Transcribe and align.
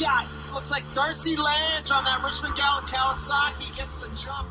shot? 0.00 0.26
Looks 0.54 0.70
like 0.70 0.82
Darcy 0.94 1.36
Lange 1.36 1.92
on 1.92 2.04
that 2.04 2.22
Richmond 2.24 2.56
Gallant 2.56 2.86
Kawasaki 2.86 3.76
gets 3.76 3.96
the 3.96 4.08
jump. 4.16 4.48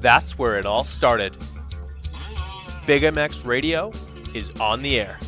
That's 0.00 0.36
where 0.38 0.58
it 0.58 0.66
all 0.66 0.84
started. 0.84 1.36
Big 2.86 3.02
MX 3.02 3.46
Radio 3.46 3.92
is 4.34 4.50
on 4.60 4.82
the 4.82 4.98
air. 4.98 5.18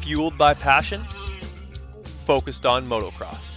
Fueled 0.00 0.36
by 0.36 0.52
passion, 0.54 1.00
focused 2.26 2.66
on 2.66 2.88
motocross. 2.88 3.56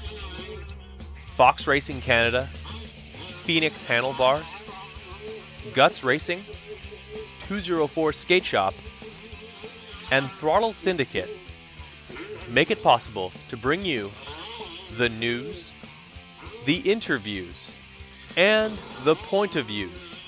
Fox 1.35 1.65
Racing 1.65 2.01
Canada, 2.01 2.45
Phoenix 3.43 3.83
Handlebars, 3.85 4.45
Guts 5.73 6.03
Racing, 6.03 6.43
204 7.47 8.13
Skate 8.13 8.45
Shop, 8.45 8.73
and 10.11 10.29
Throttle 10.29 10.73
Syndicate 10.73 11.29
make 12.53 12.69
it 12.69 12.83
possible 12.83 13.31
to 13.49 13.57
bring 13.57 13.83
you 13.83 14.11
the 14.97 15.09
news, 15.09 15.71
the 16.65 16.77
interviews, 16.77 17.71
and 18.37 18.77
the 19.03 19.15
point 19.15 19.55
of 19.55 19.65
views 19.65 20.19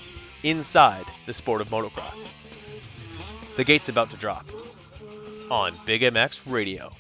inside 0.44 1.06
the 1.28 1.34
sport 1.34 1.62
of 1.62 1.70
motocross. 1.70 2.26
The 3.56 3.64
gate's 3.64 3.90
about 3.90 4.10
to 4.10 4.18
drop 4.18 4.46
on 5.52 5.74
Big 5.86 6.02
MX 6.02 6.42
Radio. 6.46 6.92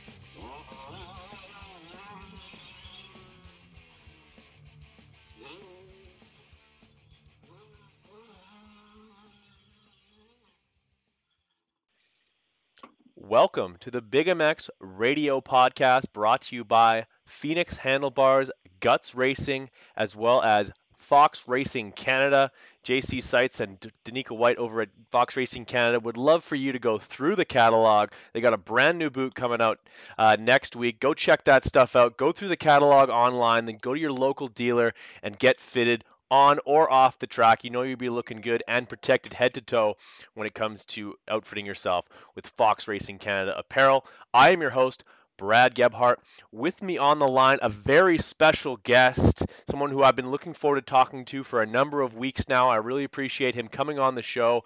Welcome 13.27 13.77
to 13.79 13.89
the 13.89 14.03
Big 14.03 14.27
MX 14.27 14.69
Radio 14.79 15.41
Podcast 15.41 16.13
brought 16.13 16.43
to 16.43 16.55
you 16.55 16.63
by 16.63 17.07
Phoenix 17.25 17.75
Handlebars, 17.75 18.51
Guts 18.81 19.15
Racing, 19.15 19.71
as 19.97 20.15
well 20.15 20.43
as 20.43 20.71
Fox 20.99 21.43
Racing 21.47 21.93
Canada. 21.93 22.51
JC 22.83 23.23
Seitz 23.23 23.61
and 23.61 23.79
Danica 24.05 24.37
White 24.37 24.57
over 24.57 24.81
at 24.81 24.89
Fox 25.09 25.35
Racing 25.35 25.65
Canada 25.65 25.99
would 26.01 26.17
love 26.17 26.43
for 26.43 26.53
you 26.53 26.71
to 26.71 26.77
go 26.77 26.99
through 26.99 27.35
the 27.35 27.45
catalog. 27.45 28.09
They 28.33 28.41
got 28.41 28.53
a 28.53 28.57
brand 28.57 28.99
new 28.99 29.09
boot 29.09 29.33
coming 29.33 29.59
out 29.59 29.79
uh, 30.19 30.37
next 30.39 30.75
week. 30.75 30.99
Go 30.99 31.15
check 31.15 31.45
that 31.45 31.65
stuff 31.65 31.95
out. 31.95 32.17
Go 32.17 32.31
through 32.31 32.49
the 32.49 32.55
catalog 32.55 33.09
online, 33.09 33.65
then 33.65 33.79
go 33.81 33.95
to 33.95 33.99
your 33.99 34.11
local 34.11 34.49
dealer 34.49 34.93
and 35.23 35.39
get 35.39 35.59
fitted 35.59 36.03
on 36.31 36.59
or 36.65 36.91
off 36.91 37.19
the 37.19 37.27
track. 37.27 37.63
You 37.63 37.69
know 37.69 37.83
you'll 37.83 37.97
be 37.97 38.09
looking 38.09 38.41
good 38.41 38.63
and 38.67 38.89
protected 38.89 39.33
head 39.33 39.53
to 39.55 39.61
toe 39.61 39.97
when 40.33 40.47
it 40.47 40.53
comes 40.53 40.85
to 40.85 41.15
outfitting 41.27 41.65
yourself 41.65 42.07
with 42.35 42.47
Fox 42.47 42.87
Racing 42.87 43.19
Canada 43.19 43.57
apparel. 43.57 44.05
I 44.33 44.51
am 44.51 44.61
your 44.61 44.71
host, 44.71 45.03
Brad 45.37 45.75
Gebhart. 45.75 46.19
With 46.51 46.81
me 46.81 46.97
on 46.97 47.19
the 47.19 47.27
line, 47.27 47.59
a 47.61 47.69
very 47.69 48.17
special 48.17 48.77
guest, 48.77 49.45
someone 49.69 49.91
who 49.91 50.03
I've 50.03 50.15
been 50.15 50.31
looking 50.31 50.53
forward 50.53 50.77
to 50.77 50.81
talking 50.81 51.25
to 51.25 51.43
for 51.43 51.61
a 51.61 51.67
number 51.67 52.01
of 52.01 52.15
weeks 52.15 52.47
now. 52.47 52.69
I 52.69 52.77
really 52.77 53.03
appreciate 53.03 53.55
him 53.55 53.67
coming 53.67 53.99
on 53.99 54.15
the 54.15 54.21
show. 54.21 54.63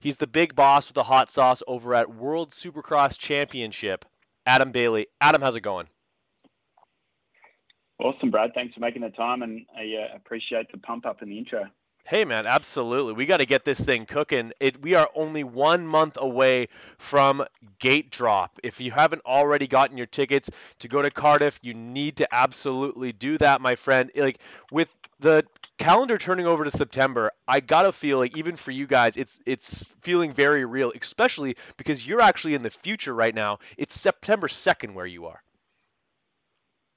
He's 0.00 0.16
the 0.16 0.26
big 0.26 0.54
boss 0.54 0.88
with 0.88 0.94
the 0.94 1.02
hot 1.02 1.30
sauce 1.30 1.62
over 1.66 1.94
at 1.94 2.14
World 2.14 2.52
Supercross 2.52 3.18
Championship, 3.18 4.04
Adam 4.46 4.72
Bailey. 4.72 5.08
Adam, 5.20 5.42
how's 5.42 5.56
it 5.56 5.60
going? 5.60 5.88
Awesome, 7.98 8.30
Brad. 8.30 8.52
Thanks 8.54 8.74
for 8.74 8.80
making 8.80 9.02
the 9.02 9.10
time, 9.10 9.42
and 9.42 9.66
I 9.76 9.82
uh, 9.82 10.16
appreciate 10.16 10.70
the 10.70 10.78
pump 10.78 11.04
up 11.04 11.20
in 11.22 11.28
the 11.28 11.38
intro. 11.38 11.64
Hey 12.08 12.24
man, 12.24 12.46
absolutely. 12.46 13.12
We 13.12 13.26
got 13.26 13.36
to 13.36 13.44
get 13.44 13.66
this 13.66 13.78
thing 13.78 14.06
cooking. 14.06 14.52
It 14.60 14.80
we 14.80 14.94
are 14.94 15.10
only 15.14 15.44
1 15.44 15.86
month 15.86 16.16
away 16.18 16.68
from 16.96 17.44
gate 17.78 18.10
drop. 18.10 18.58
If 18.62 18.80
you 18.80 18.92
haven't 18.92 19.20
already 19.26 19.66
gotten 19.66 19.98
your 19.98 20.06
tickets 20.06 20.48
to 20.78 20.88
go 20.88 21.02
to 21.02 21.10
Cardiff, 21.10 21.58
you 21.60 21.74
need 21.74 22.16
to 22.16 22.34
absolutely 22.34 23.12
do 23.12 23.36
that, 23.38 23.60
my 23.60 23.74
friend. 23.74 24.10
Like 24.16 24.38
with 24.72 24.88
the 25.20 25.44
calendar 25.76 26.16
turning 26.16 26.46
over 26.46 26.64
to 26.64 26.70
September, 26.70 27.30
I 27.46 27.60
got 27.60 27.82
to 27.82 27.92
feel 27.92 28.16
like 28.16 28.34
even 28.38 28.56
for 28.56 28.70
you 28.70 28.86
guys, 28.86 29.18
it's 29.18 29.38
it's 29.44 29.84
feeling 30.00 30.32
very 30.32 30.64
real, 30.64 30.92
especially 30.98 31.56
because 31.76 32.06
you're 32.06 32.22
actually 32.22 32.54
in 32.54 32.62
the 32.62 32.70
future 32.70 33.14
right 33.14 33.34
now. 33.34 33.58
It's 33.76 34.00
September 34.00 34.48
2nd 34.48 34.94
where 34.94 35.04
you 35.04 35.26
are. 35.26 35.42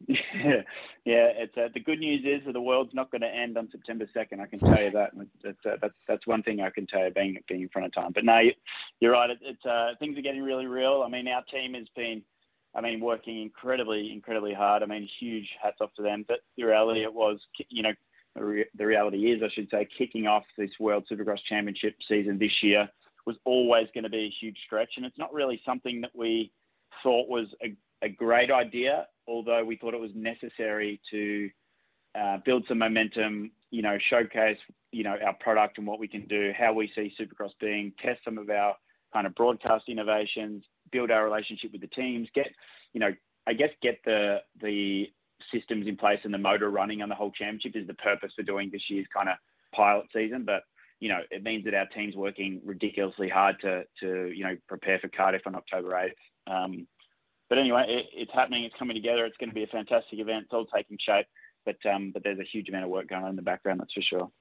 yeah, 0.07 0.61
it's 1.05 1.57
uh, 1.57 1.69
the 1.73 1.79
good 1.79 1.99
news 1.99 2.23
is 2.25 2.45
that 2.45 2.53
the 2.53 2.61
world's 2.61 2.93
not 2.93 3.09
going 3.09 3.21
to 3.21 3.27
end 3.27 3.57
on 3.57 3.69
September 3.71 4.07
second. 4.13 4.39
I 4.39 4.45
can 4.45 4.59
tell 4.59 4.83
you 4.83 4.91
that. 4.91 5.11
That's 5.43 5.57
uh, 5.65 5.77
that's 5.81 5.93
that's 6.07 6.27
one 6.27 6.43
thing 6.43 6.61
I 6.61 6.69
can 6.69 6.85
tell 6.85 7.03
you 7.03 7.11
being 7.11 7.37
being 7.47 7.61
in 7.61 7.69
front 7.69 7.87
of 7.87 7.93
time. 7.93 8.11
But 8.13 8.23
no, 8.23 8.39
you're 8.99 9.13
right. 9.13 9.29
It, 9.29 9.39
it's 9.41 9.65
uh, 9.65 9.93
things 9.99 10.17
are 10.17 10.21
getting 10.21 10.43
really 10.43 10.67
real. 10.67 11.03
I 11.05 11.09
mean, 11.09 11.27
our 11.27 11.43
team 11.43 11.73
has 11.73 11.87
been, 11.95 12.21
I 12.75 12.81
mean, 12.81 12.99
working 12.99 13.41
incredibly 13.41 14.11
incredibly 14.11 14.53
hard. 14.53 14.83
I 14.83 14.85
mean, 14.85 15.09
huge 15.19 15.49
hats 15.61 15.77
off 15.81 15.93
to 15.95 16.03
them. 16.03 16.23
But 16.27 16.41
the 16.55 16.65
reality 16.65 17.01
it 17.01 17.13
was, 17.13 17.39
you 17.69 17.81
know, 17.81 17.93
the 18.35 18.85
reality 18.85 19.31
is, 19.31 19.41
I 19.43 19.49
should 19.53 19.69
say, 19.71 19.87
kicking 19.97 20.27
off 20.27 20.43
this 20.57 20.71
World 20.79 21.05
Supercross 21.11 21.39
Championship 21.49 21.95
season 22.07 22.37
this 22.37 22.61
year 22.61 22.87
was 23.25 23.37
always 23.45 23.87
going 23.93 24.03
to 24.03 24.09
be 24.09 24.25
a 24.25 24.33
huge 24.39 24.57
stretch, 24.65 24.93
and 24.97 25.05
it's 25.05 25.17
not 25.17 25.33
really 25.33 25.61
something 25.65 26.01
that 26.01 26.11
we 26.15 26.51
thought 27.03 27.27
was 27.27 27.47
a, 27.63 27.75
a 28.03 28.09
great 28.09 28.51
idea 28.51 29.07
although 29.31 29.63
we 29.63 29.77
thought 29.77 29.93
it 29.93 29.99
was 29.99 30.11
necessary 30.13 30.99
to 31.09 31.49
uh, 32.19 32.37
build 32.45 32.65
some 32.67 32.79
momentum, 32.79 33.51
you 33.69 33.81
know, 33.81 33.97
showcase, 34.09 34.57
you 34.91 35.03
know, 35.03 35.15
our 35.25 35.33
product 35.39 35.77
and 35.77 35.87
what 35.87 35.99
we 35.99 36.07
can 36.07 36.27
do, 36.27 36.51
how 36.57 36.73
we 36.73 36.91
see 36.93 37.13
Supercross 37.19 37.51
being, 37.59 37.93
test 38.03 38.19
some 38.25 38.37
of 38.37 38.49
our 38.49 38.75
kind 39.13 39.25
of 39.25 39.33
broadcast 39.35 39.85
innovations, 39.87 40.63
build 40.91 41.09
our 41.09 41.23
relationship 41.23 41.71
with 41.71 41.81
the 41.81 41.87
teams, 41.87 42.27
get, 42.35 42.47
you 42.93 42.99
know, 42.99 43.11
I 43.47 43.53
guess 43.53 43.69
get 43.81 43.99
the 44.05 44.39
the 44.61 45.07
systems 45.51 45.87
in 45.87 45.97
place 45.97 46.19
and 46.23 46.33
the 46.33 46.37
motor 46.37 46.69
running 46.69 47.01
on 47.01 47.09
the 47.09 47.15
whole 47.15 47.31
championship 47.31 47.75
is 47.75 47.87
the 47.87 47.95
purpose 47.95 48.31
for 48.35 48.43
doing 48.43 48.69
this 48.71 48.83
year's 48.89 49.07
kind 49.13 49.29
of 49.29 49.35
pilot 49.73 50.05
season. 50.13 50.43
But 50.45 50.63
you 50.99 51.09
know, 51.09 51.21
it 51.31 51.43
means 51.43 51.65
that 51.65 51.73
our 51.73 51.87
team's 51.87 52.15
working 52.15 52.61
ridiculously 52.63 53.29
hard 53.29 53.55
to 53.61 53.83
to 54.01 54.31
you 54.35 54.43
know 54.43 54.55
prepare 54.67 54.99
for 54.99 55.07
Cardiff 55.07 55.47
on 55.47 55.55
October 55.55 55.97
eighth. 55.97 56.15
Um, 56.45 56.87
but 57.51 57.57
anyway, 57.57 57.83
it, 57.85 58.05
it's 58.13 58.31
happening. 58.33 58.63
It's 58.63 58.73
coming 58.79 58.95
together. 58.95 59.25
It's 59.25 59.35
going 59.35 59.49
to 59.49 59.53
be 59.53 59.63
a 59.63 59.67
fantastic 59.67 60.19
event. 60.19 60.45
It's 60.45 60.53
all 60.53 60.65
taking 60.73 60.97
shape. 61.05 61.25
But 61.65 61.75
um, 61.85 62.11
but 62.13 62.23
there's 62.23 62.39
a 62.39 62.45
huge 62.49 62.69
amount 62.69 62.85
of 62.85 62.89
work 62.89 63.09
going 63.09 63.23
on 63.23 63.31
in 63.31 63.35
the 63.35 63.41
background. 63.41 63.81
That's 63.81 63.91
for 63.91 64.01
sure. 64.01 64.31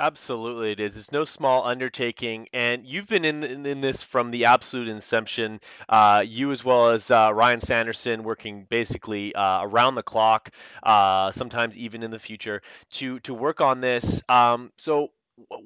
Absolutely, 0.00 0.72
it 0.72 0.80
is. 0.80 0.96
It's 0.96 1.12
no 1.12 1.24
small 1.24 1.64
undertaking, 1.64 2.48
and 2.52 2.84
you've 2.84 3.06
been 3.06 3.24
in 3.24 3.44
in, 3.44 3.80
this 3.80 4.02
from 4.02 4.32
the 4.32 4.46
absolute 4.46 4.88
inception. 4.88 5.60
Uh, 5.88 6.24
you 6.26 6.50
as 6.50 6.64
well 6.64 6.90
as 6.90 7.12
uh, 7.12 7.30
Ryan 7.32 7.60
Sanderson, 7.60 8.24
working 8.24 8.66
basically 8.68 9.32
uh, 9.32 9.62
around 9.62 9.94
the 9.94 10.02
clock, 10.02 10.50
uh, 10.82 11.30
sometimes 11.30 11.78
even 11.78 12.02
in 12.02 12.10
the 12.10 12.18
future, 12.18 12.60
to 12.90 13.20
to 13.20 13.34
work 13.34 13.60
on 13.60 13.80
this. 13.80 14.20
Um, 14.28 14.72
so 14.76 15.12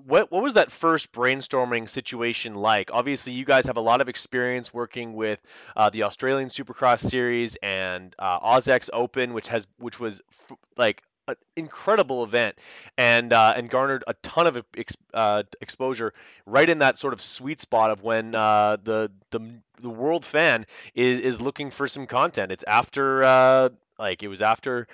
what 0.04 0.30
what 0.32 0.42
was 0.42 0.54
that 0.54 0.72
first 0.72 1.12
brainstorming 1.12 1.88
situation 1.88 2.54
like? 2.54 2.90
Obviously, 2.92 3.32
you 3.32 3.44
guys 3.44 3.66
have 3.66 3.76
a 3.76 3.80
lot 3.80 4.00
of 4.00 4.08
experience 4.08 4.74
working 4.74 5.14
with 5.14 5.40
uh, 5.76 5.90
the 5.90 6.02
Australian 6.02 6.48
Supercross 6.48 7.00
Series 7.08 7.56
and 7.62 8.14
uh, 8.18 8.38
AUS-X 8.42 8.90
Open, 8.92 9.32
which 9.32 9.48
has 9.48 9.66
which 9.78 10.00
was 10.00 10.22
f- 10.50 10.56
like 10.76 11.02
an 11.28 11.36
incredible 11.54 12.24
event 12.24 12.56
and 12.98 13.32
uh, 13.32 13.54
and 13.56 13.70
garnered 13.70 14.02
a 14.08 14.14
ton 14.14 14.48
of 14.48 14.62
ex- 14.76 14.96
uh, 15.14 15.44
exposure 15.60 16.12
right 16.46 16.68
in 16.68 16.80
that 16.80 16.98
sort 16.98 17.12
of 17.12 17.20
sweet 17.20 17.60
spot 17.60 17.90
of 17.90 18.02
when 18.02 18.34
uh, 18.34 18.76
the 18.82 19.10
the 19.30 19.40
the 19.80 19.90
world 19.90 20.24
fan 20.24 20.66
is 20.94 21.20
is 21.20 21.40
looking 21.40 21.70
for 21.70 21.86
some 21.86 22.06
content. 22.08 22.50
It's 22.50 22.64
after 22.66 23.22
uh, 23.22 23.68
like 24.00 24.24
it 24.24 24.28
was 24.28 24.42
after 24.42 24.88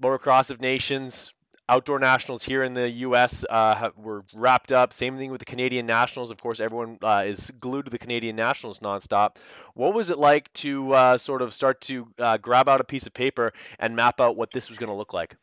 Motocross 0.00 0.50
of 0.50 0.60
Nations 0.60 1.32
outdoor 1.72 1.98
nationals 1.98 2.42
here 2.42 2.62
in 2.62 2.74
the 2.74 2.88
U.S. 3.06 3.46
Uh, 3.48 3.90
were 3.96 4.24
wrapped 4.34 4.72
up. 4.72 4.92
Same 4.92 5.16
thing 5.16 5.30
with 5.30 5.38
the 5.38 5.46
Canadian 5.46 5.86
nationals. 5.86 6.30
Of 6.30 6.36
course, 6.36 6.60
everyone 6.60 6.98
uh, 7.02 7.24
is 7.26 7.50
glued 7.60 7.86
to 7.86 7.90
the 7.90 7.98
Canadian 7.98 8.36
nationals 8.36 8.80
nonstop. 8.80 9.36
What 9.74 9.94
was 9.94 10.10
it 10.10 10.18
like 10.18 10.52
to 10.54 10.92
uh, 10.92 11.18
sort 11.18 11.40
of 11.40 11.54
start 11.54 11.80
to 11.82 12.06
uh, 12.18 12.36
grab 12.36 12.68
out 12.68 12.82
a 12.82 12.84
piece 12.84 13.06
of 13.06 13.14
paper 13.14 13.54
and 13.78 13.96
map 13.96 14.20
out 14.20 14.36
what 14.36 14.52
this 14.52 14.68
was 14.68 14.76
going 14.76 14.90
to 14.90 14.94
look 14.94 15.14
like? 15.14 15.34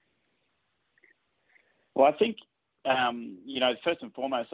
Well, 1.95 2.05
I 2.05 2.11
think 2.11 2.37
um, 2.85 3.37
you 3.43 3.59
know, 3.59 3.73
first 3.83 4.03
and 4.03 4.13
foremost, 4.13 4.49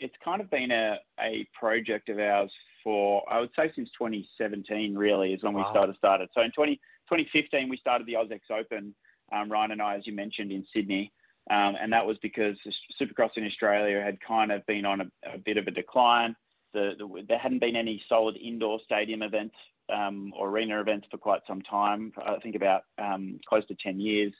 it's 0.00 0.14
kind 0.24 0.40
of 0.40 0.50
been 0.50 0.72
a, 0.72 0.96
a 1.20 1.46
project 1.58 2.08
of 2.08 2.18
ours 2.18 2.50
for 2.82 3.22
I 3.30 3.38
would 3.38 3.50
say 3.54 3.70
since 3.76 3.88
2017. 3.96 4.96
Really, 4.96 5.32
is 5.32 5.44
when 5.44 5.54
wow. 5.54 5.62
we 5.62 5.70
started 5.70 5.96
started. 5.96 6.28
So 6.34 6.42
in 6.42 6.50
20, 6.50 6.74
2015, 7.08 7.68
we 7.68 7.76
started 7.76 8.06
the 8.08 8.16
AUS-X 8.16 8.46
Open. 8.50 8.94
Um, 9.32 9.48
Ryan 9.48 9.72
and 9.72 9.82
I, 9.82 9.94
as 9.96 10.06
you 10.06 10.12
mentioned, 10.12 10.50
in 10.50 10.66
Sydney. 10.74 11.12
Um, 11.50 11.74
and 11.80 11.92
that 11.92 12.06
was 12.06 12.16
because 12.22 12.56
Supercross 13.00 13.30
in 13.36 13.44
Australia 13.44 14.00
had 14.00 14.18
kind 14.20 14.52
of 14.52 14.64
been 14.66 14.84
on 14.84 15.00
a, 15.00 15.34
a 15.34 15.38
bit 15.38 15.56
of 15.56 15.66
a 15.66 15.72
decline. 15.72 16.36
The, 16.72 16.92
the, 16.96 17.24
there 17.28 17.38
hadn't 17.38 17.58
been 17.58 17.74
any 17.74 18.00
solid 18.08 18.36
indoor 18.36 18.78
stadium 18.84 19.22
events 19.22 19.56
um, 19.92 20.32
or 20.38 20.48
arena 20.48 20.80
events 20.80 21.08
for 21.10 21.18
quite 21.18 21.40
some 21.48 21.60
time. 21.62 22.12
I 22.24 22.36
think 22.36 22.54
about 22.54 22.82
um, 22.98 23.40
close 23.48 23.66
to 23.66 23.76
10 23.82 23.98
years. 23.98 24.32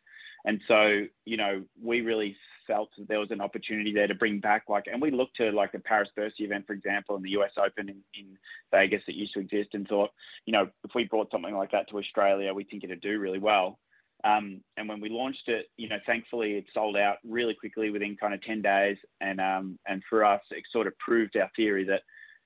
And 0.45 0.61
so, 0.69 1.03
you 1.25 1.37
know, 1.37 1.65
we 1.83 2.01
really 2.01 2.37
felt 2.67 2.91
that 2.97 3.09
there 3.09 3.19
was 3.19 3.33
an 3.33 3.41
opportunity 3.41 3.93
there 3.93 4.07
to 4.07 4.15
bring 4.15 4.39
back 4.39 4.65
like, 4.69 4.85
and 4.91 5.03
we 5.03 5.11
looked 5.11 5.37
to 5.37 5.51
like 5.51 5.73
the 5.73 5.81
Paris 5.81 6.09
Bercy 6.15 6.45
event, 6.45 6.67
for 6.67 6.75
example, 6.75 7.17
and 7.17 7.25
the 7.25 7.37
US 7.41 7.51
Open 7.59 7.89
in, 7.89 7.97
in 8.15 8.39
Vegas 8.71 9.03
that 9.09 9.17
used 9.17 9.35
to 9.35 9.41
exist 9.41 9.71
and 9.73 9.89
thought, 9.89 10.11
you 10.47 10.53
know, 10.53 10.69
if 10.85 10.93
we 10.95 11.05
brought 11.05 11.31
something 11.33 11.55
like 11.55 11.73
that 11.73 11.89
to 11.91 11.99
Australia, 11.99 12.55
we 12.55 12.63
think 12.63 12.85
it'd 12.85 13.01
do 13.01 13.19
really 13.19 13.41
well. 13.41 13.81
Um, 14.25 14.61
and 14.77 14.89
when 14.89 15.01
we 15.01 15.09
launched 15.09 15.49
it, 15.49 15.67
you 15.77 15.89
know, 15.89 15.99
thankfully 16.07 16.53
it 16.53 16.65
sold 16.75 16.97
out 16.97 17.17
really 17.25 17.55
quickly 17.55 17.91
within 17.91 18.17
kind 18.17 18.35
of 18.35 18.43
10 18.43 18.63
days. 18.63 18.97
And, 19.21 19.41
um, 19.41 19.79
and 19.87 20.03
for 20.09 20.25
us, 20.25 20.43
it 20.51 20.65
sort 20.73 20.87
of 20.87 20.99
proved 20.99 21.37
our 21.37 21.51
theory 21.57 21.85
that, 21.85 22.03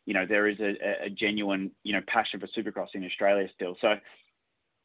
you 0.06 0.14
know, 0.14 0.26
there 0.28 0.48
is 0.48 0.58
a, 0.60 1.06
a 1.06 1.10
genuine, 1.10 1.70
you 1.82 1.92
know, 1.92 2.00
passion 2.06 2.40
for 2.40 2.46
Supercross 2.48 2.88
in 2.94 3.04
Australia 3.04 3.48
still. 3.54 3.76
So 3.80 3.94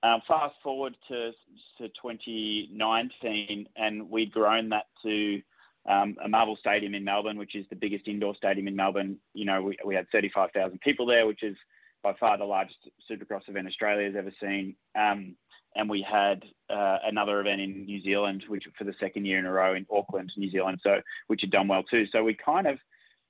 um, 0.01 0.21
fast 0.27 0.55
forward 0.63 0.95
to, 1.09 1.31
to 1.77 1.89
2019, 2.01 3.67
and 3.75 4.09
we'd 4.09 4.31
grown 4.31 4.69
that 4.69 4.85
to 5.03 5.41
um, 5.89 6.15
a 6.23 6.29
Marvel 6.29 6.57
Stadium 6.59 6.95
in 6.95 7.03
Melbourne, 7.03 7.37
which 7.37 7.55
is 7.55 7.65
the 7.69 7.75
biggest 7.75 8.07
indoor 8.07 8.35
stadium 8.35 8.67
in 8.67 8.75
Melbourne. 8.75 9.17
You 9.33 9.45
know, 9.45 9.61
we, 9.61 9.77
we 9.85 9.95
had 9.95 10.07
35,000 10.11 10.79
people 10.81 11.05
there, 11.05 11.27
which 11.27 11.43
is 11.43 11.55
by 12.01 12.13
far 12.19 12.37
the 12.37 12.45
largest 12.45 12.77
Supercross 13.11 13.47
event 13.47 13.67
Australia 13.67 14.05
has 14.05 14.15
ever 14.15 14.31
seen. 14.41 14.75
Um, 14.97 15.35
and 15.75 15.89
we 15.89 16.05
had 16.09 16.43
uh, 16.69 16.97
another 17.05 17.39
event 17.39 17.61
in 17.61 17.85
New 17.85 18.01
Zealand, 18.01 18.43
which 18.47 18.65
for 18.77 18.83
the 18.83 18.93
second 18.99 19.25
year 19.25 19.39
in 19.39 19.45
a 19.45 19.51
row 19.51 19.75
in 19.75 19.85
Auckland, 19.91 20.31
New 20.37 20.51
Zealand, 20.51 20.79
so 20.83 21.01
which 21.27 21.41
had 21.41 21.51
done 21.51 21.67
well 21.67 21.83
too. 21.83 22.05
So 22.11 22.23
we 22.23 22.33
kind 22.33 22.67
of, 22.67 22.77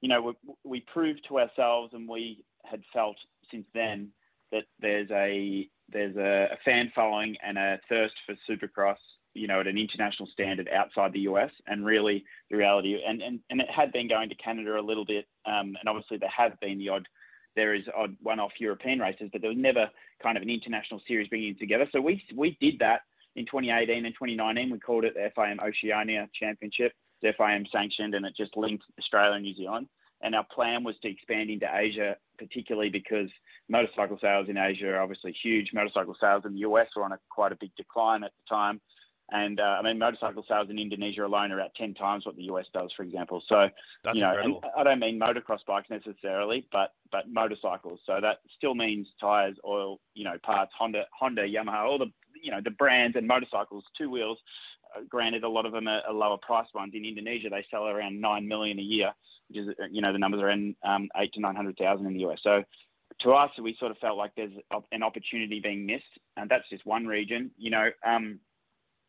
you 0.02 0.10
know, 0.10 0.22
we, 0.22 0.54
we 0.64 0.80
proved 0.82 1.26
to 1.28 1.40
ourselves, 1.40 1.94
and 1.94 2.08
we 2.08 2.44
had 2.66 2.82
felt 2.94 3.18
since 3.52 3.66
then 3.74 4.10
that 4.52 4.66
there's 4.80 5.10
a 5.12 5.68
there's 5.92 6.16
a, 6.16 6.54
a 6.54 6.58
fan 6.64 6.92
following 6.94 7.36
and 7.46 7.58
a 7.58 7.80
thirst 7.90 8.14
for 8.26 8.36
Supercross, 8.50 8.98
you 9.34 9.48
know, 9.48 9.60
at 9.60 9.68
an 9.68 9.78
international 9.78 10.30
standard 10.32 10.70
outside 10.70 11.14
the 11.14 11.22
US. 11.22 11.52
And 11.68 11.86
really, 11.86 12.24
the 12.50 12.58
reality, 12.58 13.00
and 13.06 13.22
and, 13.22 13.40
and 13.50 13.62
it 13.62 13.70
had 13.70 13.92
been 13.92 14.08
going 14.08 14.30
to 14.30 14.36
Canada 14.36 14.80
a 14.80 14.82
little 14.82 15.06
bit, 15.06 15.26
um, 15.46 15.76
and 15.80 15.88
obviously 15.88 16.18
there 16.18 16.30
have 16.36 16.60
been 16.60 16.78
the 16.78 16.90
odd 16.90 17.08
there 17.56 17.74
is 17.74 17.84
odd 17.96 18.16
one-off 18.22 18.52
European 18.60 19.00
races, 19.00 19.30
but 19.32 19.42
there 19.42 19.50
was 19.50 19.60
never 19.60 19.90
kind 20.22 20.38
of 20.38 20.44
an 20.44 20.50
international 20.50 21.02
series 21.08 21.28
bringing 21.28 21.52
it 21.52 21.60
together. 21.60 21.88
So 21.92 22.02
we 22.02 22.24
we 22.36 22.58
did 22.62 22.80
that 22.80 23.02
in 23.36 23.46
2018 23.46 24.06
and 24.06 24.14
2019. 24.14 24.70
We 24.70 24.80
called 24.80 25.06
it 25.06 25.14
the 25.16 25.32
FIM 25.36 25.60
Oceania 25.60 26.28
Championship. 26.40 26.94
It's 27.22 27.38
FIM 27.38 27.66
sanctioned, 27.72 28.16
and 28.16 28.26
it 28.26 28.34
just 28.36 28.56
linked 28.56 28.84
Australia 29.00 29.34
and 29.34 29.44
New 29.44 29.56
Zealand. 29.56 29.88
And 30.22 30.36
our 30.36 30.46
plan 30.54 30.84
was 30.84 30.96
to 31.02 31.10
expand 31.10 31.50
into 31.50 31.68
Asia, 31.74 32.18
particularly 32.38 32.90
because 32.90 33.30
motorcycle 33.70 34.18
sales 34.22 34.48
in 34.50 34.58
Asia 34.58 34.90
are 34.90 35.02
obviously 35.02 35.34
huge. 35.42 35.70
Motorcycle 35.74 36.16
sales 36.20 36.44
in 36.46 36.54
the 36.54 36.60
US 36.60 36.88
were 36.96 37.04
on 37.04 37.14
a 37.14 37.20
quite 37.30 37.54
a 37.54 37.58
big 37.60 37.72
decline 37.78 38.24
at 38.24 38.32
the 38.32 38.56
time. 38.56 38.82
And 39.32 39.60
uh, 39.60 39.78
I 39.80 39.82
mean, 39.84 40.00
motorcycle 40.00 40.44
sales 40.48 40.70
in 40.70 40.80
Indonesia 40.80 41.26
alone 41.26 41.52
are 41.52 41.60
about 41.60 41.76
10 41.76 41.94
times 41.94 42.26
what 42.26 42.36
the 42.36 42.44
US 42.44 42.66
does, 42.74 42.92
for 42.96 43.04
example. 43.04 43.44
So, 43.48 43.70
That's 44.04 44.16
you 44.16 44.22
know, 44.22 44.30
incredible. 44.30 44.64
I 44.78 44.84
don't 44.84 45.00
mean 45.00 45.20
motocross 45.20 45.60
bikes 45.68 45.90
necessarily, 45.90 46.68
but 46.72 46.94
but 47.12 47.30
motorcycles. 47.30 48.00
So 48.06 48.20
that 48.22 48.38
still 48.58 48.76
means 48.76 49.08
tires, 49.20 49.56
oil, 49.66 50.00
you 50.16 50.24
know, 50.24 50.38
parts, 50.44 50.72
Honda, 50.78 51.04
Honda, 51.18 51.44
Yamaha, 51.44 51.86
all 51.86 51.98
the 51.98 52.12
you 52.42 52.52
know 52.52 52.62
the 52.64 52.72
brands 52.72 53.16
and 53.16 53.28
motorcycles, 53.28 53.84
two 53.98 54.10
wheels. 54.10 54.38
Uh, 54.96 55.02
granted, 55.08 55.44
a 55.44 55.50
lot 55.50 55.66
of 55.66 55.72
them 55.72 55.88
are, 55.88 56.02
are 56.08 56.14
lower 56.14 56.38
price 56.38 56.68
ones. 56.74 56.94
In 56.96 57.06
Indonesia, 57.06 57.50
they 57.50 57.66
sell 57.70 57.88
around 57.88 58.20
nine 58.20 58.48
million 58.48 58.80
a 58.80 58.84
year, 58.84 59.12
which 59.48 59.60
is 59.60 59.68
you 59.92 60.02
know 60.02 60.12
the 60.12 60.20
numbers 60.20 60.42
are 60.42 60.50
in 60.50 60.76
um, 60.84 61.10
eight 61.18 61.34
to 61.34 61.40
nine 61.40 61.56
hundred 61.56 61.78
thousand 61.78 62.08
in 62.08 62.14
the 62.14 62.26
US. 62.28 62.40
So 62.42 62.64
to 63.22 63.32
us, 63.32 63.52
we 63.62 63.76
sort 63.80 63.92
of 63.92 63.98
felt 63.98 64.18
like 64.18 64.32
there's 64.36 64.54
an 64.92 65.04
opportunity 65.04 65.60
being 65.60 65.86
missed, 65.86 66.04
and 66.38 66.50
that's 66.50 66.68
just 66.70 66.86
one 66.86 67.06
region. 67.06 67.52
You 67.58 67.72
know, 67.72 67.90
um, 68.06 68.40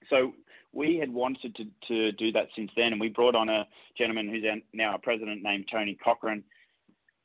so 0.09 0.33
we 0.73 0.99
had 0.99 1.13
wanted 1.13 1.57
to, 1.57 1.65
to 1.89 2.13
do 2.13 2.33
that 2.33 2.49
since 2.57 2.71
then, 2.77 2.93
and 2.93 3.01
we 3.01 3.09
brought 3.09 3.35
on 3.35 3.49
a 3.49 3.67
gentleman 3.99 4.29
who's 4.29 4.45
now 4.73 4.95
a 4.95 4.99
president 4.99 5.43
named 5.43 5.67
Tony 5.71 5.99
Cochrane, 6.03 6.45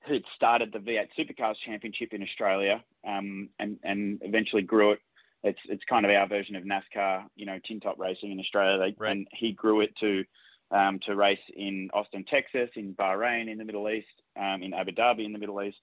who 0.08 0.18
started 0.36 0.72
the 0.72 0.80
V8 0.80 1.08
Supercars 1.18 1.56
Championship 1.66 2.14
in 2.14 2.24
Australia, 2.24 2.84
um, 3.08 3.50
and 3.60 3.78
and 3.84 4.20
eventually 4.24 4.62
grew 4.62 4.92
it. 4.92 5.00
It's 5.44 5.60
it's 5.70 5.84
kind 5.88 6.06
of 6.06 6.12
our 6.12 6.28
version 6.28 6.56
of 6.56 6.64
NASCAR, 6.64 7.26
you 7.36 7.46
know, 7.46 7.60
tin 7.68 7.80
top 7.80 8.00
racing 8.00 8.32
in 8.32 8.40
Australia. 8.40 8.78
They, 8.78 8.96
right. 8.98 9.12
And 9.12 9.28
he 9.32 9.52
grew 9.52 9.82
it 9.82 9.94
to 10.00 10.24
um, 10.72 11.00
to 11.06 11.16
race 11.16 11.38
in 11.56 11.90
Austin, 11.94 12.26
Texas, 12.30 12.70
in 12.76 12.96
Bahrain, 12.96 13.50
in 13.52 13.58
the 13.58 13.66
Middle 13.66 13.90
East, 13.90 14.08
um, 14.40 14.64
in 14.64 14.74
Abu 14.74 14.92
Dhabi, 14.92 15.26
in 15.26 15.34
the 15.34 15.40
Middle 15.40 15.62
East. 15.62 15.78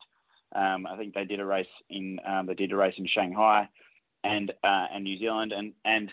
Um, 0.55 0.87
I 0.87 0.97
think 0.97 1.15
they 1.15 1.25
did 1.25 1.41
a 1.41 1.45
race 1.45 1.67
in 1.89 2.19
um, 2.27 2.47
they 2.47 2.55
did 2.55 2.73
a 2.73 2.77
race 2.77 2.95
in 2.99 3.07
Shanghai, 3.07 3.69
and 4.25 4.51
uh, 4.63 4.87
and 4.93 5.05
New 5.05 5.19
Zealand, 5.19 5.53
and 5.53 5.73
and 5.85 6.11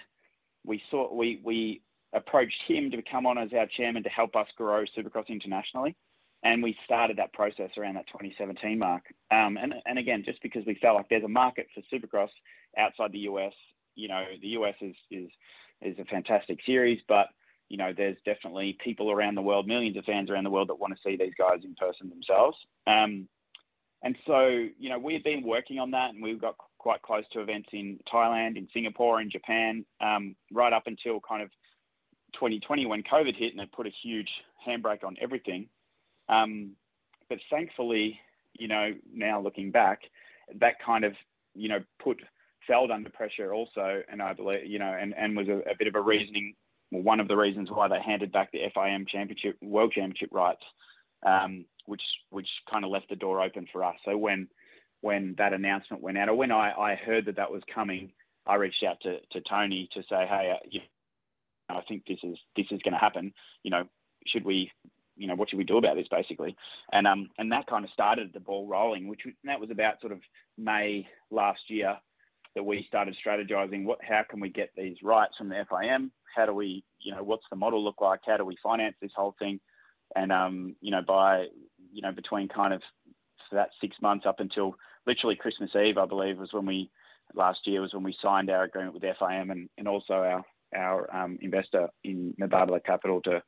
we 0.69 0.81
saw 0.91 1.11
we 1.13 1.41
we 1.43 1.81
approached 2.13 2.61
him 2.67 2.91
to 2.91 3.01
come 3.11 3.25
on 3.25 3.37
as 3.37 3.49
our 3.53 3.67
chairman 3.75 4.03
to 4.03 4.09
help 4.09 4.35
us 4.35 4.47
grow 4.55 4.85
Supercross 4.97 5.27
internationally, 5.27 5.95
and 6.43 6.63
we 6.63 6.77
started 6.85 7.17
that 7.17 7.33
process 7.33 7.71
around 7.77 7.95
that 7.95 8.07
2017 8.07 8.77
mark. 8.77 9.03
Um, 9.31 9.57
and 9.57 9.73
and 9.85 9.99
again, 9.99 10.23
just 10.23 10.41
because 10.41 10.63
we 10.65 10.75
felt 10.75 10.95
like 10.95 11.09
there's 11.09 11.23
a 11.23 11.27
market 11.27 11.67
for 11.73 11.81
Supercross 11.91 12.29
outside 12.77 13.11
the 13.11 13.27
US, 13.31 13.53
you 13.95 14.07
know, 14.07 14.23
the 14.41 14.49
US 14.49 14.75
is 14.79 14.95
is 15.11 15.29
is 15.81 15.97
a 15.99 16.05
fantastic 16.05 16.59
series, 16.65 16.99
but 17.07 17.27
you 17.67 17.77
know, 17.77 17.91
there's 17.95 18.17
definitely 18.25 18.77
people 18.83 19.11
around 19.11 19.35
the 19.35 19.41
world, 19.41 19.67
millions 19.67 19.97
of 19.97 20.05
fans 20.05 20.29
around 20.29 20.43
the 20.43 20.49
world 20.49 20.69
that 20.69 20.79
want 20.79 20.93
to 20.93 20.99
see 21.03 21.17
these 21.17 21.33
guys 21.37 21.59
in 21.63 21.75
person 21.75 22.09
themselves. 22.09 22.57
Um, 22.87 23.27
and 24.01 24.15
so, 24.25 24.47
you 24.79 24.89
know, 24.89 24.97
we've 24.97 25.23
been 25.23 25.43
working 25.45 25.77
on 25.77 25.91
that, 25.91 26.11
and 26.13 26.23
we've 26.23 26.41
got 26.41 26.55
quite 26.79 27.01
close 27.01 27.23
to 27.33 27.41
events 27.41 27.69
in 27.73 27.99
Thailand, 28.11 28.57
in 28.57 28.67
Singapore, 28.73 29.21
in 29.21 29.29
Japan, 29.29 29.85
um, 30.01 30.35
right 30.51 30.73
up 30.73 30.87
until 30.87 31.19
kind 31.19 31.43
of 31.43 31.49
2020 32.33 32.85
when 32.85 33.03
COVID 33.03 33.35
hit 33.35 33.53
and 33.53 33.61
it 33.61 33.71
put 33.71 33.85
a 33.85 33.91
huge 34.01 34.29
handbrake 34.67 35.03
on 35.03 35.15
everything. 35.21 35.67
Um, 36.29 36.71
but 37.27 37.39
thankfully, 37.49 38.19
you 38.53 38.67
know, 38.67 38.93
now 39.13 39.41
looking 39.41 39.71
back, 39.71 40.01
that 40.59 40.75
kind 40.83 41.03
of, 41.03 41.13
you 41.53 41.69
know, 41.69 41.79
put 42.01 42.17
Feld 42.67 42.91
under 42.91 43.09
pressure 43.09 43.53
also, 43.53 44.01
and 44.11 44.21
I 44.21 44.33
believe, 44.33 44.65
you 44.65 44.79
know, 44.79 44.95
and, 44.99 45.13
and 45.17 45.35
was 45.35 45.47
a, 45.47 45.57
a 45.69 45.75
bit 45.77 45.87
of 45.87 45.95
a 45.95 46.01
reasoning, 46.01 46.55
well, 46.91 47.03
one 47.03 47.19
of 47.19 47.27
the 47.27 47.35
reasons 47.35 47.69
why 47.71 47.87
they 47.87 47.99
handed 48.03 48.31
back 48.31 48.51
the 48.51 48.59
FIM 48.75 49.07
championship, 49.07 49.57
world 49.61 49.91
championship 49.93 50.29
rights, 50.31 50.63
um, 51.25 51.65
which 51.85 52.01
which 52.29 52.47
kind 52.69 52.85
of 52.85 52.91
left 52.91 53.09
the 53.09 53.15
door 53.15 53.41
open 53.41 53.67
for 53.71 53.83
us. 53.83 53.95
So 54.05 54.17
when 54.17 54.47
when 55.01 55.35
that 55.37 55.53
announcement 55.53 56.03
went 56.03 56.17
out, 56.17 56.29
or 56.29 56.35
when 56.35 56.51
I, 56.51 56.71
I 56.71 56.95
heard 56.95 57.25
that 57.25 57.37
that 57.37 57.51
was 57.51 57.63
coming, 57.73 58.11
I 58.45 58.55
reached 58.55 58.83
out 58.83 58.97
to, 59.01 59.19
to 59.31 59.41
Tony 59.49 59.87
to 59.93 60.01
say, 60.01 60.25
hey, 60.27 60.53
uh, 60.55 60.65
you 60.69 60.81
I 61.69 61.81
think 61.87 62.03
this 62.07 62.17
is 62.23 62.37
this 62.55 62.65
is 62.71 62.81
going 62.81 62.93
to 62.93 62.99
happen. 62.99 63.33
You 63.63 63.71
know, 63.71 63.83
should 64.27 64.43
we, 64.43 64.71
you 65.15 65.27
know, 65.27 65.35
what 65.35 65.49
should 65.49 65.57
we 65.57 65.63
do 65.63 65.77
about 65.77 65.95
this, 65.95 66.07
basically? 66.09 66.55
And 66.91 67.07
um 67.07 67.29
and 67.37 67.51
that 67.51 67.67
kind 67.67 67.85
of 67.85 67.91
started 67.91 68.31
the 68.33 68.39
ball 68.39 68.67
rolling, 68.67 69.07
which 69.07 69.21
that 69.43 69.59
was 69.59 69.69
about 69.69 70.01
sort 70.01 70.13
of 70.13 70.19
May 70.57 71.07
last 71.29 71.61
year 71.67 71.97
that 72.55 72.63
we 72.63 72.85
started 72.87 73.15
strategizing. 73.23 73.85
What, 73.85 73.99
how 74.01 74.23
can 74.27 74.39
we 74.39 74.49
get 74.49 74.71
these 74.75 74.97
rights 75.03 75.35
from 75.37 75.49
the 75.49 75.63
FIM? 75.71 76.09
How 76.35 76.47
do 76.47 76.53
we, 76.53 76.83
you 76.99 77.13
know, 77.13 77.23
what's 77.23 77.45
the 77.49 77.55
model 77.55 77.83
look 77.83 78.01
like? 78.01 78.21
How 78.25 78.37
do 78.37 78.45
we 78.45 78.57
finance 78.63 78.95
this 79.01 79.11
whole 79.15 79.35
thing? 79.37 79.59
And 80.15 80.31
um, 80.31 80.75
you 80.81 80.91
know, 80.91 81.01
by 81.07 81.45
you 81.93 82.01
know, 82.01 82.11
between 82.11 82.47
kind 82.47 82.73
of 82.73 82.81
that 83.51 83.69
six 83.81 83.95
months 84.01 84.25
up 84.27 84.39
until 84.39 84.75
literally 85.05 85.35
Christmas 85.35 85.71
Eve, 85.75 85.97
I 85.97 86.05
believe, 86.05 86.37
was 86.37 86.53
when 86.53 86.65
we 86.65 86.89
last 87.33 87.59
year 87.65 87.81
was 87.81 87.93
when 87.93 88.03
we 88.03 88.15
signed 88.21 88.49
our 88.49 88.63
agreement 88.63 88.93
with 88.93 89.03
FIM 89.03 89.51
and, 89.51 89.69
and 89.77 89.87
also 89.87 90.13
our 90.13 90.43
our 90.75 91.15
um, 91.15 91.37
investor 91.41 91.89
in 92.03 92.33
Mubadala 92.39 92.83
Capital 92.83 93.21
to 93.21 93.41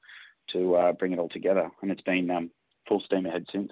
to 0.54 0.76
uh, 0.76 0.92
bring 0.94 1.14
it 1.14 1.20
all 1.20 1.30
together. 1.30 1.70
And 1.82 1.92
it's 1.92 2.02
been 2.02 2.30
um, 2.30 2.52
full 2.88 3.02
steam 3.06 3.26
ahead 3.26 3.46
since. 3.52 3.72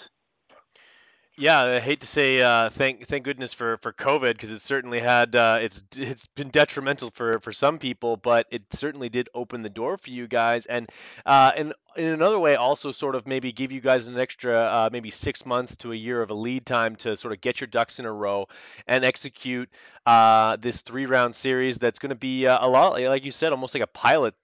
Yeah, 1.39 1.63
I 1.63 1.79
hate 1.79 2.01
to 2.01 2.07
say 2.07 2.41
uh, 2.41 2.69
thank 2.69 3.07
thank 3.07 3.23
goodness 3.23 3.53
for 3.53 3.77
for 3.77 3.93
COVID 3.93 4.33
because 4.33 4.51
it 4.51 4.61
certainly 4.61 4.99
had 4.99 5.37
uh, 5.37 5.59
it's 5.61 5.81
it's 5.95 6.27
been 6.35 6.49
detrimental 6.49 7.11
for 7.11 7.39
for 7.39 7.53
some 7.53 7.79
people, 7.79 8.17
but 8.17 8.45
it 8.51 8.63
certainly 8.73 9.07
did 9.07 9.29
open 9.33 9.61
the 9.61 9.69
door 9.69 9.97
for 9.97 10.09
you 10.09 10.27
guys, 10.27 10.65
and 10.65 10.89
uh, 11.25 11.53
and 11.55 11.73
in 11.95 12.05
another 12.05 12.39
way 12.39 12.55
also 12.55 12.91
sort 12.91 13.15
of 13.15 13.27
maybe 13.27 13.51
give 13.51 13.71
you 13.71 13.81
guys 13.81 14.07
an 14.07 14.17
extra 14.17 14.55
uh, 14.55 14.89
maybe 14.91 15.11
six 15.11 15.45
months 15.45 15.75
to 15.75 15.91
a 15.91 15.95
year 15.95 16.21
of 16.21 16.29
a 16.29 16.33
lead 16.33 16.65
time 16.65 16.95
to 16.95 17.15
sort 17.15 17.33
of 17.33 17.41
get 17.41 17.59
your 17.59 17.67
ducks 17.67 17.99
in 17.99 18.05
a 18.05 18.11
row 18.11 18.47
and 18.87 19.03
execute 19.03 19.69
uh, 20.05 20.55
this 20.57 20.81
three 20.81 21.05
round 21.05 21.35
series 21.35 21.77
that's 21.77 21.99
going 21.99 22.09
to 22.09 22.15
be 22.15 22.47
uh, 22.47 22.65
a 22.65 22.69
lot 22.69 22.99
like 23.01 23.25
you 23.25 23.31
said 23.31 23.51
almost 23.51 23.73
like 23.73 23.83
a 23.83 23.87
pilot 23.87 24.35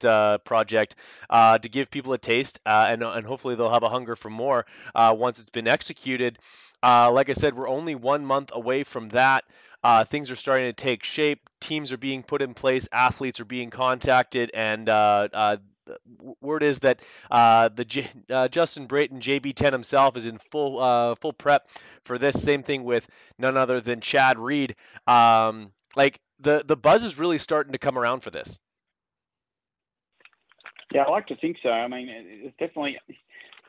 project 0.44 0.96
to 1.32 1.70
give 1.70 1.90
people 1.90 2.14
a 2.14 2.18
taste 2.18 2.60
and 2.66 3.04
and 3.04 3.26
hopefully 3.26 3.56
they'll 3.56 3.70
have 3.70 3.84
a 3.84 3.90
hunger 3.90 4.16
for 4.16 4.30
more 4.30 4.66
once 4.96 5.40
it's 5.40 5.50
been 5.50 5.68
executed. 5.68 6.38
Uh, 6.86 7.12
like 7.12 7.30
I 7.30 7.34
said, 7.34 7.56
we're 7.56 7.68
only 7.68 7.96
one 7.96 8.24
month 8.24 8.52
away 8.54 8.84
from 8.84 9.10
that. 9.10 9.44
Uh, 9.84 10.04
things 10.04 10.30
are 10.30 10.36
starting 10.36 10.68
to 10.68 10.74
take 10.74 11.04
shape. 11.04 11.50
Teams 11.60 11.92
are 11.92 11.98
being 11.98 12.22
put 12.22 12.44
in 12.44 12.54
place. 12.54 12.88
Athletes 12.92 13.40
are 13.40 13.46
being 13.46 13.72
contacted, 13.72 14.52
and 14.54 14.88
uh, 14.88 15.28
uh 15.34 15.58
word 16.42 16.64
is 16.64 16.80
that 16.80 17.02
uh, 17.32 17.70
the 17.70 17.86
J, 17.86 18.10
uh, 18.30 18.48
Justin 18.48 18.88
Brayton 18.88 19.20
JB10 19.20 19.72
himself 19.72 20.18
is 20.18 20.26
in 20.26 20.38
full 20.38 20.82
uh, 20.82 21.16
full 21.16 21.34
prep 21.34 21.70
for 22.04 22.18
this. 22.18 22.42
Same 22.42 22.64
thing 22.64 22.84
with 22.84 23.08
none 23.38 23.58
other 23.58 23.82
than 23.82 24.02
Chad 24.02 24.38
Reed. 24.38 24.76
Um, 25.08 25.72
like 25.96 26.20
the 26.40 26.64
the 26.66 26.78
buzz 26.78 27.04
is 27.04 27.18
really 27.18 27.38
starting 27.38 27.74
to 27.74 27.80
come 27.80 27.98
around 27.98 28.22
for 28.22 28.32
this. 28.32 28.58
Yeah, 30.94 31.04
I 31.04 31.12
like 31.12 31.28
to 31.28 31.36
think 31.36 31.58
so. 31.62 31.70
I 31.70 31.88
mean, 31.88 32.08
it's 32.10 32.56
definitely. 32.58 32.98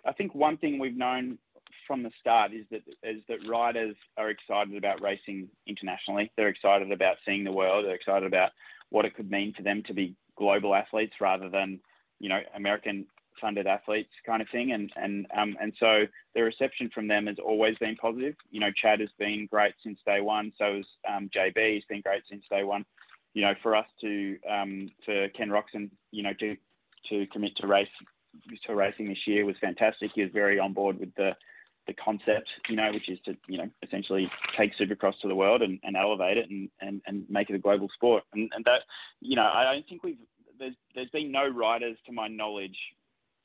I 0.04 0.12
think 0.12 0.34
one 0.34 0.56
thing 0.56 0.78
we've 0.78 0.96
known 0.96 1.38
from 1.86 2.02
the 2.02 2.10
start 2.20 2.52
is 2.52 2.64
that 2.70 2.82
is 3.02 3.22
that 3.28 3.38
riders 3.48 3.96
are 4.16 4.30
excited 4.30 4.76
about 4.76 5.00
racing 5.00 5.48
internationally. 5.66 6.30
They're 6.36 6.48
excited 6.48 6.90
about 6.92 7.16
seeing 7.24 7.44
the 7.44 7.52
world. 7.52 7.84
They're 7.84 7.94
excited 7.94 8.26
about 8.26 8.50
what 8.90 9.04
it 9.04 9.14
could 9.14 9.30
mean 9.30 9.52
for 9.56 9.62
them 9.62 9.82
to 9.86 9.94
be 9.94 10.14
global 10.36 10.74
athletes 10.74 11.14
rather 11.20 11.48
than 11.48 11.80
you 12.18 12.28
know 12.28 12.40
American 12.54 13.06
funded 13.40 13.66
athletes 13.66 14.10
kind 14.24 14.42
of 14.42 14.48
thing. 14.50 14.72
And 14.72 14.90
and 14.96 15.26
um, 15.36 15.56
and 15.60 15.72
so 15.78 16.04
the 16.34 16.42
reception 16.42 16.90
from 16.94 17.08
them 17.08 17.26
has 17.26 17.36
always 17.44 17.76
been 17.78 17.96
positive. 17.96 18.34
You 18.50 18.60
know, 18.60 18.70
Chad 18.70 19.00
has 19.00 19.10
been 19.18 19.48
great 19.50 19.74
since 19.82 19.98
day 20.06 20.20
one. 20.20 20.52
So 20.58 20.76
has 20.76 20.84
um, 21.08 21.30
JB. 21.34 21.74
He's 21.74 21.84
been 21.88 22.00
great 22.00 22.22
since 22.28 22.44
day 22.50 22.64
one. 22.64 22.84
You 23.34 23.42
know, 23.42 23.54
for 23.62 23.76
us 23.76 23.86
to 24.00 24.36
um, 24.50 24.90
for 25.04 25.28
Ken 25.30 25.50
Roczen, 25.50 25.90
you 26.10 26.22
know, 26.22 26.32
to 26.40 26.56
to 27.10 27.26
commit 27.32 27.56
to 27.58 27.66
race 27.66 27.88
to 28.66 28.74
racing 28.74 29.08
this 29.08 29.26
year 29.26 29.44
was 29.44 29.56
fantastic. 29.60 30.10
He 30.14 30.22
was 30.22 30.32
very 30.32 30.58
on 30.58 30.72
board 30.72 30.98
with 30.98 31.14
the 31.16 31.32
the 31.86 31.94
concept, 31.94 32.48
you 32.68 32.74
know, 32.74 32.90
which 32.92 33.08
is 33.08 33.18
to, 33.24 33.36
you 33.46 33.58
know, 33.58 33.70
essentially 33.80 34.28
take 34.58 34.72
Supercross 34.76 35.12
to 35.22 35.28
the 35.28 35.36
world 35.36 35.62
and, 35.62 35.78
and 35.84 35.96
elevate 35.96 36.36
it 36.36 36.50
and, 36.50 36.68
and, 36.80 37.00
and 37.06 37.24
make 37.30 37.48
it 37.48 37.54
a 37.54 37.60
global 37.60 37.88
sport. 37.94 38.24
And, 38.32 38.50
and 38.56 38.64
that, 38.64 38.80
you 39.20 39.36
know, 39.36 39.44
I 39.44 39.72
don't 39.72 39.86
think 39.88 40.02
we've, 40.02 40.18
there's, 40.58 40.74
there's 40.94 41.10
been 41.10 41.32
no 41.32 41.48
riders 41.48 41.96
to 42.06 42.12
my 42.12 42.28
knowledge 42.28 42.76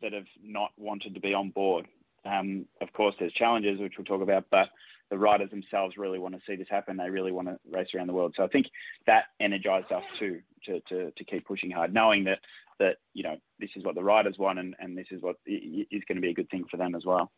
that 0.02 0.14
have 0.14 0.26
not 0.44 0.72
wanted 0.78 1.14
to 1.14 1.20
be 1.20 1.34
on 1.34 1.50
board. 1.50 1.88
Um, 2.26 2.66
of 2.82 2.92
course, 2.94 3.16
there's 3.20 3.34
challenges, 3.34 3.80
which 3.80 3.94
we'll 3.98 4.06
talk 4.06 4.22
about, 4.22 4.46
but 4.52 4.70
the 5.10 5.18
riders 5.18 5.50
themselves 5.50 5.98
really 5.98 6.20
want 6.20 6.36
to 6.36 6.42
see 6.48 6.56
this 6.56 6.68
happen. 6.70 6.98
They 6.98 7.10
really 7.10 7.32
want 7.32 7.48
to 7.48 7.60
race 7.70 7.90
around 7.96 8.08
the 8.08 8.14
world. 8.14 8.34
So 8.38 8.44
I 8.44 8.48
think 8.48 8.68
that 9.08 9.26
energized 9.40 9.92
us 9.92 10.04
too 10.20 10.42
to, 10.66 10.80
to, 10.90 11.12
to 11.12 11.24
keep 11.26 11.46
pushing 11.46 11.72
hard, 11.72 11.94
knowing 11.94 12.24
that, 12.26 12.40
that, 12.80 12.98
you 13.14 13.24
know, 13.24 13.38
this 13.60 13.70
is 13.76 13.84
what 13.84 13.96
the 13.96 14.04
riders 14.04 14.36
want 14.38 14.60
and, 14.60 14.76
and 14.80 14.98
this 14.98 15.08
is 15.12 15.22
what 15.22 15.36
is 15.46 16.04
going 16.08 16.16
to 16.16 16.22
be 16.22 16.30
a 16.30 16.34
good 16.34 16.50
thing 16.50 16.66
for 16.70 16.78
them 16.78 16.96
as 16.96 17.06
well. 17.06 17.32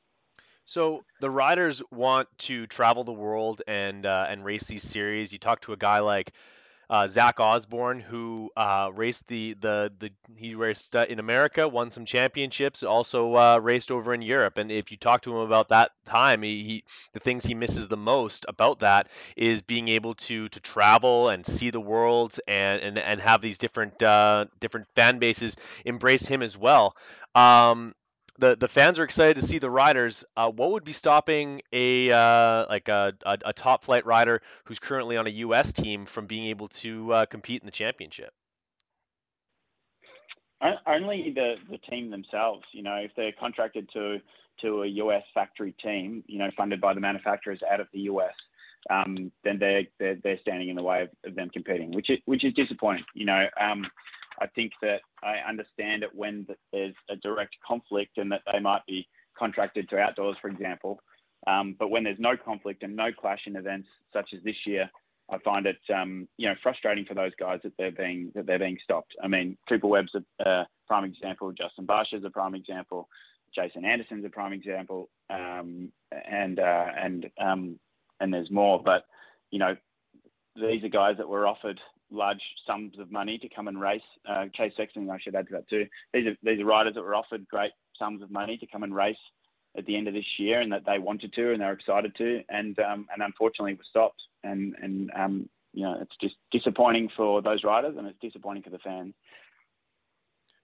So 0.66 1.04
the 1.20 1.30
riders 1.30 1.82
want 1.92 2.30
to 2.40 2.68
travel 2.68 3.04
the 3.04 3.12
world 3.12 3.62
and 3.68 4.06
uh, 4.06 4.28
and 4.30 4.46
race 4.46 4.66
these 4.68 4.84
series. 4.84 5.34
You 5.34 5.40
talk 5.40 5.60
to 5.62 5.74
a 5.74 5.78
guy 5.78 6.00
like 6.00 6.32
uh, 6.94 7.08
Zach 7.08 7.40
Osborne, 7.40 8.00
who 8.00 8.52
uh, 8.56 8.92
raced 8.94 9.26
the, 9.28 9.56
the 9.60 9.92
the 9.98 10.12
he 10.36 10.54
raced 10.54 10.96
uh, 10.96 11.08
in 11.10 11.18
America, 11.18 11.68
won 11.68 11.90
some 11.90 12.06
championships, 12.06 12.84
also 12.84 13.36
uh, 13.36 13.58
raced 13.58 13.90
over 13.90 14.14
in 14.14 14.22
Europe. 14.22 14.60
And 14.60 14.72
if 14.72 14.92
you 14.92 14.98
talk 14.98 15.24
to 15.24 15.32
him 15.32 15.38
about 15.38 15.70
that 15.70 15.90
time, 16.06 16.44
he, 16.44 16.64
he, 16.64 16.84
the 17.14 17.20
things 17.20 17.44
he 17.44 17.56
misses 17.56 17.88
the 17.88 17.98
most 17.98 18.46
about 18.48 18.82
that 18.82 19.08
is 19.36 19.64
being 19.64 19.88
able 19.88 20.14
to 20.14 20.50
to 20.50 20.60
travel 20.60 21.30
and 21.30 21.44
see 21.44 21.72
the 21.72 21.82
world 21.82 22.40
and 22.48 22.80
and, 22.84 23.00
and 23.00 23.20
have 23.22 23.42
these 23.42 23.58
different 23.58 24.04
uh, 24.04 24.46
different 24.60 24.86
fan 24.96 25.18
bases 25.18 25.58
embrace 25.86 26.28
him 26.28 26.44
as 26.44 26.56
well. 26.56 26.96
Um, 27.34 27.96
the 28.40 28.56
the 28.56 28.68
fans 28.68 29.00
are 29.00 29.04
excited 29.04 29.36
to 29.36 29.46
see 29.46 29.60
the 29.60 29.70
riders. 29.70 30.24
Uh, 30.36 30.50
what 30.50 30.72
would 30.72 30.84
be 30.84 30.94
stopping 30.94 31.62
a 31.72 32.12
uh, 32.12 32.66
like 32.68 32.88
a, 32.88 33.14
a, 33.26 33.38
a, 33.46 33.54
top 33.54 33.84
flight 33.84 34.06
rider 34.06 34.42
who's 34.66 34.80
currently 34.80 35.18
on 35.18 35.28
a 35.28 35.30
U.S. 35.30 35.72
team 35.72 36.06
from 36.06 36.26
being 36.26 36.46
able 36.46 36.68
to 36.70 37.14
uh, 37.14 37.26
compete 37.28 37.62
in 37.62 37.66
the 37.66 37.72
championship? 37.72 38.34
Only 40.88 41.34
the, 41.36 41.56
the 41.70 41.78
team 41.78 42.10
themselves. 42.10 42.64
You 42.72 42.84
know, 42.84 42.96
if 42.96 43.12
they're 43.16 43.34
contracted 43.40 43.90
to 43.94 44.20
to 44.62 44.84
a 44.84 44.88
U.S. 44.88 45.24
factory 45.34 45.76
team, 45.84 46.24
you 46.28 46.40
know, 46.40 46.50
funded 46.56 46.80
by 46.80 46.94
the 46.94 47.02
manufacturers 47.02 47.60
out 47.72 47.82
of 47.82 47.88
the 47.92 48.00
U.S., 48.02 48.34
um, 48.90 49.32
then 49.44 49.60
they're, 49.60 49.84
they're, 50.00 50.16
they're 50.24 50.40
standing 50.40 50.70
in 50.70 50.76
the 50.76 50.84
way 50.84 51.04
of, 51.04 51.10
of, 51.26 51.36
them 51.36 51.50
competing, 51.50 51.92
which 51.92 52.10
is 52.10 52.20
which 52.26 52.44
is 52.44 52.54
disappointing. 52.54 53.06
You 53.14 53.26
know. 53.26 53.46
Um, 53.60 53.86
I 54.42 54.48
think 54.48 54.74
that 54.82 55.02
I 55.22 55.48
understand 55.48 56.04
it 56.04 56.10
when 56.14 56.48
there's 56.72 56.96
a 57.10 57.16
direct 57.18 57.56
conflict 57.66 58.18
and 58.18 58.32
that 58.32 58.42
they 58.52 58.60
might 58.60 58.86
be 58.88 59.08
contracted 59.38 59.90
to 59.90 59.98
outdoors, 60.00 60.38
for 60.42 60.50
example. 60.50 61.00
Um, 61.48 61.76
but 61.78 61.90
when 61.90 62.04
there's 62.04 62.20
no 62.20 62.36
conflict 62.38 62.84
and 62.84 62.96
no 62.96 63.12
clash 63.12 63.42
in 63.46 63.56
events 63.56 63.88
such 64.14 64.30
as 64.34 64.44
this 64.44 64.56
year, 64.66 64.90
I 65.30 65.38
find 65.40 65.66
it 65.66 65.78
um, 65.94 66.28
you 66.38 66.48
know 66.48 66.56
frustrating 66.62 67.06
for 67.06 67.14
those 67.14 67.32
guys 67.40 67.60
that 67.64 67.74
they're 67.78 67.92
being 67.92 68.32
that 68.36 68.46
they're 68.46 68.60
being 68.60 68.78
stopped. 68.84 69.14
I 69.24 69.28
mean, 69.28 69.58
Triple 69.68 69.90
Web's 69.90 70.14
a 70.16 70.50
uh, 70.50 70.66
prime 70.88 71.06
example. 71.06 71.52
Justin 71.52 71.88
is 72.14 72.24
a 72.24 72.30
prime 72.30 72.56
example. 72.56 73.08
Jason 73.56 73.86
Anderson's 73.86 74.26
a 74.26 74.30
prime 74.30 74.54
example, 74.54 75.10
um, 75.30 75.92
and 76.12 76.60
uh, 76.60 76.86
and 76.98 77.30
um, 77.40 77.80
and 78.20 78.34
there's 78.34 78.52
more. 78.52 78.82
But 78.84 79.06
you 79.52 79.60
know, 79.60 79.76
these 80.56 80.84
are 80.84 80.90
guys 80.90 81.18
that 81.18 81.30
were 81.30 81.48
offered 81.48 81.80
large 82.14 82.42
sums 82.66 82.98
of 83.00 83.12
money 83.12 83.38
to 83.40 83.50
come 83.50 83.68
and 83.68 83.80
race. 83.80 84.02
Uh, 84.28 84.46
Chase 84.54 84.74
Sexton, 84.78 85.10
I 85.10 85.18
should 85.20 85.36
add 85.36 85.48
to 85.48 85.54
that 85.54 85.70
too. 85.70 85.88
These 86.14 86.28
are 86.28 86.38
these 86.44 86.60
are 86.60 86.66
riders 86.66 86.96
that 86.96 87.04
were 87.04 87.16
offered 87.16 87.48
great 87.48 87.72
sums 87.98 88.22
of 88.22 88.32
money 88.32 88.58
to 88.58 88.68
come 88.68 88.84
and 88.84 88.96
race 88.96 89.18
at 89.78 89.86
the 89.86 89.98
end 89.98 90.08
of 90.08 90.14
this 90.14 90.26
year, 90.38 90.62
and 90.62 90.72
that 90.72 90.86
they 90.86 91.00
wanted 91.00 91.34
to 91.34 91.52
and 91.52 91.62
they're 91.62 91.74
excited 91.74 92.16
to, 92.18 92.42
and 92.50 92.78
um, 92.80 93.08
and 93.14 93.22
unfortunately 93.22 93.74
were 93.74 93.84
stopped. 93.90 94.22
And 94.44 94.76
and 94.82 95.12
um, 95.16 95.50
you 95.74 95.84
know 95.84 95.98
it's 96.02 96.16
just 96.22 96.36
disappointing 96.52 97.10
for 97.16 97.42
those 97.42 97.64
riders, 97.64 97.96
and 97.98 98.08
it's 98.08 98.20
disappointing 98.22 98.64
for 98.64 98.70
the 98.70 98.80
fans. 98.80 99.14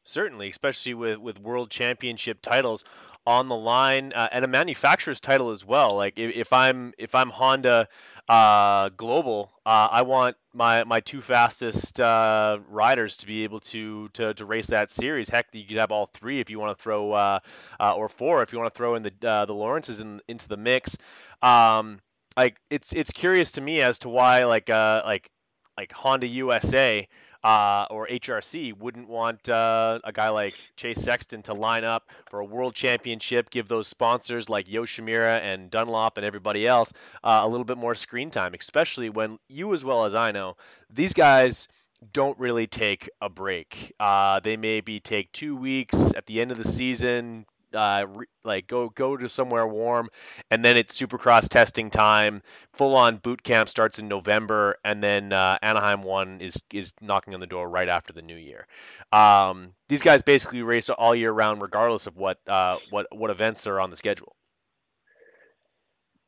Certainly, 0.03 0.49
especially 0.49 0.93
with, 0.93 1.17
with 1.19 1.39
world 1.39 1.69
championship 1.69 2.41
titles 2.41 2.83
on 3.25 3.47
the 3.47 3.55
line 3.55 4.13
uh, 4.13 4.27
and 4.31 4.43
a 4.43 4.47
manufacturer's 4.47 5.19
title 5.19 5.51
as 5.51 5.65
well. 5.65 5.95
Like 5.95 6.17
if, 6.17 6.35
if 6.35 6.53
I'm 6.53 6.93
if 6.97 7.13
I'm 7.15 7.29
Honda 7.29 7.87
uh, 8.27 8.89
Global, 8.89 9.51
uh, 9.65 9.87
I 9.91 10.01
want 10.03 10.35
my 10.53 10.83
my 10.83 10.99
two 10.99 11.21
fastest 11.21 11.99
uh, 11.99 12.59
riders 12.69 13.17
to 13.17 13.27
be 13.27 13.43
able 13.43 13.59
to, 13.61 14.09
to 14.09 14.33
to 14.33 14.45
race 14.45 14.67
that 14.67 14.91
series. 14.91 15.29
Heck, 15.29 15.47
you 15.53 15.65
could 15.65 15.77
have 15.77 15.91
all 15.91 16.07
three 16.07 16.39
if 16.39 16.49
you 16.49 16.59
want 16.59 16.77
to 16.77 16.81
throw 16.81 17.11
uh, 17.13 17.39
uh, 17.79 17.95
or 17.95 18.09
four 18.09 18.41
if 18.43 18.51
you 18.51 18.59
want 18.59 18.73
to 18.73 18.77
throw 18.77 18.95
in 18.95 19.03
the 19.03 19.11
the 19.19 19.53
Lawrences 19.53 19.99
in, 19.99 20.21
into 20.27 20.47
the 20.47 20.57
mix. 20.57 20.97
Um, 21.41 21.99
like 22.37 22.57
it's 22.69 22.93
it's 22.93 23.11
curious 23.11 23.51
to 23.53 23.61
me 23.61 23.81
as 23.81 23.99
to 23.99 24.09
why 24.09 24.45
like 24.45 24.69
like 24.69 25.29
like 25.77 25.91
Honda 25.91 26.27
USA 26.27 27.07
uh, 27.43 27.85
or 27.89 28.07
HRC 28.07 28.77
wouldn't 28.77 29.07
want 29.07 29.49
uh, 29.49 29.99
a 30.03 30.11
guy 30.11 30.29
like 30.29 30.53
Chase 30.75 31.01
Sexton 31.01 31.41
to 31.43 31.53
line 31.53 31.83
up 31.83 32.09
for 32.29 32.39
a 32.39 32.45
world 32.45 32.75
championship, 32.75 33.49
give 33.49 33.67
those 33.67 33.87
sponsors 33.87 34.49
like 34.49 34.67
Yoshimura 34.67 35.39
and 35.41 35.69
Dunlop 35.71 36.17
and 36.17 36.25
everybody 36.25 36.67
else 36.67 36.93
uh, 37.23 37.41
a 37.43 37.47
little 37.47 37.65
bit 37.65 37.77
more 37.77 37.95
screen 37.95 38.29
time, 38.31 38.53
especially 38.59 39.09
when 39.09 39.39
you, 39.47 39.73
as 39.73 39.85
well 39.85 40.05
as 40.05 40.15
I 40.15 40.31
know, 40.31 40.57
these 40.89 41.13
guys 41.13 41.67
don't 42.13 42.37
really 42.39 42.67
take 42.67 43.09
a 43.21 43.29
break. 43.29 43.93
Uh, 43.99 44.39
they 44.39 44.57
maybe 44.57 44.99
take 44.99 45.31
two 45.31 45.55
weeks 45.55 46.13
at 46.15 46.25
the 46.25 46.41
end 46.41 46.51
of 46.51 46.57
the 46.57 46.63
season, 46.63 47.45
uh, 47.73 48.05
re- 48.07 48.27
like 48.43 48.67
go 48.67 48.89
go 48.89 49.17
to 49.17 49.29
somewhere 49.29 49.67
warm, 49.67 50.09
and 50.51 50.63
then 50.63 50.77
it's 50.77 50.99
Supercross 50.99 51.47
testing 51.49 51.89
time. 51.89 52.41
Full 52.73 52.95
on 52.95 53.17
boot 53.17 53.43
camp 53.43 53.69
starts 53.69 53.99
in 53.99 54.07
November, 54.07 54.77
and 54.83 55.03
then 55.03 55.33
uh, 55.33 55.57
Anaheim 55.61 56.03
one 56.03 56.41
is 56.41 56.61
is 56.73 56.93
knocking 57.01 57.33
on 57.33 57.39
the 57.39 57.47
door 57.47 57.69
right 57.69 57.89
after 57.89 58.13
the 58.13 58.21
new 58.21 58.35
year. 58.35 58.67
Um, 59.11 59.73
these 59.87 60.01
guys 60.01 60.23
basically 60.23 60.61
race 60.61 60.89
all 60.89 61.15
year 61.15 61.31
round, 61.31 61.61
regardless 61.61 62.07
of 62.07 62.17
what 62.17 62.39
uh, 62.47 62.77
what 62.89 63.07
what 63.11 63.29
events 63.29 63.67
are 63.67 63.79
on 63.79 63.89
the 63.89 63.97
schedule. 63.97 64.35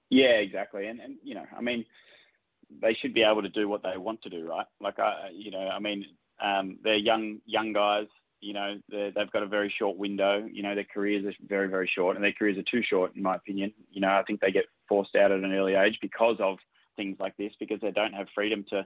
Yeah, 0.10 0.40
exactly, 0.40 0.88
and 0.88 1.00
and 1.00 1.16
you 1.24 1.36
know, 1.36 1.46
I 1.58 1.62
mean, 1.62 1.86
they 2.82 2.96
should 3.02 3.14
be 3.14 3.24
able 3.24 3.42
to 3.42 3.50
do 3.50 3.68
what 3.68 3.84
they 3.84 3.98
want 3.98 4.22
to 4.24 4.30
do, 4.30 4.48
right? 4.48 4.66
Like 4.80 5.00
I, 5.00 5.30
you 5.34 5.52
know, 5.52 5.68
I 5.68 5.80
mean, 5.80 6.06
um, 6.42 6.78
they're 6.84 6.96
young 6.98 7.40
young 7.46 7.74
guys 7.74 8.08
you 8.42 8.54
know, 8.54 8.76
they've 8.90 9.32
got 9.32 9.44
a 9.44 9.48
very 9.48 9.74
short 9.78 9.98
window. 9.98 10.48
You 10.52 10.64
know, 10.64 10.76
their 10.76 10.88
careers 10.92 11.26
are 11.26 11.34
very, 11.48 11.68
very 11.68 11.90
short, 11.94 12.16
and 12.16 12.24
their 12.26 12.34
careers 12.34 12.58
are 12.58 12.64
too 12.64 12.82
short, 12.84 13.16
in 13.16 13.22
my 13.22 13.36
opinion. 13.36 13.72
You 13.92 14.02
know, 14.02 14.10
I 14.10 14.24
think 14.24 14.42
they 14.42 14.52
get 14.52 14.66
forced 14.90 15.16
out 15.16 15.32
at 15.32 15.44
an 15.44 15.54
early 15.54 15.76
age 15.76 16.00
because 16.02 16.38
of 16.40 16.58
things 16.96 17.18
like 17.20 17.38
this, 17.38 17.54
because 17.60 17.80
they 17.82 17.92
don't 17.92 18.14
have 18.14 18.28
freedom 18.34 18.66
to 18.72 18.86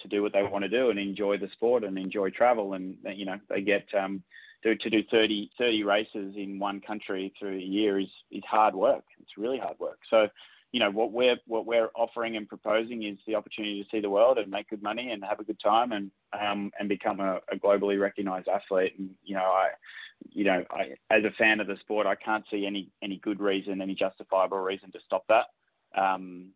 to 0.00 0.08
do 0.08 0.22
what 0.22 0.32
they 0.32 0.42
want 0.42 0.62
to 0.62 0.68
do 0.68 0.88
and 0.88 0.98
enjoy 0.98 1.36
the 1.36 1.48
sport 1.52 1.84
and 1.84 1.98
enjoy 1.98 2.30
travel. 2.30 2.74
And 2.74 2.96
you 3.14 3.24
know, 3.24 3.38
they 3.48 3.60
get 3.60 3.86
um, 3.98 4.22
to, 4.62 4.76
to 4.76 4.90
do 4.90 5.02
30, 5.10 5.50
30 5.58 5.82
races 5.84 6.34
in 6.36 6.58
one 6.58 6.80
country 6.80 7.32
through 7.38 7.56
a 7.56 7.60
year 7.60 7.98
is 7.98 8.08
is 8.30 8.42
hard 8.48 8.74
work. 8.74 9.04
It's 9.20 9.36
really 9.36 9.58
hard 9.58 9.78
work. 9.78 9.98
So 10.08 10.28
you 10.72 10.78
know 10.78 10.90
what 10.90 11.12
we're 11.12 11.36
what 11.46 11.66
we're 11.66 11.90
offering 11.96 12.36
and 12.36 12.48
proposing 12.48 13.02
is 13.02 13.18
the 13.26 13.34
opportunity 13.34 13.82
to 13.82 13.88
see 13.90 14.00
the 14.00 14.10
world 14.10 14.38
and 14.38 14.50
make 14.50 14.70
good 14.70 14.82
money 14.82 15.10
and 15.10 15.24
have 15.24 15.40
a 15.40 15.44
good 15.44 15.58
time 15.62 15.92
and 15.92 16.10
um, 16.32 16.70
and 16.78 16.88
become 16.88 17.20
a, 17.20 17.40
a, 17.52 17.56
globally 17.56 18.00
recognized 18.00 18.48
athlete. 18.48 18.94
And 18.98 19.10
you 19.24 19.34
know, 19.34 19.42
I 19.42 19.70
you 20.28 20.44
know, 20.44 20.64
I, 20.70 20.94
as 21.10 21.24
a 21.24 21.34
fan 21.38 21.60
of 21.60 21.66
the 21.66 21.76
sport, 21.80 22.06
I 22.06 22.14
can't 22.14 22.44
see 22.50 22.66
any 22.66 22.90
any 23.02 23.18
good 23.18 23.40
reason, 23.40 23.80
any 23.80 23.94
justifiable 23.94 24.58
reason 24.58 24.92
to 24.92 24.98
stop 25.04 25.24
that. 25.28 25.46
Um, 26.00 26.50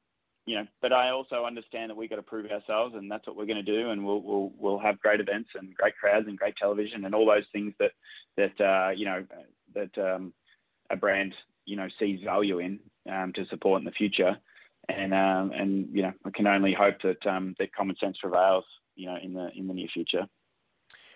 you 0.47 0.57
know, 0.57 0.67
but 0.83 0.93
I 0.93 1.11
also 1.11 1.45
understand 1.45 1.91
that 1.91 1.97
we've 1.97 2.11
got 2.11 2.17
to 2.17 2.23
prove 2.23 2.51
ourselves, 2.51 2.95
and 2.95 3.11
that's 3.11 3.27
what 3.27 3.35
we're 3.35 3.47
going 3.47 3.65
to 3.65 3.83
do. 3.83 3.91
And 3.91 4.05
we'll 4.05 4.23
we'll 4.23 4.53
we'll 4.59 4.79
have 4.79 5.01
great 5.01 5.21
events 5.21 5.51
and 5.55 5.75
great 5.75 5.97
crowds 5.97 6.29
and 6.29 6.39
great 6.39 6.57
television 6.57 7.05
and 7.05 7.15
all 7.15 7.27
those 7.27 7.47
things 7.53 7.73
that 7.81 7.93
that 8.37 8.61
uh, 8.65 8.91
you 8.91 9.07
know 9.07 9.25
that 9.75 9.99
um, 9.99 10.33
a 10.91 10.97
brand 10.97 11.35
you 11.65 11.77
know 11.77 11.89
sees 11.99 12.21
value 12.23 12.61
in 12.61 12.79
um, 13.11 13.33
to 13.35 13.47
support 13.47 13.81
in 13.81 13.85
the 13.85 13.91
future. 13.91 14.39
And 14.89 15.15
um, 15.15 15.51
and 15.53 15.89
you 15.93 16.03
know, 16.03 16.13
I 16.25 16.31
can 16.31 16.47
only 16.47 16.75
hope 16.75 16.97
that 17.03 17.27
um, 17.27 17.55
that 17.59 17.75
common 17.75 17.97
sense 17.97 18.19
prevails, 18.21 18.65
you 18.97 19.07
know, 19.07 19.17
in 19.23 19.33
the 19.33 19.51
in 19.57 19.67
the 19.67 19.75
near 19.75 19.89
future. 19.93 20.27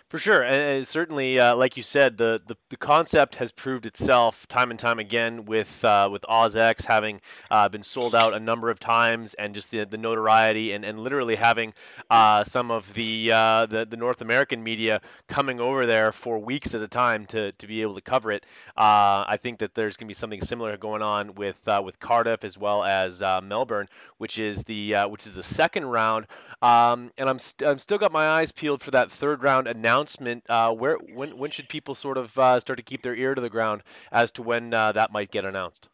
For 0.09 0.19
sure, 0.19 0.43
and 0.43 0.88
certainly, 0.88 1.38
uh, 1.38 1.55
like 1.55 1.77
you 1.77 1.83
said, 1.83 2.17
the, 2.17 2.41
the, 2.47 2.57
the 2.71 2.79
concept 2.79 3.35
has 3.35 3.53
proved 3.53 3.85
itself 3.85 4.49
time 4.49 4.71
and 4.71 4.81
time 4.81 4.99
again 4.99 5.45
with 5.45 5.85
uh, 5.85 6.09
with 6.11 6.25
AUS-X 6.27 6.87
having 6.87 7.21
uh, 7.50 7.69
been 7.69 7.83
sold 7.83 8.15
out 8.15 8.33
a 8.33 8.41
number 8.41 8.71
of 8.71 8.81
times, 8.81 9.35
and 9.35 9.55
just 9.55 9.71
the, 9.71 9.85
the 9.85 9.99
notoriety, 9.99 10.73
and, 10.73 10.87
and 10.87 10.99
literally 10.99 11.35
having 11.35 11.75
uh, 12.09 12.43
some 12.43 12.71
of 12.71 12.91
the, 12.95 13.33
uh, 13.33 13.67
the 13.67 13.85
the 13.85 13.99
North 13.99 14.23
American 14.23 14.65
media 14.65 15.03
coming 15.29 15.61
over 15.61 15.85
there 15.85 16.11
for 16.11 16.38
weeks 16.38 16.75
at 16.75 16.81
a 16.81 16.88
time 16.88 17.27
to, 17.27 17.53
to 17.53 17.67
be 17.67 17.83
able 17.83 17.97
to 17.97 18.00
cover 18.00 18.33
it. 18.33 18.47
Uh, 18.79 19.29
I 19.29 19.37
think 19.38 19.59
that 19.59 19.75
there's 19.75 19.99
going 19.99 20.07
to 20.07 20.11
be 20.11 20.19
something 20.19 20.41
similar 20.41 20.75
going 20.79 21.03
on 21.03 21.35
with 21.35 21.59
with 21.85 22.00
Cardiff 22.00 22.45
as 22.45 22.57
well 22.57 22.83
as 22.83 23.21
Melbourne, 23.21 23.88
which 24.17 24.38
is 24.38 24.62
the 24.62 24.95
which 25.11 25.27
is 25.27 25.35
the 25.35 25.43
second 25.43 25.85
round, 25.85 26.29
um, 26.62 27.11
and 27.19 27.29
I'm 27.29 27.38
st- 27.38 27.71
I'm 27.71 27.79
still 27.79 27.99
got 27.99 28.11
my 28.11 28.27
eyes 28.27 28.53
peeled 28.53 28.81
for 28.81 28.93
that 28.93 29.12
third 29.12 29.43
round 29.43 29.67
announcement 29.67 29.98
announcement, 29.99 30.45
uh, 30.49 30.73
where 30.73 30.97
when 30.97 31.37
when 31.37 31.50
should 31.50 31.69
people 31.69 31.95
sort 31.95 32.17
of 32.17 32.37
uh, 32.38 32.61
start 32.61 32.76
to 32.78 32.83
keep 32.83 33.02
their 33.02 33.14
ear 33.14 33.35
to 33.35 33.40
the 33.40 33.50
ground 33.50 33.83
as 34.12 34.31
to 34.33 34.43
when 34.43 34.73
uh, 34.73 34.93
that 34.93 35.12
might 35.12 35.31
get 35.31 35.45
announced? 35.45 35.88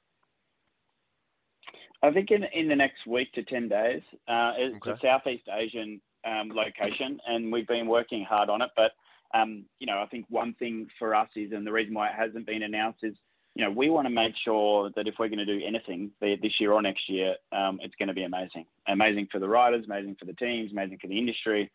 I 2.03 2.11
think 2.13 2.31
in 2.31 2.45
in 2.53 2.69
the 2.69 2.77
next 2.77 3.07
week 3.07 3.33
to 3.33 3.43
ten 3.43 3.69
days. 3.69 4.03
Uh, 4.29 4.53
it's 4.59 4.87
okay. 4.87 4.91
a 4.91 4.99
Southeast 5.01 5.49
Asian 5.53 6.01
um, 6.25 6.51
location, 6.51 7.19
and 7.27 7.51
we've 7.51 7.67
been 7.67 7.87
working 7.87 8.25
hard 8.29 8.51
on 8.51 8.61
it. 8.63 8.71
But 8.77 8.93
um, 9.33 9.65
you 9.79 9.87
know, 9.87 10.01
I 10.01 10.07
think 10.07 10.27
one 10.29 10.55
thing 10.55 10.89
for 10.99 11.15
us 11.15 11.29
is, 11.35 11.53
and 11.53 11.67
the 11.67 11.73
reason 11.73 11.95
why 11.95 12.09
it 12.09 12.15
hasn't 12.17 12.47
been 12.47 12.63
announced 12.63 13.01
is, 13.03 13.15
you 13.55 13.65
know, 13.65 13.71
we 13.71 13.89
want 13.89 14.07
to 14.07 14.11
make 14.11 14.35
sure 14.45 14.91
that 14.97 15.09
if 15.09 15.15
we're 15.19 15.29
going 15.29 15.39
to 15.39 15.47
do 15.47 15.65
anything, 15.67 16.11
this 16.21 16.61
year 16.61 16.73
or 16.73 16.83
next 16.83 17.09
year, 17.09 17.37
um, 17.53 17.81
it's 17.83 17.95
going 17.99 18.09
to 18.09 18.15
be 18.15 18.25
amazing. 18.25 18.67
Amazing 18.87 19.29
for 19.33 19.39
the 19.39 19.49
riders, 19.49 19.85
amazing 19.87 20.17
for 20.19 20.27
the 20.27 20.35
teams, 20.35 20.73
amazing 20.73 20.99
for 21.01 21.07
the 21.07 21.19
industry, 21.19 21.71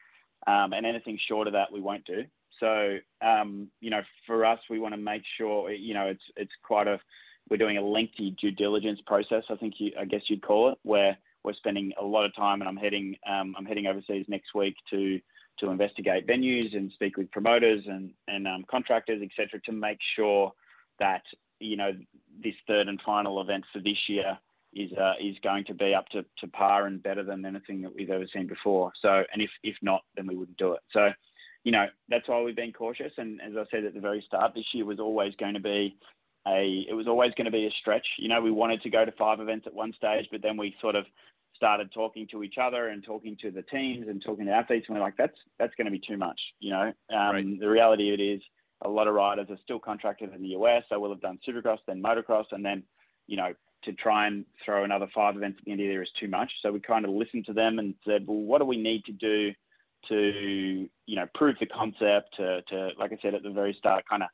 um, 0.48 0.74
and 0.74 0.86
anything 0.86 1.20
short 1.28 1.48
of 1.48 1.54
that 1.54 1.72
we 1.72 1.82
won't 1.82 2.06
do. 2.06 2.24
So 2.60 2.98
um, 3.22 3.70
you 3.80 3.90
know, 3.90 4.02
for 4.28 4.46
us, 4.46 4.60
we 4.70 4.80
want 4.80 4.94
to 4.94 5.00
make 5.00 5.24
sure 5.38 5.72
you 5.72 5.94
know 5.94 6.08
it's 6.08 6.24
it's 6.36 6.52
quite 6.64 6.88
a 6.88 7.00
we're 7.50 7.58
doing 7.58 7.78
a 7.78 7.82
lengthy 7.82 8.36
due 8.40 8.52
diligence 8.52 9.00
process. 9.08 9.44
I 9.50 9.56
think 9.56 9.76
you, 9.80 9.92
I 10.00 10.06
guess 10.06 10.22
you'd 10.28 10.44
call 10.44 10.72
it, 10.72 10.78
where 10.84 11.18
we're 11.44 11.54
spending 11.54 11.94
a 12.00 12.06
lot 12.06 12.26
of 12.26 12.36
time, 12.36 12.62
and 12.62 12.68
I'm 12.68 12.78
heading 12.78 13.16
um, 13.28 13.56
I'm 13.58 13.66
heading 13.66 13.88
overseas 13.88 14.26
next 14.28 14.54
week 14.54 14.76
to 14.92 15.20
to 15.60 15.70
investigate 15.70 16.28
venues 16.28 16.76
and 16.76 16.92
speak 16.94 17.18
with 17.18 17.32
promoters 17.32 17.84
and 17.88 18.12
and 18.28 18.48
um, 18.48 18.66
contractors, 18.70 19.22
etc., 19.22 19.60
to 19.66 19.72
make 19.72 20.00
sure 20.16 20.52
that 21.00 21.24
you 21.60 21.78
know 21.78 21.92
this 22.44 22.56
third 22.68 22.88
and 22.88 23.02
final 23.06 23.42
event 23.42 23.64
for 23.74 23.80
this 23.80 23.98
year 24.08 24.38
is 24.74 24.92
uh, 24.94 25.14
is 25.22 25.36
going 25.44 25.66
to 25.66 25.74
be 25.74 25.94
up 25.94 26.08
to, 26.10 26.24
to 26.40 26.48
par 26.48 26.86
and 26.86 27.02
better 27.02 27.24
than 27.24 27.46
anything 27.46 27.82
that 27.82 27.96
we've 27.96 28.10
ever 28.10 28.26
seen 28.34 28.48
before. 28.48 28.92
So, 29.02 29.24
and 29.32 29.42
if 29.42 29.50
if 29.64 29.76
not, 29.82 30.04
then 30.16 30.28
we 30.28 30.36
wouldn't 30.36 30.58
do 30.58 30.74
it. 30.74 30.82
So, 30.92 31.10
you 31.64 31.72
know, 31.72 31.86
that's 32.10 32.28
why 32.28 32.42
we've 32.42 32.56
been 32.56 32.74
cautious. 32.74 33.12
And 33.18 33.42
as 33.42 33.54
I 33.58 33.64
said 33.72 33.86
at 33.86 33.94
the 33.94 34.00
very 34.00 34.24
start, 34.26 34.54
this 34.54 34.66
year 34.74 34.86
was 34.86 35.00
always 35.00 35.34
going 35.36 35.56
to 35.56 35.60
be 35.60 35.98
a 36.48 36.86
it 36.90 36.94
was 36.94 37.08
always 37.08 37.32
going 37.36 37.46
to 37.46 37.52
be 37.52 37.66
a 37.66 37.72
stretch. 37.80 38.06
You 38.18 38.30
know, 38.30 38.42
we 38.42 38.52
wanted 38.52 38.82
to 38.84 38.90
go 38.90 39.06
to 39.06 39.12
five 39.14 39.40
events 39.40 39.68
at 39.68 39.74
one 39.74 39.94
stage, 39.94 40.28
but 40.32 40.42
then 40.42 40.58
we 40.58 40.76
sort 40.82 40.96
of 40.96 41.06
started 41.56 41.92
talking 41.92 42.28
to 42.32 42.44
each 42.44 42.56
other 42.62 42.88
and 42.88 43.04
talking 43.04 43.36
to 43.42 43.52
the 43.52 43.64
teams 43.64 44.08
and 44.08 44.24
talking 44.24 44.46
to 44.46 44.52
athletes, 44.52 44.86
and 44.88 44.96
we're 44.96 45.04
like, 45.04 45.18
that's 45.18 45.38
that's 45.58 45.76
going 45.76 45.86
to 45.86 45.92
be 45.92 46.02
too 46.08 46.18
much. 46.18 46.40
You 46.60 46.72
know, 46.72 46.94
um, 47.14 47.36
right. 47.36 47.60
the 47.60 47.70
reality 47.70 48.14
of 48.14 48.20
it 48.20 48.24
is 48.24 48.42
a 48.84 48.90
lot 48.90 49.08
of 49.08 49.14
riders 49.14 49.48
are 49.50 49.58
still 49.64 49.80
contracted 49.80 50.34
in 50.34 50.42
the 50.42 50.50
US. 50.50 50.84
So 50.90 51.00
we'll 51.00 51.12
have 51.12 51.22
done 51.22 51.40
Supercross, 51.48 51.80
then 51.88 52.02
motocross, 52.02 52.46
and 52.52 52.64
then 52.64 52.84
you 53.28 53.38
know 53.38 53.54
to 53.84 53.94
try 53.94 54.28
and 54.28 54.46
throw 54.64 54.84
another 54.84 55.08
five 55.14 55.36
events 55.36 55.58
at 55.60 55.66
the 55.66 55.72
end 55.72 55.80
of 55.80 55.86
the 55.86 55.92
year 55.92 56.04
is 56.04 56.10
too 56.20 56.28
much. 56.28 56.52
So 56.62 56.72
we 56.72 56.80
kind 56.80 57.06
of 57.06 57.12
listened 57.12 57.46
to 57.46 57.54
them 57.54 57.80
and 57.80 57.96
said, 58.06 58.26
well, 58.28 58.38
what 58.38 58.60
do 58.60 58.66
we 58.66 58.78
need 58.78 59.06
to 59.06 59.12
do 59.12 59.52
to, 60.08 60.90
you 61.06 61.16
know, 61.16 61.26
prove 61.36 61.56
the 61.60 61.66
concept, 61.66 62.36
to, 62.38 62.62
to 62.70 62.90
like 62.98 63.12
I 63.12 63.18
said 63.22 63.36
at 63.36 63.44
the 63.44 63.50
very 63.50 63.76
start, 63.78 64.06
kind 64.10 64.24
of 64.24 64.30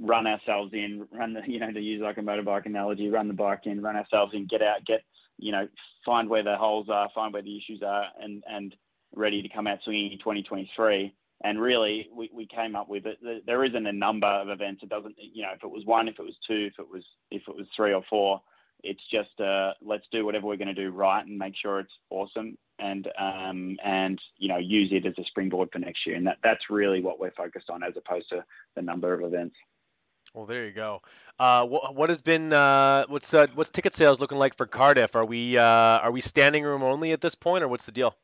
run 0.00 0.26
ourselves 0.26 0.72
in, 0.72 1.06
run 1.12 1.34
the, 1.34 1.42
you 1.46 1.60
know, 1.60 1.72
to 1.72 1.80
use 1.80 2.02
like 2.02 2.18
a 2.18 2.22
motorbike 2.22 2.66
analogy, 2.66 3.08
run 3.08 3.28
the 3.28 3.34
bike 3.34 3.62
in, 3.64 3.82
run 3.82 3.96
ourselves 3.96 4.32
in, 4.34 4.46
get 4.46 4.62
out, 4.62 4.84
get, 4.86 5.02
you 5.38 5.52
know, 5.52 5.66
find 6.04 6.28
where 6.28 6.42
the 6.42 6.56
holes 6.56 6.88
are, 6.90 7.08
find 7.14 7.32
where 7.32 7.42
the 7.42 7.56
issues 7.56 7.82
are, 7.84 8.06
and 8.20 8.42
and 8.48 8.74
ready 9.16 9.42
to 9.42 9.48
come 9.48 9.66
out 9.66 9.78
swinging 9.84 10.12
in 10.12 10.18
2023. 10.18 11.14
And 11.42 11.60
really, 11.60 12.08
we, 12.14 12.30
we 12.32 12.46
came 12.46 12.74
up 12.74 12.88
with 12.88 13.04
it. 13.06 13.18
There 13.46 13.64
isn't 13.64 13.86
a 13.86 13.92
number 13.92 14.26
of 14.26 14.48
events. 14.48 14.82
It 14.82 14.88
doesn't, 14.88 15.14
you 15.18 15.42
know, 15.42 15.50
if 15.54 15.62
it 15.62 15.70
was 15.70 15.84
one, 15.84 16.08
if 16.08 16.18
it 16.18 16.22
was 16.22 16.36
two, 16.46 16.70
if 16.72 16.78
it 16.78 16.88
was 16.88 17.04
if 17.30 17.42
it 17.46 17.56
was 17.56 17.66
three 17.76 17.92
or 17.92 18.02
four, 18.08 18.40
it's 18.84 19.02
just 19.10 19.40
uh, 19.40 19.72
let's 19.82 20.04
do 20.12 20.24
whatever 20.24 20.46
we're 20.46 20.56
going 20.56 20.68
to 20.68 20.74
do 20.74 20.90
right 20.90 21.26
and 21.26 21.38
make 21.38 21.54
sure 21.60 21.80
it's 21.80 21.92
awesome 22.10 22.56
and 22.78 23.08
um, 23.18 23.76
and 23.84 24.20
you 24.38 24.48
know 24.48 24.58
use 24.58 24.90
it 24.92 25.06
as 25.06 25.14
a 25.18 25.24
springboard 25.24 25.70
for 25.72 25.78
next 25.78 26.06
year. 26.06 26.16
And 26.16 26.26
that 26.26 26.38
that's 26.42 26.70
really 26.70 27.00
what 27.00 27.18
we're 27.18 27.32
focused 27.32 27.70
on 27.70 27.82
as 27.82 27.94
opposed 27.96 28.28
to 28.30 28.44
the 28.76 28.82
number 28.82 29.12
of 29.12 29.24
events. 29.24 29.56
Well, 30.34 30.46
there 30.46 30.66
you 30.66 30.72
go. 30.72 31.00
Uh, 31.38 31.64
what, 31.64 31.94
what, 31.94 32.10
has 32.10 32.20
been 32.20 32.52
uh, 32.52 33.04
what's 33.08 33.32
uh, 33.32 33.46
what's 33.54 33.70
ticket 33.70 33.94
sales 33.94 34.20
looking 34.20 34.38
like 34.38 34.56
for 34.56 34.66
Cardiff? 34.66 35.14
Are 35.14 35.24
we 35.24 35.56
uh, 35.56 35.62
are 35.62 36.10
we 36.10 36.20
standing 36.20 36.64
room 36.64 36.82
only 36.82 37.12
at 37.12 37.20
this 37.20 37.34
point, 37.34 37.64
or 37.64 37.68
what's 37.68 37.84
the 37.84 37.92
deal? 37.92 38.16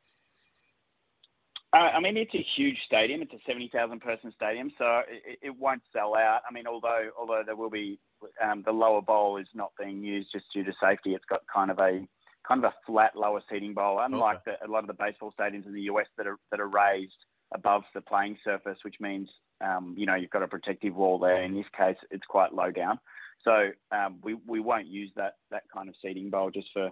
Uh, 1.73 1.77
I 1.95 2.01
mean, 2.01 2.17
it's 2.17 2.33
a 2.35 2.45
huge 2.57 2.77
stadium. 2.85 3.21
It's 3.21 3.31
a 3.31 3.39
seventy 3.47 3.69
thousand 3.73 4.01
person 4.01 4.33
stadium, 4.35 4.71
so 4.77 5.01
it, 5.07 5.39
it, 5.41 5.55
won't 5.57 5.81
sell 5.93 6.15
out. 6.15 6.41
I 6.49 6.53
mean, 6.53 6.67
although 6.67 7.09
although 7.17 7.43
there 7.45 7.55
will 7.55 7.69
be 7.69 7.97
um, 8.43 8.61
the 8.65 8.73
lower 8.73 9.01
bowl 9.01 9.37
is 9.37 9.47
not 9.53 9.71
being 9.79 10.03
used 10.03 10.29
just 10.33 10.45
due 10.53 10.65
to 10.65 10.73
safety. 10.81 11.11
It's 11.13 11.25
got 11.29 11.41
kind 11.53 11.71
of 11.71 11.79
a 11.79 12.05
kind 12.45 12.63
of 12.63 12.71
a 12.71 12.73
flat 12.85 13.15
lower 13.15 13.41
seating 13.49 13.73
bowl, 13.73 13.99
unlike 14.01 14.41
okay. 14.45 14.57
the, 14.61 14.67
a 14.67 14.69
lot 14.69 14.83
of 14.83 14.87
the 14.87 14.93
baseball 14.93 15.33
stadiums 15.39 15.65
in 15.65 15.73
the 15.73 15.83
US 15.83 16.07
that 16.17 16.27
are 16.27 16.37
that 16.51 16.59
are 16.59 16.67
raised 16.67 17.13
above 17.53 17.83
the 17.93 18.01
playing 18.01 18.37
surface, 18.43 18.77
which 18.83 18.95
means 18.99 19.29
um, 19.61 19.95
you 19.97 20.05
know 20.05 20.15
you've 20.15 20.29
got 20.29 20.43
a 20.43 20.49
protective 20.49 20.95
wall 20.95 21.19
there. 21.19 21.41
In 21.41 21.55
this 21.55 21.65
case, 21.77 21.97
it's 22.09 22.25
quite 22.27 22.53
low 22.53 22.71
down, 22.71 22.99
so 23.45 23.69
um, 23.93 24.17
we 24.21 24.33
we 24.45 24.59
won't 24.59 24.87
use 24.87 25.11
that 25.15 25.35
that 25.51 25.63
kind 25.73 25.87
of 25.87 25.95
seating 26.01 26.29
bowl 26.29 26.51
just 26.51 26.67
for 26.73 26.89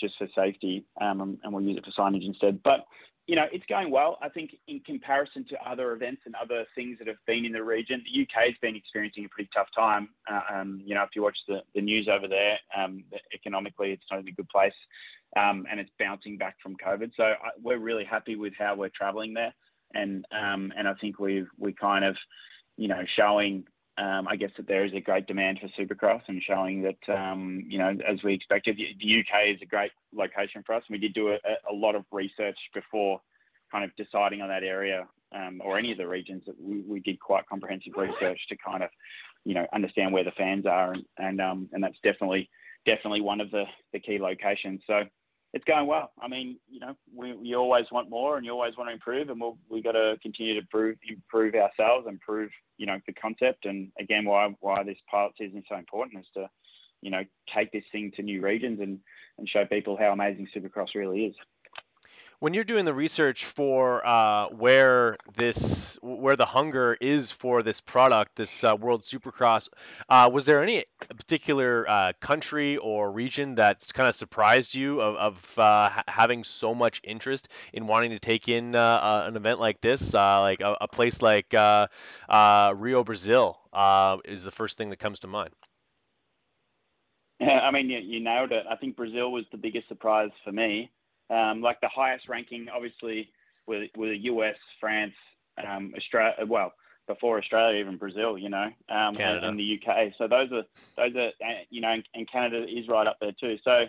just 0.00 0.14
for 0.16 0.26
safety, 0.34 0.86
um, 1.02 1.38
and 1.42 1.52
we'll 1.52 1.62
use 1.62 1.76
it 1.76 1.84
for 1.84 2.02
signage 2.02 2.26
instead. 2.26 2.62
But 2.62 2.86
you 3.26 3.36
know, 3.36 3.46
it's 3.52 3.64
going 3.68 3.90
well. 3.90 4.18
I 4.20 4.28
think 4.28 4.56
in 4.66 4.80
comparison 4.80 5.44
to 5.50 5.56
other 5.68 5.92
events 5.92 6.22
and 6.26 6.34
other 6.34 6.64
things 6.74 6.98
that 6.98 7.06
have 7.06 7.24
been 7.26 7.44
in 7.44 7.52
the 7.52 7.62
region, 7.62 8.02
the 8.04 8.22
UK 8.22 8.46
has 8.46 8.54
been 8.60 8.74
experiencing 8.74 9.24
a 9.24 9.28
pretty 9.28 9.48
tough 9.54 9.68
time. 9.76 10.08
Uh, 10.30 10.40
um, 10.52 10.82
you 10.84 10.94
know, 10.94 11.02
if 11.02 11.10
you 11.14 11.22
watch 11.22 11.38
the, 11.46 11.60
the 11.74 11.80
news 11.80 12.08
over 12.12 12.26
there, 12.26 12.58
um, 12.76 13.04
economically, 13.32 13.92
it's 13.92 14.02
not 14.10 14.20
in 14.20 14.28
a 14.28 14.32
good 14.32 14.48
place, 14.48 14.72
um, 15.36 15.66
and 15.70 15.78
it's 15.78 15.90
bouncing 15.98 16.36
back 16.36 16.56
from 16.60 16.76
COVID. 16.84 17.12
So 17.16 17.22
I, 17.22 17.50
we're 17.62 17.78
really 17.78 18.04
happy 18.04 18.34
with 18.34 18.54
how 18.58 18.74
we're 18.74 18.90
travelling 18.90 19.34
there, 19.34 19.54
and 19.94 20.24
um, 20.32 20.72
and 20.76 20.88
I 20.88 20.94
think 20.94 21.20
we've 21.20 21.48
we 21.58 21.72
kind 21.72 22.04
of, 22.04 22.16
you 22.76 22.88
know, 22.88 23.02
showing 23.16 23.64
um, 23.98 24.26
I 24.26 24.36
guess 24.36 24.50
that 24.56 24.66
there 24.66 24.84
is 24.84 24.92
a 24.94 25.00
great 25.00 25.26
demand 25.26 25.60
for 25.60 25.68
Supercross 25.80 26.22
and 26.28 26.42
showing 26.42 26.82
that, 26.82 27.14
um, 27.14 27.62
you 27.68 27.78
know, 27.78 27.94
as 28.08 28.22
we 28.22 28.34
expected, 28.34 28.76
the 28.76 29.20
UK 29.20 29.54
is 29.54 29.58
a 29.60 29.66
great 29.66 29.90
location 30.14 30.62
for 30.64 30.74
us. 30.74 30.82
And 30.88 30.94
we 30.94 30.98
did 30.98 31.14
do 31.14 31.28
a, 31.28 31.38
a 31.70 31.74
lot 31.74 31.94
of 31.94 32.04
research 32.10 32.56
before 32.72 33.20
kind 33.70 33.84
of 33.84 33.90
deciding 33.96 34.40
on 34.40 34.48
that 34.48 34.62
area 34.62 35.06
um, 35.34 35.60
or 35.62 35.78
any 35.78 35.92
of 35.92 35.98
the 35.98 36.08
regions 36.08 36.42
that 36.46 36.58
we, 36.58 36.80
we, 36.82 37.00
did 37.00 37.20
quite 37.20 37.46
comprehensive 37.46 37.92
research 37.96 38.38
to 38.48 38.56
kind 38.56 38.82
of, 38.82 38.90
you 39.44 39.54
know, 39.54 39.66
understand 39.74 40.12
where 40.12 40.24
the 40.24 40.32
fans 40.32 40.64
are. 40.66 40.92
And, 40.92 41.04
and, 41.18 41.40
um, 41.40 41.68
and 41.72 41.82
that's 41.82 41.98
definitely, 42.02 42.48
definitely 42.86 43.20
one 43.20 43.40
of 43.40 43.50
the, 43.50 43.64
the 43.92 44.00
key 44.00 44.18
locations. 44.18 44.80
So, 44.86 45.02
it's 45.52 45.64
going 45.64 45.86
well. 45.86 46.12
I 46.20 46.28
mean, 46.28 46.58
you 46.70 46.80
know, 46.80 46.96
we, 47.14 47.54
always 47.54 47.84
want 47.92 48.08
more 48.08 48.36
and 48.36 48.46
you 48.46 48.52
always 48.52 48.76
want 48.76 48.88
to 48.88 48.94
improve, 48.94 49.28
and 49.28 49.40
we'll, 49.40 49.58
we 49.68 49.82
got 49.82 49.92
to 49.92 50.16
continue 50.22 50.58
to 50.58 50.66
prove, 50.68 50.96
improve 51.06 51.54
ourselves, 51.54 52.06
improve, 52.08 52.50
you 52.78 52.86
know, 52.86 52.98
the 53.06 53.12
concept. 53.12 53.66
And 53.66 53.92
again, 54.00 54.24
why 54.24 54.54
why 54.60 54.82
this 54.82 54.96
pilot 55.10 55.32
season 55.38 55.58
is 55.58 55.64
so 55.68 55.76
important 55.76 56.20
is 56.20 56.26
to, 56.34 56.48
you 57.02 57.10
know, 57.10 57.22
take 57.54 57.70
this 57.70 57.84
thing 57.92 58.12
to 58.16 58.22
new 58.22 58.40
regions 58.40 58.80
and 58.80 58.98
and 59.38 59.48
show 59.48 59.64
people 59.66 59.96
how 59.96 60.12
amazing 60.12 60.48
Supercross 60.56 60.94
really 60.94 61.26
is 61.26 61.34
when 62.42 62.54
you're 62.54 62.64
doing 62.64 62.84
the 62.84 62.92
research 62.92 63.44
for 63.44 64.04
uh, 64.04 64.48
where 64.48 65.16
this 65.36 65.96
where 66.02 66.34
the 66.34 66.44
hunger 66.44 66.98
is 67.00 67.30
for 67.30 67.62
this 67.62 67.80
product, 67.80 68.34
this 68.34 68.64
uh, 68.64 68.74
World 68.74 69.02
Supercross, 69.02 69.68
uh, 70.08 70.28
was 70.32 70.44
there 70.44 70.60
any 70.60 70.84
particular 71.08 71.88
uh, 71.88 72.12
country 72.20 72.78
or 72.78 73.12
region 73.12 73.54
that's 73.54 73.92
kind 73.92 74.08
of 74.08 74.16
surprised 74.16 74.74
you 74.74 75.00
of, 75.00 75.14
of 75.14 75.58
uh, 75.58 76.02
having 76.08 76.42
so 76.42 76.74
much 76.74 77.00
interest 77.04 77.46
in 77.72 77.86
wanting 77.86 78.10
to 78.10 78.18
take 78.18 78.48
in 78.48 78.74
uh, 78.74 79.22
an 79.24 79.36
event 79.36 79.60
like 79.60 79.80
this, 79.80 80.12
like 80.12 80.60
a, 80.60 80.76
a, 80.80 80.88
place 80.88 81.22
like 81.22 81.52
Rio, 81.52 83.04
Brazil, 83.04 83.60
is 84.24 84.42
the 84.42 84.50
first 84.50 84.76
thing 84.76 84.90
that 84.90 84.98
comes 84.98 85.20
to 85.20 85.28
mind. 85.28 85.50
Yeah, 87.38 87.60
I 87.60 87.70
mean, 87.70 87.88
you, 87.88 87.98
you, 87.98 88.18
nailed 88.18 88.50
it. 88.50 88.64
I 88.68 88.74
think 88.74 88.96
Brazil 88.96 89.30
was 89.30 89.44
the 89.52 89.58
biggest 89.58 89.86
surprise 89.86 90.30
for 90.44 90.50
me. 90.50 90.90
Um, 91.30 91.60
like 91.62 91.80
the 91.80 91.88
highest 91.88 92.28
ranking, 92.28 92.66
obviously, 92.74 93.30
with 93.66 93.90
the 93.94 94.16
US, 94.24 94.56
France, 94.80 95.14
um, 95.66 95.92
Australia. 95.96 96.34
Well, 96.46 96.72
before 97.06 97.38
Australia, 97.38 97.80
even 97.80 97.96
Brazil, 97.96 98.38
you 98.38 98.48
know, 98.48 98.68
um, 98.88 99.16
and, 99.18 99.44
and, 99.44 99.58
the 99.58 99.78
UK. 99.78 100.12
So 100.18 100.28
those 100.28 100.50
are 100.52 100.64
those 100.96 101.14
are 101.16 101.28
uh, 101.28 101.62
you 101.70 101.80
know, 101.80 101.94
and 102.14 102.30
Canada 102.30 102.64
is 102.64 102.88
right 102.88 103.06
up 103.06 103.18
there 103.20 103.32
too. 103.38 103.56
So 103.64 103.86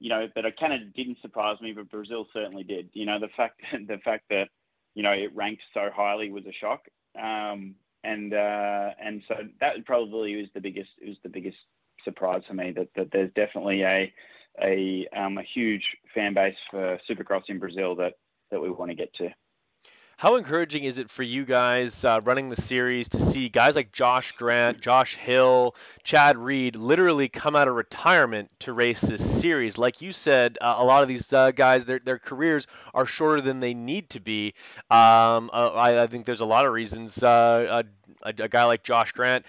you 0.00 0.08
know, 0.08 0.28
but 0.34 0.44
Canada 0.58 0.84
didn't 0.94 1.18
surprise 1.20 1.60
me, 1.60 1.72
but 1.72 1.90
Brazil 1.90 2.26
certainly 2.32 2.64
did. 2.64 2.90
You 2.92 3.06
know, 3.06 3.18
the 3.18 3.28
fact 3.36 3.60
the 3.72 3.98
fact 4.04 4.24
that 4.30 4.48
you 4.94 5.02
know 5.02 5.12
it 5.12 5.34
ranked 5.34 5.62
so 5.72 5.90
highly 5.94 6.30
was 6.30 6.44
a 6.46 6.52
shock. 6.52 6.82
Um, 7.20 7.76
and 8.02 8.34
uh, 8.34 8.90
and 9.02 9.22
so 9.28 9.34
that 9.60 9.84
probably 9.86 10.36
was 10.36 10.46
the 10.54 10.60
biggest 10.60 10.90
was 11.04 11.16
the 11.22 11.28
biggest 11.28 11.56
surprise 12.04 12.42
for 12.46 12.54
me 12.54 12.70
that, 12.72 12.88
that 12.96 13.08
there's 13.12 13.32
definitely 13.34 13.82
a 13.82 14.12
a 14.62 15.06
um, 15.16 15.38
a 15.38 15.42
huge 15.42 15.82
fan 16.14 16.34
base 16.34 16.56
for 16.70 16.98
Supercross 17.08 17.42
in 17.48 17.58
Brazil 17.58 17.94
that 17.96 18.14
that 18.50 18.60
we 18.60 18.70
want 18.70 18.90
to 18.90 18.94
get 18.94 19.12
to. 19.14 19.30
How 20.16 20.36
encouraging 20.36 20.84
is 20.84 20.98
it 20.98 21.10
for 21.10 21.24
you 21.24 21.44
guys 21.44 22.04
uh, 22.04 22.20
running 22.22 22.48
the 22.48 22.60
series 22.60 23.08
to 23.10 23.18
see 23.18 23.48
guys 23.48 23.74
like 23.74 23.90
Josh 23.90 24.30
Grant, 24.32 24.80
Josh 24.80 25.16
Hill, 25.16 25.74
Chad 26.04 26.38
Reed 26.38 26.76
literally 26.76 27.28
come 27.28 27.56
out 27.56 27.66
of 27.66 27.74
retirement 27.74 28.48
to 28.60 28.72
race 28.72 29.00
this 29.00 29.40
series? 29.40 29.76
Like 29.76 30.00
you 30.00 30.12
said, 30.12 30.56
uh, 30.60 30.76
a 30.78 30.84
lot 30.84 31.02
of 31.02 31.08
these 31.08 31.32
uh, 31.32 31.50
guys, 31.50 31.84
their, 31.84 31.98
their 31.98 32.20
careers 32.20 32.68
are 32.94 33.06
shorter 33.06 33.42
than 33.42 33.58
they 33.58 33.74
need 33.74 34.10
to 34.10 34.20
be. 34.20 34.54
Um, 34.88 35.50
uh, 35.52 35.70
I, 35.74 36.04
I, 36.04 36.06
think 36.06 36.26
there's 36.26 36.40
a 36.40 36.46
lot 36.46 36.64
of 36.64 36.72
reasons. 36.72 37.20
Uh, 37.20 37.82
a, 38.22 38.28
a, 38.28 38.48
guy 38.48 38.64
like 38.64 38.84
Josh 38.84 39.10
Grant 39.12 39.44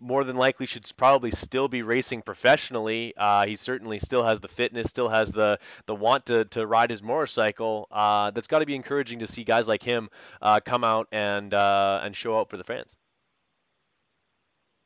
more 0.00 0.24
than 0.24 0.36
likely 0.36 0.66
should 0.66 0.90
probably 0.96 1.30
still 1.30 1.68
be 1.68 1.82
racing 1.82 2.22
professionally. 2.22 3.14
Uh, 3.16 3.46
he 3.46 3.56
certainly 3.56 3.98
still 3.98 4.22
has 4.22 4.40
the 4.40 4.48
fitness, 4.48 4.88
still 4.88 5.08
has 5.08 5.30
the 5.30 5.58
the 5.86 5.94
want 5.94 6.26
to, 6.26 6.44
to 6.46 6.66
ride 6.66 6.90
his 6.90 7.02
motorcycle. 7.02 7.88
Uh, 7.90 8.30
that's 8.30 8.48
got 8.48 8.60
to 8.60 8.66
be 8.66 8.74
encouraging 8.74 9.20
to 9.20 9.26
see 9.26 9.44
guys 9.44 9.68
like 9.68 9.82
him 9.82 10.08
uh, 10.42 10.60
come 10.60 10.84
out 10.84 11.08
and 11.12 11.52
uh, 11.54 12.00
and 12.02 12.16
show 12.16 12.38
up 12.38 12.50
for 12.50 12.56
the 12.56 12.64
fans. 12.64 12.96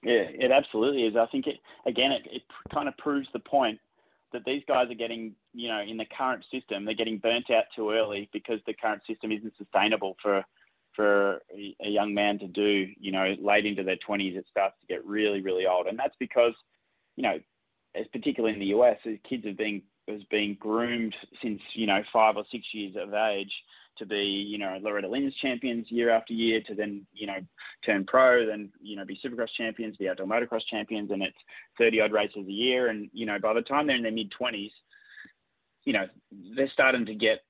Yeah, 0.03 0.25
it 0.29 0.51
absolutely 0.51 1.03
is. 1.03 1.17
I 1.17 1.27
think 1.27 1.47
it 1.47 1.57
again, 1.87 2.13
it, 2.13 2.23
it 2.31 2.43
kind 2.73 2.89
of 2.89 2.97
proves 2.97 3.29
the 3.33 3.41
point 3.41 3.79
that 4.33 4.45
these 4.45 4.63
guys 4.67 4.91
are 4.91 4.95
getting, 4.95 5.35
you 5.53 5.69
know, 5.69 5.81
in 5.81 5.97
the 5.97 6.07
current 6.17 6.45
system, 6.53 6.85
they're 6.85 6.95
getting 6.95 7.19
burnt 7.19 7.51
out 7.51 7.65
too 7.75 7.91
early 7.91 8.29
because 8.33 8.61
the 8.67 8.73
current 8.73 9.03
system 9.07 9.33
isn't 9.33 9.53
sustainable 9.59 10.17
for 10.23 10.45
for 11.01 11.41
a 11.81 11.89
young 11.89 12.13
man 12.13 12.39
to 12.39 12.47
do, 12.47 12.87
you 12.99 13.11
know, 13.11 13.35
late 13.41 13.65
into 13.65 13.83
their 13.83 13.97
20s, 14.07 14.37
it 14.37 14.45
starts 14.51 14.77
to 14.81 14.87
get 14.87 15.07
really, 15.07 15.41
really 15.41 15.67
old. 15.67 15.87
And 15.87 15.99
that's 15.99 16.15
because, 16.21 16.53
you 17.17 17.23
know, 17.23 17.39
as 17.95 18.07
particularly 18.13 18.53
in 18.53 18.61
the 18.61 18.79
US, 18.79 18.99
kids 19.27 19.47
have 19.47 19.57
been 19.57 19.81
has 20.09 20.23
been 20.25 20.57
groomed 20.59 21.15
since 21.43 21.61
you 21.75 21.87
know 21.87 22.03
five 22.13 22.37
or 22.37 22.45
six 22.51 22.65
years 22.73 22.97
of 23.01 23.15
age 23.15 23.53
to 23.99 24.05
be 24.05 24.17
you 24.17 24.59
know 24.59 24.79
Loretta 24.83 25.09
Lynn's 25.09 25.35
champions 25.41 25.87
year 25.89 26.11
after 26.11 26.33
year 26.33 26.61
to 26.67 26.75
then 26.75 27.07
you 27.13 27.27
know 27.27 27.39
turn 27.87 28.05
pro, 28.05 28.45
then 28.47 28.71
you 28.81 28.97
know 28.97 29.05
be 29.05 29.19
Supercross 29.25 29.49
champions, 29.57 29.97
be 29.97 30.09
outdoor 30.09 30.27
motocross 30.27 30.63
champions, 30.71 31.11
and 31.11 31.23
it's 31.23 31.37
30 31.79 32.01
odd 32.03 32.13
races 32.13 32.47
a 32.47 32.53
year. 32.53 32.89
And 32.89 33.09
you 33.13 33.25
know 33.25 33.39
by 33.39 33.55
the 33.55 33.63
time 33.63 33.87
they're 33.87 33.97
in 33.97 34.03
their 34.03 34.13
mid 34.13 34.33
20s, 34.41 34.73
you 35.85 35.93
know 35.93 36.07
they're 36.55 36.71
starting 36.73 37.07
to 37.07 37.15
get 37.15 37.41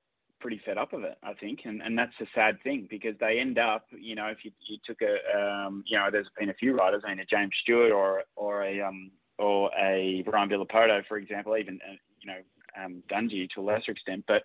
pretty 0.40 0.60
fed 0.64 0.78
up 0.78 0.92
of 0.92 1.04
it, 1.04 1.18
I 1.22 1.34
think, 1.34 1.60
and 1.64 1.82
and 1.82 1.98
that's 1.98 2.12
a 2.20 2.26
sad 2.34 2.62
thing 2.62 2.86
because 2.90 3.14
they 3.20 3.38
end 3.38 3.58
up, 3.58 3.86
you 3.98 4.14
know, 4.14 4.26
if 4.26 4.38
you, 4.42 4.50
you 4.68 4.78
took 4.84 4.98
a, 5.02 5.38
um, 5.38 5.84
you 5.86 5.98
know, 5.98 6.08
there's 6.10 6.28
been 6.38 6.50
a 6.50 6.54
few 6.54 6.76
riders, 6.76 7.02
I 7.04 7.10
mean, 7.10 7.20
a 7.20 7.24
James 7.24 7.52
Stewart 7.62 7.92
or 7.92 8.24
or 8.36 8.64
a 8.64 8.80
um 8.80 9.10
or 9.38 9.70
a 9.78 10.22
Ryan 10.26 10.50
Villopoto, 10.50 11.02
for 11.06 11.16
example, 11.16 11.56
even 11.56 11.78
uh, 11.88 11.94
you 12.20 12.26
know 12.26 12.38
um, 12.82 13.02
Dungey 13.10 13.48
to 13.54 13.60
a 13.60 13.62
lesser 13.62 13.92
extent, 13.92 14.24
but 14.26 14.42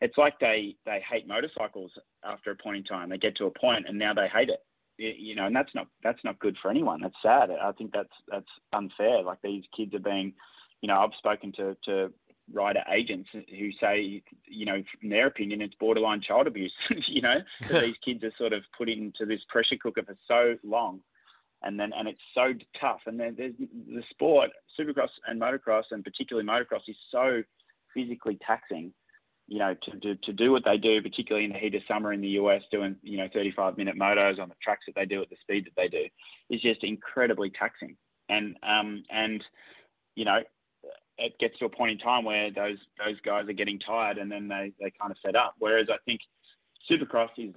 it's 0.00 0.16
like 0.16 0.38
they 0.40 0.76
they 0.86 1.02
hate 1.08 1.26
motorcycles 1.26 1.90
after 2.24 2.50
a 2.50 2.56
point 2.56 2.78
in 2.78 2.84
time. 2.84 3.08
They 3.10 3.18
get 3.18 3.36
to 3.36 3.46
a 3.46 3.58
point 3.58 3.86
and 3.88 3.98
now 3.98 4.14
they 4.14 4.28
hate 4.28 4.48
it, 4.48 4.64
you 4.96 5.34
know, 5.34 5.46
and 5.46 5.56
that's 5.56 5.74
not 5.74 5.88
that's 6.02 6.22
not 6.24 6.38
good 6.38 6.56
for 6.60 6.70
anyone. 6.70 7.00
That's 7.02 7.14
sad. 7.22 7.50
I 7.50 7.72
think 7.72 7.92
that's 7.92 8.12
that's 8.28 8.46
unfair. 8.72 9.22
Like 9.22 9.38
these 9.42 9.64
kids 9.76 9.94
are 9.94 10.00
being, 10.00 10.34
you 10.80 10.88
know, 10.88 11.00
I've 11.00 11.16
spoken 11.18 11.52
to 11.52 11.76
to 11.86 12.12
rider 12.52 12.82
agents 12.90 13.28
who 13.32 13.70
say, 13.80 14.22
you 14.46 14.66
know, 14.66 14.82
in 15.02 15.08
their 15.08 15.26
opinion, 15.26 15.60
it's 15.60 15.74
borderline 15.74 16.20
child 16.20 16.46
abuse. 16.46 16.72
you 17.06 17.22
know, 17.22 17.36
these 17.68 17.96
kids 18.04 18.24
are 18.24 18.32
sort 18.38 18.52
of 18.52 18.62
put 18.76 18.88
into 18.88 19.26
this 19.26 19.40
pressure 19.48 19.76
cooker 19.80 20.02
for 20.02 20.16
so 20.26 20.56
long, 20.64 21.00
and 21.62 21.78
then 21.78 21.92
and 21.96 22.08
it's 22.08 22.20
so 22.34 22.52
tough. 22.80 23.00
And 23.06 23.18
then 23.18 23.34
there's 23.36 23.54
the 23.58 24.02
sport, 24.10 24.50
supercross 24.78 25.08
and 25.26 25.40
motocross, 25.40 25.84
and 25.90 26.04
particularly 26.04 26.48
motocross, 26.48 26.88
is 26.88 26.96
so 27.10 27.42
physically 27.94 28.38
taxing. 28.46 28.92
You 29.50 29.60
know, 29.60 29.74
to, 29.82 30.00
to, 30.00 30.14
to 30.14 30.32
do 30.34 30.52
what 30.52 30.66
they 30.66 30.76
do, 30.76 31.00
particularly 31.00 31.46
in 31.46 31.52
the 31.54 31.58
heat 31.58 31.74
of 31.74 31.80
summer 31.88 32.12
in 32.12 32.20
the 32.20 32.36
US, 32.40 32.62
doing 32.70 32.96
you 33.02 33.16
know 33.16 33.28
35 33.32 33.78
minute 33.78 33.96
motos 33.96 34.38
on 34.38 34.48
the 34.48 34.54
tracks 34.62 34.84
that 34.86 34.94
they 34.94 35.06
do 35.06 35.22
at 35.22 35.30
the 35.30 35.36
speed 35.40 35.64
that 35.64 35.72
they 35.74 35.88
do, 35.88 36.04
is 36.50 36.60
just 36.60 36.84
incredibly 36.84 37.50
taxing. 37.50 37.96
And 38.28 38.56
um 38.62 39.04
and 39.10 39.42
you 40.14 40.26
know 40.26 40.40
it 41.18 41.38
gets 41.38 41.58
to 41.58 41.64
a 41.64 41.68
point 41.68 41.92
in 41.92 41.98
time 41.98 42.24
where 42.24 42.50
those 42.50 42.78
those 42.98 43.20
guys 43.24 43.48
are 43.48 43.52
getting 43.52 43.78
tired 43.78 44.18
and 44.18 44.30
then 44.30 44.48
they 44.48 44.72
they 44.80 44.92
kind 45.00 45.10
of 45.10 45.18
fed 45.24 45.36
up. 45.36 45.54
Whereas 45.58 45.88
I 45.90 45.96
think 46.04 46.20
Supercross 46.90 47.30
is 47.36 47.54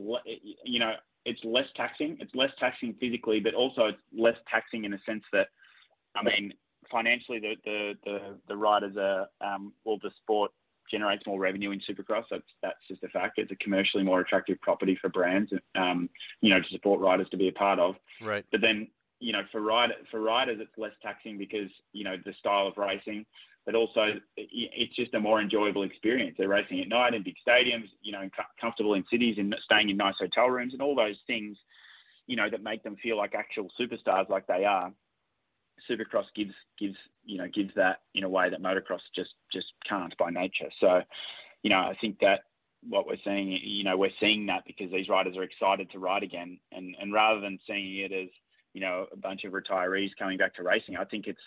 you 0.65 0.79
know 0.79 0.93
it's 1.25 1.39
less 1.43 1.67
taxing. 1.75 2.17
It's 2.19 2.33
less 2.33 2.49
taxing 2.59 2.95
physically, 2.99 3.39
but 3.39 3.53
also 3.53 3.85
it's 3.87 3.99
less 4.17 4.37
taxing 4.49 4.85
in 4.85 4.91
the 4.91 4.99
sense 5.05 5.23
that 5.31 5.47
I 6.15 6.23
mean 6.23 6.53
financially 6.91 7.39
the 7.39 7.55
the 7.63 7.93
the, 8.03 8.19
the 8.47 8.57
riders 8.57 8.97
are 8.97 9.27
um, 9.41 9.73
well 9.85 9.99
the 10.01 10.11
sport 10.21 10.51
generates 10.89 11.25
more 11.25 11.39
revenue 11.39 11.71
in 11.71 11.79
Supercross. 11.79 12.25
That's 12.31 12.43
that's 12.61 12.87
just 12.87 13.03
a 13.03 13.09
fact. 13.09 13.37
It's 13.37 13.51
a 13.51 13.55
commercially 13.57 14.03
more 14.03 14.19
attractive 14.19 14.59
property 14.61 14.97
for 14.99 15.09
brands, 15.09 15.51
um, 15.75 16.09
you 16.41 16.49
know, 16.49 16.59
to 16.59 16.69
support 16.71 16.99
riders 16.99 17.27
to 17.31 17.37
be 17.37 17.47
a 17.47 17.53
part 17.53 17.79
of. 17.79 17.95
Right. 18.21 18.45
But 18.51 18.61
then 18.61 18.87
you 19.19 19.31
know, 19.31 19.43
for 19.51 19.61
rider 19.61 19.93
for 20.09 20.19
riders, 20.19 20.57
it's 20.59 20.77
less 20.77 20.91
taxing 21.01 21.37
because 21.37 21.69
you 21.93 22.03
know 22.03 22.15
the 22.25 22.33
style 22.39 22.67
of 22.67 22.77
racing 22.77 23.25
but 23.65 23.75
also 23.75 24.13
it's 24.37 24.95
just 24.95 25.13
a 25.13 25.19
more 25.19 25.39
enjoyable 25.39 25.83
experience. 25.83 26.35
They're 26.37 26.47
racing 26.47 26.79
at 26.81 26.87
night 26.87 27.13
in 27.13 27.23
big 27.23 27.35
stadiums, 27.47 27.89
you 28.01 28.11
know, 28.11 28.27
comfortable 28.59 28.95
in 28.95 29.03
cities 29.11 29.35
and 29.37 29.55
staying 29.63 29.89
in 29.89 29.97
nice 29.97 30.15
hotel 30.19 30.47
rooms 30.47 30.73
and 30.73 30.81
all 30.81 30.95
those 30.95 31.17
things, 31.27 31.57
you 32.27 32.35
know, 32.35 32.49
that 32.49 32.63
make 32.63 32.83
them 32.83 32.97
feel 33.01 33.17
like 33.17 33.35
actual 33.35 33.67
superstars 33.79 34.29
like 34.29 34.47
they 34.47 34.65
are. 34.65 34.91
Supercross 35.89 36.25
gives 36.35 36.53
gives 36.79 36.95
you 37.25 37.37
know 37.37 37.47
gives 37.47 37.73
that 37.75 38.01
in 38.13 38.23
a 38.23 38.29
way 38.29 38.49
that 38.49 38.61
motocross 38.61 38.99
just 39.15 39.31
just 39.51 39.67
can't 39.87 40.15
by 40.17 40.29
nature. 40.29 40.69
So, 40.79 41.01
you 41.63 41.69
know, 41.69 41.77
I 41.77 41.95
think 41.99 42.19
that 42.19 42.41
what 42.87 43.07
we're 43.07 43.17
seeing, 43.23 43.57
you 43.63 43.83
know, 43.83 43.97
we're 43.97 44.09
seeing 44.19 44.47
that 44.47 44.63
because 44.65 44.91
these 44.91 45.09
riders 45.09 45.37
are 45.37 45.43
excited 45.43 45.89
to 45.91 45.99
ride 45.99 46.23
again, 46.23 46.59
and 46.71 46.95
and 46.99 47.13
rather 47.13 47.39
than 47.39 47.59
seeing 47.67 47.97
it 47.97 48.11
as 48.11 48.29
you 48.73 48.81
know 48.81 49.07
a 49.11 49.17
bunch 49.17 49.43
of 49.43 49.53
retirees 49.53 50.09
coming 50.19 50.37
back 50.37 50.55
to 50.55 50.63
racing, 50.63 50.97
I 50.97 51.05
think 51.05 51.25
it's 51.27 51.41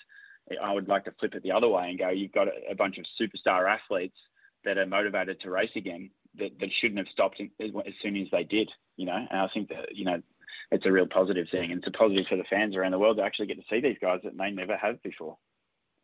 I 0.62 0.72
would 0.72 0.88
like 0.88 1.04
to 1.04 1.12
flip 1.18 1.34
it 1.34 1.42
the 1.42 1.52
other 1.52 1.68
way 1.68 1.88
and 1.88 1.98
go, 1.98 2.10
you've 2.10 2.32
got 2.32 2.48
a 2.48 2.74
bunch 2.74 2.98
of 2.98 3.04
superstar 3.20 3.68
athletes 3.68 4.16
that 4.64 4.78
are 4.78 4.86
motivated 4.86 5.40
to 5.40 5.50
race 5.50 5.70
again 5.76 6.10
that, 6.38 6.58
that 6.60 6.68
shouldn't 6.80 6.98
have 6.98 7.08
stopped 7.12 7.40
as 7.40 7.94
soon 8.02 8.16
as 8.16 8.28
they 8.30 8.44
did, 8.44 8.70
you 8.96 9.06
know. 9.06 9.16
And 9.16 9.40
I 9.40 9.48
think 9.52 9.68
that, 9.68 9.94
you 9.94 10.04
know, 10.04 10.20
it's 10.70 10.86
a 10.86 10.92
real 10.92 11.06
positive 11.06 11.46
thing. 11.50 11.70
And 11.70 11.78
it's 11.78 11.88
a 11.88 11.98
positive 11.98 12.26
for 12.28 12.36
the 12.36 12.44
fans 12.44 12.76
around 12.76 12.92
the 12.92 12.98
world 12.98 13.18
to 13.18 13.22
actually 13.22 13.46
get 13.46 13.58
to 13.58 13.64
see 13.70 13.80
these 13.80 13.98
guys 14.00 14.20
that 14.24 14.36
they 14.36 14.50
never 14.50 14.76
have 14.76 15.02
before. 15.02 15.36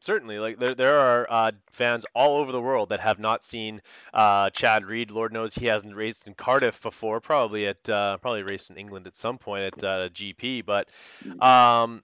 Certainly, 0.02 0.38
like 0.38 0.58
there, 0.58 0.74
there 0.74 0.98
are 0.98 1.26
uh, 1.28 1.52
fans 1.70 2.06
all 2.14 2.38
over 2.38 2.52
the 2.52 2.60
world 2.60 2.88
that 2.88 3.00
have 3.00 3.18
not 3.18 3.44
seen 3.44 3.82
uh, 4.14 4.48
Chad 4.48 4.86
Reed. 4.86 5.10
Lord 5.10 5.30
knows 5.30 5.54
he 5.54 5.66
hasn't 5.66 5.94
raced 5.94 6.26
in 6.26 6.32
Cardiff 6.32 6.80
before. 6.80 7.20
Probably 7.20 7.66
at 7.66 7.86
uh, 7.90 8.16
probably 8.16 8.42
raced 8.42 8.70
in 8.70 8.78
England 8.78 9.06
at 9.06 9.16
some 9.16 9.36
point 9.36 9.64
at 9.64 9.84
uh, 9.84 10.08
GP. 10.08 10.64
But 10.64 10.88
mm. 11.22 11.44
um, 11.44 12.02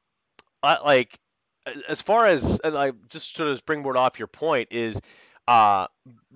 like 0.63 1.19
as 1.89 2.03
far 2.03 2.27
as 2.27 2.61
like 2.65 2.95
just 3.09 3.35
sort 3.35 3.51
of 3.51 3.59
springboard 3.59 3.97
off 3.97 4.19
your 4.19 4.29
point 4.29 4.69
is 4.71 5.01
uh, 5.49 5.87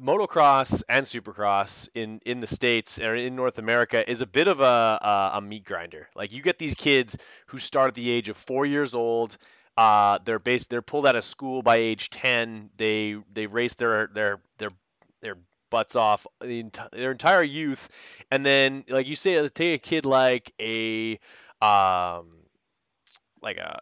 motocross 0.00 0.82
and 0.88 1.04
supercross 1.04 1.88
in 1.94 2.20
in 2.24 2.40
the 2.40 2.46
states 2.46 2.98
or 3.00 3.16
in 3.16 3.34
North 3.34 3.58
America 3.58 4.08
is 4.08 4.20
a 4.20 4.26
bit 4.26 4.46
of 4.46 4.60
a, 4.60 4.64
a, 4.64 5.30
a 5.34 5.40
meat 5.40 5.64
grinder. 5.64 6.08
Like 6.14 6.32
you 6.32 6.42
get 6.42 6.58
these 6.58 6.74
kids 6.74 7.16
who 7.46 7.58
start 7.58 7.88
at 7.88 7.94
the 7.94 8.08
age 8.08 8.28
of 8.28 8.36
four 8.36 8.66
years 8.66 8.94
old. 8.94 9.36
Uh, 9.76 10.18
they're 10.24 10.38
based. 10.38 10.68
They're 10.68 10.82
pulled 10.82 11.06
out 11.06 11.16
of 11.16 11.24
school 11.24 11.62
by 11.62 11.76
age 11.76 12.10
ten. 12.10 12.70
They 12.76 13.16
they 13.32 13.46
race 13.46 13.74
their 13.74 14.08
their 14.08 14.40
their 14.58 14.70
their 15.22 15.36
butts 15.70 15.96
off 15.96 16.26
the 16.40 16.60
ent- 16.60 16.78
their 16.92 17.12
entire 17.12 17.42
youth, 17.42 17.88
and 18.30 18.44
then 18.44 18.84
like 18.88 19.06
you 19.06 19.16
say, 19.16 19.46
take 19.48 19.74
a 19.74 19.78
kid 19.78 20.06
like 20.06 20.52
a 20.60 21.18
um 21.62 22.26
like 23.42 23.56
a 23.56 23.80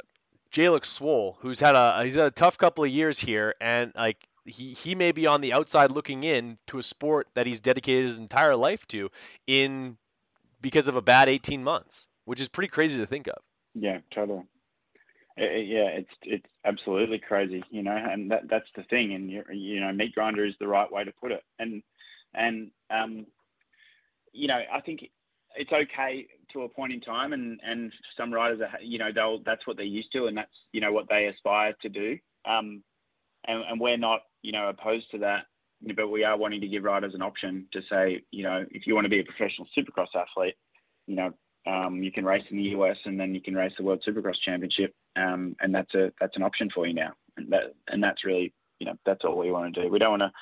Jalek 0.53 0.83
Swoll, 0.83 1.37
who's 1.41 1.61
had 1.61 1.75
a 1.75 2.05
he's 2.05 2.15
had 2.15 2.27
a 2.27 2.31
tough 2.31 2.59
couple 2.59 2.85
of 2.85 2.91
years 2.91 3.19
here, 3.19 3.55
and 3.61 3.93
like 3.95 4.17
he 4.45 4.73
he 4.73 4.95
may 4.95 5.13
be 5.13 5.27
on 5.27 5.41
the 5.41 5.53
outside 5.53 5.91
looking 5.93 6.25
in 6.25 6.59
to 6.69 6.79
a 6.79 6.83
sport 6.83 7.29
that 7.35 7.47
he's 7.47 7.61
dedicated 7.61 8.05
his 8.05 8.19
entire 8.19 8.57
life 8.57 8.87
to, 8.89 9.11
in 9.47 9.97
because 10.61 10.89
of 10.89 10.97
a 10.97 11.03
bad 11.03 11.29
18 11.29 11.63
months, 11.63 12.07
which 12.25 12.41
is 12.41 12.49
pretty 12.49 12.69
crazy 12.69 12.99
to 12.99 13.07
think 13.07 13.27
of. 13.29 13.39
Yeah, 13.75 13.99
totally. 14.13 14.43
yeah, 15.37 15.89
it's 15.89 16.11
it's 16.23 16.47
absolutely 16.65 17.19
crazy, 17.19 17.63
you 17.71 17.83
know, 17.83 17.97
and 17.97 18.31
that 18.31 18.49
that's 18.49 18.69
the 18.75 18.83
thing, 18.85 19.13
and 19.13 19.31
you 19.31 19.45
you 19.53 19.81
know, 19.81 19.93
meat 19.93 20.15
grinder 20.15 20.45
is 20.45 20.55
the 20.59 20.69
right 20.69 20.91
way 20.91 21.05
to 21.05 21.13
put 21.13 21.33
it, 21.33 21.43
and 21.59 21.83
and 22.35 22.71
um, 22.91 23.27
you 24.33 24.49
know, 24.49 24.61
I 24.73 24.81
think 24.81 25.11
it's 25.59 25.73
okay 25.73 26.27
to 26.53 26.63
a 26.63 26.69
point 26.69 26.93
in 26.93 27.01
time, 27.01 27.33
and 27.33 27.61
and 27.65 27.93
some 28.17 28.33
riders 28.33 28.61
are, 28.61 28.81
you 28.81 28.99
know, 28.99 29.11
they'll 29.15 29.41
that's 29.45 29.67
what 29.67 29.77
they're 29.77 29.87
used 29.87 30.13
to, 30.13 30.27
and 30.27 30.37
that's 30.37 30.51
you 30.73 30.81
know 30.81 30.93
what 30.93 31.07
they 31.09 31.27
aspire 31.27 31.75
to 31.83 31.89
do, 31.89 32.19
um, 32.49 32.83
and 33.47 33.63
and 33.69 33.81
we're 33.81 33.99
not 33.99 34.21
you 34.43 34.53
know 34.53 34.69
opposed 34.69 35.11
to 35.11 35.19
that, 35.19 35.45
but 35.97 36.09
we 36.09 36.25
are 36.25 36.37
wanting 36.37 36.61
to 36.61 36.69
give 36.69 36.85
riders 36.85 37.15
an 37.15 37.23
option 37.23 37.67
to 37.73 37.81
say, 37.91 38.23
you 38.31 38.45
know, 38.45 38.65
if 38.71 38.87
you 38.87 38.95
want 38.95 39.05
to 39.05 39.11
be 39.11 39.21
a 39.21 39.25
professional 39.25 39.67
supercross 39.77 40.15
athlete, 40.15 40.55
you 41.07 41.17
know, 41.17 41.33
um, 41.67 42.03
you 42.03 42.13
can 42.13 42.25
race 42.25 42.45
in 42.51 42.57
the 42.57 42.71
US 42.79 42.97
and 43.05 43.19
then 43.19 43.35
you 43.35 43.41
can 43.41 43.55
race 43.55 43.73
the 43.77 43.85
World 43.85 44.03
Supercross 44.07 44.41
Championship, 44.45 44.95
um, 45.17 45.57
and 45.61 45.75
that's 45.75 45.95
a 45.95 46.13
that's 46.21 46.37
an 46.37 46.43
option 46.43 46.71
for 46.75 46.87
you 46.87 46.95
now, 46.95 47.13
and 47.37 47.51
that 47.53 47.75
and 47.89 48.03
that's 48.03 48.25
really 48.25 48.53
you 48.79 48.87
know 48.87 48.95
that's 49.05 49.25
all 49.25 49.37
we 49.37 49.51
want 49.51 49.75
to 49.75 49.83
do. 49.83 49.89
We 49.89 49.99
don't 49.99 50.19
want 50.19 50.23
to 50.23 50.33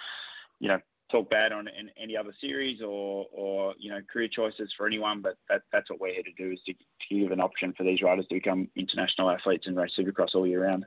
you 0.61 0.69
know 0.69 0.79
talk 1.11 1.31
bad 1.31 1.53
on 1.53 1.69
any 2.01 2.17
other 2.17 2.35
series 2.41 2.81
or 2.83 3.27
or 3.33 3.75
you 3.79 3.91
know 3.91 4.01
career 4.13 4.29
choices 4.29 4.73
for 4.77 4.87
anyone, 4.87 5.23
but 5.23 5.37
that 5.49 5.63
that's 5.73 5.91
what 5.91 6.01
we're 6.01 6.15
here 6.15 6.23
to 6.23 6.33
do 6.33 6.53
is 6.53 6.61
to, 6.67 6.73
to 6.73 7.21
give 7.21 7.33
an 7.33 7.41
option 7.41 7.73
for 7.77 7.85
these 7.85 8.03
riders 8.03 8.27
to 8.29 8.35
become 8.35 8.69
international 8.77 9.31
athletes 9.31 9.67
and 9.67 9.77
race 9.77 9.93
Supercross 9.99 10.35
all 10.35 10.47
year 10.47 10.65
round. 10.65 10.87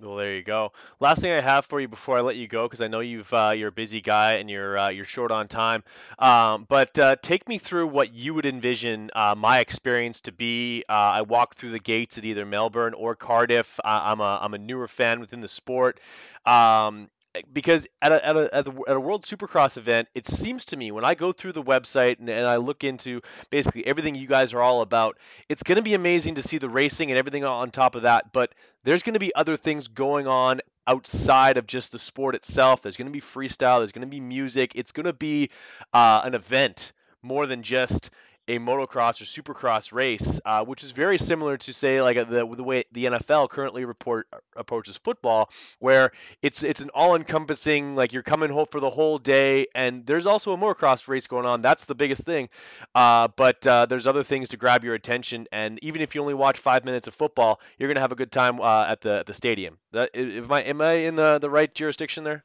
Well, 0.00 0.16
there 0.16 0.34
you 0.34 0.42
go. 0.42 0.72
Last 1.00 1.22
thing 1.22 1.32
I 1.32 1.40
have 1.40 1.64
for 1.64 1.80
you 1.80 1.88
before 1.88 2.18
I 2.18 2.20
let 2.20 2.36
you 2.36 2.46
go, 2.46 2.66
because 2.66 2.82
I 2.82 2.88
know 2.88 3.00
you've 3.00 3.32
uh, 3.32 3.54
you're 3.56 3.68
a 3.68 3.72
busy 3.72 4.02
guy 4.02 4.34
and 4.34 4.50
you're 4.50 4.76
uh, 4.76 4.88
you're 4.90 5.06
short 5.06 5.30
on 5.30 5.48
time. 5.48 5.84
Um, 6.18 6.66
but 6.68 6.98
uh, 6.98 7.16
take 7.22 7.48
me 7.48 7.56
through 7.56 7.86
what 7.86 8.12
you 8.12 8.34
would 8.34 8.44
envision 8.44 9.10
uh, 9.14 9.34
my 9.34 9.60
experience 9.60 10.20
to 10.22 10.32
be. 10.32 10.84
Uh, 10.88 10.92
I 10.92 11.22
walk 11.22 11.54
through 11.54 11.70
the 11.70 11.78
gates 11.78 12.18
at 12.18 12.26
either 12.26 12.44
Melbourne 12.44 12.92
or 12.92 13.16
Cardiff. 13.16 13.80
I'm 13.84 14.20
a 14.20 14.38
I'm 14.42 14.52
a 14.52 14.58
newer 14.58 14.86
fan 14.86 15.18
within 15.18 15.40
the 15.40 15.48
sport. 15.48 15.98
Um, 16.44 17.08
because 17.52 17.86
at 18.02 18.12
a, 18.12 18.26
at, 18.26 18.36
a, 18.36 18.54
at, 18.54 18.66
a, 18.66 18.74
at 18.88 18.96
a 18.96 19.00
World 19.00 19.24
Supercross 19.24 19.76
event, 19.76 20.08
it 20.14 20.26
seems 20.26 20.66
to 20.66 20.76
me 20.76 20.90
when 20.92 21.04
I 21.04 21.14
go 21.14 21.32
through 21.32 21.52
the 21.52 21.62
website 21.62 22.18
and, 22.18 22.28
and 22.28 22.46
I 22.46 22.56
look 22.56 22.84
into 22.84 23.22
basically 23.50 23.86
everything 23.86 24.14
you 24.14 24.26
guys 24.26 24.54
are 24.54 24.62
all 24.62 24.80
about, 24.80 25.18
it's 25.48 25.62
going 25.62 25.76
to 25.76 25.82
be 25.82 25.94
amazing 25.94 26.36
to 26.36 26.42
see 26.42 26.58
the 26.58 26.68
racing 26.68 27.10
and 27.10 27.18
everything 27.18 27.44
on 27.44 27.70
top 27.70 27.94
of 27.94 28.02
that. 28.02 28.32
But 28.32 28.52
there's 28.84 29.02
going 29.02 29.14
to 29.14 29.20
be 29.20 29.34
other 29.34 29.56
things 29.56 29.88
going 29.88 30.26
on 30.26 30.60
outside 30.86 31.56
of 31.56 31.66
just 31.66 31.92
the 31.92 31.98
sport 31.98 32.34
itself. 32.34 32.82
There's 32.82 32.96
going 32.96 33.08
to 33.08 33.12
be 33.12 33.20
freestyle. 33.20 33.80
There's 33.80 33.92
going 33.92 34.06
to 34.06 34.10
be 34.10 34.20
music. 34.20 34.72
It's 34.74 34.92
going 34.92 35.06
to 35.06 35.12
be 35.12 35.50
uh, 35.92 36.22
an 36.24 36.34
event 36.34 36.92
more 37.22 37.46
than 37.46 37.62
just 37.62 38.10
a 38.48 38.58
motocross 38.58 39.20
or 39.20 39.24
supercross 39.24 39.92
race, 39.92 40.40
uh, 40.44 40.64
which 40.64 40.84
is 40.84 40.92
very 40.92 41.18
similar 41.18 41.56
to 41.56 41.72
say 41.72 42.00
like 42.00 42.16
the 42.16 42.46
the 42.46 42.62
way 42.62 42.84
the 42.92 43.06
NFL 43.06 43.48
currently 43.50 43.84
report 43.84 44.28
approaches 44.56 44.96
football, 44.96 45.50
where 45.78 46.12
it's 46.42 46.62
it's 46.62 46.80
an 46.80 46.90
all-encompassing 46.94 47.96
like 47.96 48.12
you're 48.12 48.22
coming 48.22 48.50
home 48.50 48.66
for 48.70 48.80
the 48.80 48.90
whole 48.90 49.18
day, 49.18 49.66
and 49.74 50.06
there's 50.06 50.26
also 50.26 50.52
a 50.52 50.56
motocross 50.56 51.08
race 51.08 51.26
going 51.26 51.46
on. 51.46 51.60
That's 51.62 51.84
the 51.84 51.94
biggest 51.94 52.22
thing, 52.22 52.48
uh, 52.94 53.28
but 53.36 53.66
uh, 53.66 53.86
there's 53.86 54.06
other 54.06 54.22
things 54.22 54.50
to 54.50 54.56
grab 54.56 54.84
your 54.84 54.94
attention, 54.94 55.46
and 55.52 55.78
even 55.82 56.00
if 56.00 56.14
you 56.14 56.20
only 56.20 56.34
watch 56.34 56.58
five 56.58 56.84
minutes 56.84 57.08
of 57.08 57.14
football, 57.14 57.60
you're 57.78 57.88
gonna 57.88 58.00
have 58.00 58.12
a 58.12 58.16
good 58.16 58.32
time 58.32 58.60
uh, 58.60 58.84
at 58.86 59.00
the 59.00 59.18
at 59.18 59.26
the 59.26 59.34
stadium. 59.34 59.78
That, 59.92 60.10
am 60.14 60.52
I 60.52 60.62
am 60.62 60.80
I 60.80 60.92
in 60.92 61.16
the 61.16 61.38
the 61.38 61.50
right 61.50 61.72
jurisdiction 61.74 62.24
there? 62.24 62.44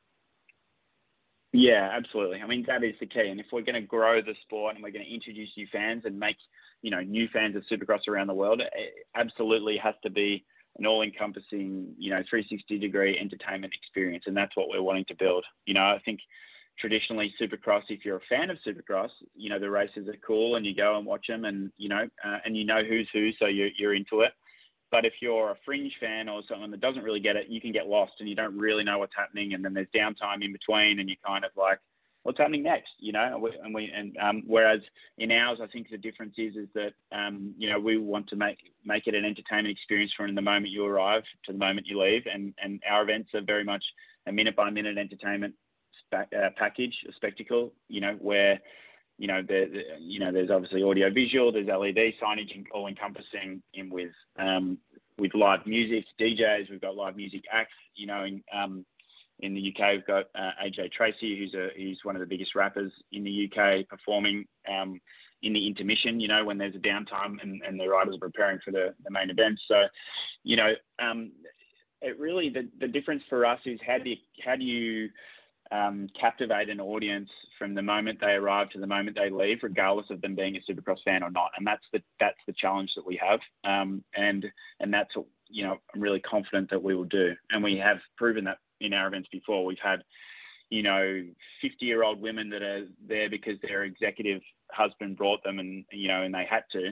Yeah, 1.54 1.90
absolutely. 1.92 2.42
I 2.42 2.48
mean, 2.48 2.64
that 2.68 2.84
is 2.84 2.96
the 3.00 3.06
key. 3.08 3.28
And 3.30 3.40
if 3.40 3.48
we're 3.52 3.62
going 3.62 3.76
to 3.82 3.82
grow 3.88 4.22
the 4.22 4.36
sport 4.44 4.76
and 4.76 4.84
we're 4.84 4.92
going 4.92 5.06
to 5.06 5.14
introduce 5.14 5.50
new 5.58 5.68
fans 5.72 6.04
and 6.06 6.18
make, 6.18 6.38
you 6.82 6.92
know, 6.92 7.02
new 7.02 7.28
fans 7.34 7.56
of 7.56 7.64
Supercross 7.70 8.08
around 8.08 8.28
the 8.28 8.34
world, 8.34 8.62
it 8.62 8.94
absolutely 9.16 9.78
has 9.84 9.96
to 10.04 10.10
be 10.10 10.46
an 10.78 10.86
all-encompassing, 10.86 11.94
you 11.98 12.10
know, 12.10 12.22
360 12.30 12.80
degree 12.80 13.18
entertainment 13.20 13.74
experience. 13.78 14.24
And 14.28 14.38
that's 14.38 14.56
what 14.56 14.70
we're 14.70 14.82
wanting 14.82 15.06
to 15.10 15.16
build. 15.20 15.44
You 15.66 15.74
know, 15.74 15.82
I 15.82 16.00
think 16.06 16.22
traditionally 16.80 17.34
Supercross, 17.40 17.84
if 17.90 18.06
you're 18.06 18.18
a 18.18 18.22
fan 18.30 18.50
of 18.50 18.58
Supercross, 18.66 19.10
you 19.36 19.50
know, 19.50 19.60
the 19.60 19.70
races 19.70 20.08
are 20.08 20.16
cool 20.26 20.56
and 20.56 20.66
you 20.66 20.74
go 20.74 20.98
and 20.98 21.06
watch 21.06 21.28
them 21.28 21.44
and, 21.44 21.70
you 21.76 21.90
know, 21.90 22.08
uh, 22.24 22.38
and 22.46 22.56
you 22.56 22.64
know 22.64 22.82
who's 22.88 23.10
who, 23.12 23.32
so 23.40 23.48
you're, 23.48 23.70
you're 23.78 23.94
into 23.94 24.22
it. 24.22 24.32
But 24.92 25.06
if 25.06 25.14
you're 25.22 25.52
a 25.52 25.58
fringe 25.66 25.94
fan 26.00 26.28
or 26.28 26.42
someone 26.50 26.72
that 26.72 26.82
doesn't 26.82 27.04
really 27.04 27.22
get 27.22 27.38
it, 27.38 27.48
you 27.48 27.62
can 27.62 27.72
get 27.72 27.88
lost 27.88 28.14
and 28.20 28.28
you 28.28 28.36
don't 28.36 28.58
really 28.58 28.84
know 28.84 29.00
what's 29.00 29.16
happening. 29.16 29.54
And 29.54 29.64
then 29.64 29.74
there's 29.74 29.88
downtime 29.96 30.44
in 30.44 30.52
between, 30.52 31.00
and 31.00 31.08
you're 31.08 31.18
kind 31.26 31.46
of 31.46 31.52
like, 31.56 31.80
what's 32.24 32.38
happening 32.38 32.64
next? 32.64 32.90
You 33.00 33.14
know, 33.14 33.50
and 33.64 33.74
we 33.74 33.92
and 33.96 34.16
um, 34.18 34.44
whereas 34.46 34.82
in 35.18 35.32
ours, 35.32 35.60
I 35.62 35.68
think 35.68 35.90
the 35.90 35.98
difference 35.98 36.36
is 36.38 36.56
is 36.56 36.68
that 36.76 36.94
um, 37.12 37.54
you 37.58 37.70
know 37.70 37.80
we 37.80 37.98
want 37.98 38.28
to 38.30 38.36
make 38.36 38.58
make 38.86 39.08
it 39.08 39.16
an 39.16 39.26
entertainment 39.26 39.76
experience 39.76 40.12
from 40.16 40.36
the 40.36 40.42
moment 40.42 40.70
you 40.70 40.86
arrive 40.86 41.24
to 41.46 41.54
the 41.54 41.58
moment 41.58 41.88
you 41.88 42.02
leave, 42.02 42.24
and 42.32 42.54
and 42.62 42.82
our 42.90 43.04
events 43.04 43.30
are 43.34 43.42
very 43.42 43.64
much 43.64 43.84
a 44.28 44.32
minute 44.32 44.56
by 44.56 44.70
minute 44.70 44.98
entertainment 44.98 45.56
uh, 46.14 46.50
package, 46.58 46.96
a 47.10 47.14
spectacle. 47.14 47.74
You 47.88 48.02
know 48.02 48.18
where 48.20 48.60
you 49.22 49.28
know, 49.28 49.44
the, 49.44 49.70
the, 49.72 49.82
you 50.00 50.20
know, 50.20 50.32
there's 50.32 50.50
obviously 50.50 50.82
audio 50.82 51.12
visual, 51.14 51.52
there's 51.52 51.68
LED 51.68 52.14
signage, 52.20 52.66
all 52.74 52.88
encompassing 52.88 53.62
in 53.76 53.92
with 53.92 54.10
um, 54.40 54.80
with 55.20 55.36
live 55.36 55.60
music, 55.68 56.06
DJs. 56.20 56.72
We've 56.72 56.82
got 56.82 56.96
live 56.96 57.16
music 57.16 57.44
acts. 57.54 57.76
You 57.94 58.08
know, 58.08 58.24
in 58.24 58.44
um, 58.52 58.84
in 59.42 59.54
the 59.54 59.62
UK, 59.62 59.92
we've 59.94 60.08
got 60.08 60.26
uh, 60.34 60.50
AJ 60.66 60.94
Tracey, 60.94 61.38
who's 61.38 61.54
a 61.54 61.68
who's 61.78 62.00
one 62.02 62.16
of 62.16 62.20
the 62.20 62.26
biggest 62.26 62.56
rappers 62.56 62.92
in 63.12 63.24
the 63.24 63.48
UK, 63.48 63.88
performing 63.88 64.46
um, 64.68 65.00
in 65.44 65.54
the 65.54 65.68
intermission. 65.68 66.20
You 66.20 66.28
know, 66.28 66.44
when 66.44 66.58
there's 66.58 66.74
a 66.74 66.80
downtime 66.80 67.40
and, 67.44 67.62
and 67.62 67.80
the 67.80 67.88
riders 67.88 68.16
are 68.16 68.28
preparing 68.28 68.58
for 68.66 68.72
the, 68.72 68.96
the 69.04 69.12
main 69.12 69.30
event. 69.30 69.60
So, 69.68 69.84
you 70.44 70.56
know, 70.56 70.74
um, 70.98 71.32
it 72.02 72.20
really 72.20 72.50
the, 72.50 72.68
the 72.80 72.88
difference 72.88 73.22
for 73.30 73.46
us 73.46 73.60
is 73.68 73.80
how 73.86 74.00
do 74.00 74.10
you 74.10 74.16
how 74.44 74.56
do 74.56 74.64
you 74.64 75.10
um, 75.72 76.08
captivate 76.20 76.70
an 76.70 76.82
audience 76.82 77.30
from 77.58 77.74
the 77.74 77.82
moment 77.82 78.20
they 78.20 78.32
arrive 78.34 78.70
to 78.72 78.80
the 78.80 78.88
moment 78.88 79.16
they 79.16 79.30
leave, 79.30 79.60
regardless 79.64 80.08
of 80.10 80.22
them 80.22 80.36
being 80.36 80.58
a 80.58 80.72
Supercross 80.72 81.04
fan 81.06 81.24
or 81.24 81.32
not. 81.32 81.52
And 81.58 81.66
that's 81.66 81.84
the 81.94 82.02
that's 82.20 82.40
the 82.46 82.54
challenge 82.54 82.92
that 82.96 83.06
we 83.06 83.20
have, 83.22 83.40
um, 83.64 84.04
and 84.16 84.46
and 84.80 84.94
that's 84.94 85.12
you 85.50 85.64
know 85.64 85.78
I'm 85.94 86.02
really 86.02 86.20
confident 86.20 86.70
that 86.72 86.84
we 86.84 86.96
will 86.96 87.06
do, 87.06 87.34
and 87.52 87.64
we 87.64 87.78
have 87.78 87.98
proven 88.18 88.44
that 88.46 88.58
in 88.80 88.94
our 88.94 89.08
events 89.08 89.30
before. 89.32 89.66
We've 89.66 89.78
had 89.82 90.04
you 90.70 90.84
know 90.84 91.24
50 91.62 91.86
year 91.86 92.04
old 92.04 92.22
women 92.22 92.50
that 92.50 92.62
are 92.62 92.86
there 93.08 93.30
because 93.30 93.58
their 93.62 93.84
executive 93.84 94.42
husband 94.72 95.18
brought 95.18 95.44
them, 95.44 95.60
and 95.60 95.86
you 95.92 96.10
know, 96.10 96.24
and 96.24 96.34
they 96.34 96.46
had 96.50 96.64
to 96.74 96.92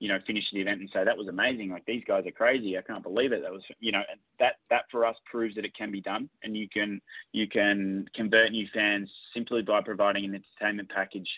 you 0.00 0.08
know, 0.08 0.18
finish 0.26 0.44
the 0.52 0.60
event 0.60 0.80
and 0.80 0.90
say 0.92 1.04
that 1.04 1.16
was 1.16 1.28
amazing. 1.28 1.70
Like 1.70 1.84
these 1.84 2.02
guys 2.08 2.26
are 2.26 2.32
crazy. 2.32 2.76
I 2.76 2.82
can't 2.82 3.02
believe 3.02 3.32
it. 3.32 3.42
That 3.42 3.52
was, 3.52 3.62
you 3.80 3.92
know, 3.92 4.02
that 4.40 4.54
that 4.70 4.84
for 4.90 5.04
us 5.06 5.14
proves 5.30 5.54
that 5.54 5.64
it 5.66 5.76
can 5.76 5.92
be 5.92 6.00
done, 6.00 6.28
and 6.42 6.56
you 6.56 6.68
can 6.68 7.00
you 7.32 7.46
can 7.46 8.06
convert 8.14 8.50
new 8.50 8.66
fans 8.74 9.10
simply 9.34 9.60
by 9.62 9.82
providing 9.82 10.24
an 10.24 10.34
entertainment 10.34 10.88
package, 10.88 11.28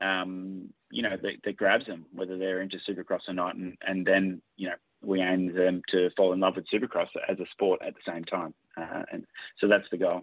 um, 0.00 0.68
you 0.90 1.02
know, 1.02 1.16
that, 1.20 1.32
that 1.44 1.56
grabs 1.56 1.86
them, 1.86 2.06
whether 2.12 2.38
they're 2.38 2.62
into 2.62 2.78
Supercross 2.88 3.28
or 3.28 3.34
not, 3.34 3.56
and 3.56 3.76
and 3.82 4.06
then 4.06 4.40
you 4.56 4.68
know 4.68 4.76
we 5.02 5.20
aim 5.20 5.52
them 5.52 5.82
to 5.90 6.08
fall 6.16 6.32
in 6.32 6.40
love 6.40 6.54
with 6.54 6.66
Supercross 6.72 7.08
as 7.28 7.40
a 7.40 7.46
sport 7.50 7.80
at 7.84 7.94
the 7.94 8.12
same 8.12 8.24
time, 8.24 8.54
uh, 8.76 9.02
and 9.12 9.26
so 9.60 9.66
that's 9.66 9.90
the 9.90 9.98
goal. 9.98 10.22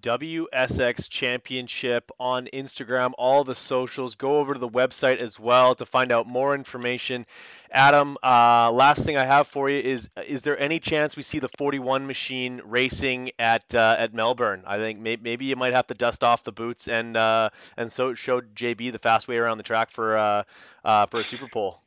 WSX 0.00 1.08
Championship 1.08 2.10
on 2.18 2.48
Instagram, 2.52 3.12
all 3.18 3.44
the 3.44 3.54
socials. 3.54 4.14
Go 4.14 4.38
over 4.38 4.54
to 4.54 4.60
the 4.60 4.68
website 4.68 5.18
as 5.18 5.38
well 5.38 5.74
to 5.74 5.86
find 5.86 6.12
out 6.12 6.26
more 6.26 6.54
information. 6.54 7.26
Adam, 7.70 8.16
uh, 8.22 8.70
last 8.72 9.04
thing 9.04 9.16
I 9.16 9.24
have 9.24 9.46
for 9.46 9.70
you 9.70 9.78
is: 9.78 10.08
Is 10.26 10.42
there 10.42 10.58
any 10.58 10.80
chance 10.80 11.16
we 11.16 11.22
see 11.22 11.38
the 11.38 11.50
41 11.56 12.06
machine 12.06 12.60
racing 12.64 13.30
at 13.38 13.74
uh, 13.74 13.96
at 13.98 14.14
Melbourne? 14.14 14.64
I 14.66 14.78
think 14.78 14.98
may- 15.00 15.16
maybe 15.16 15.44
you 15.44 15.56
might 15.56 15.74
have 15.74 15.86
to 15.88 15.94
dust 15.94 16.24
off 16.24 16.44
the 16.44 16.52
boots 16.52 16.88
and 16.88 17.16
uh, 17.16 17.50
and 17.76 17.92
so 17.92 18.14
show 18.14 18.40
JB 18.40 18.92
the 18.92 18.98
fast 18.98 19.28
way 19.28 19.36
around 19.36 19.58
the 19.58 19.64
track 19.64 19.90
for 19.90 20.16
uh, 20.16 20.42
uh, 20.84 21.06
for 21.06 21.20
a 21.20 21.24
Super 21.24 21.48
Pole. 21.48 21.80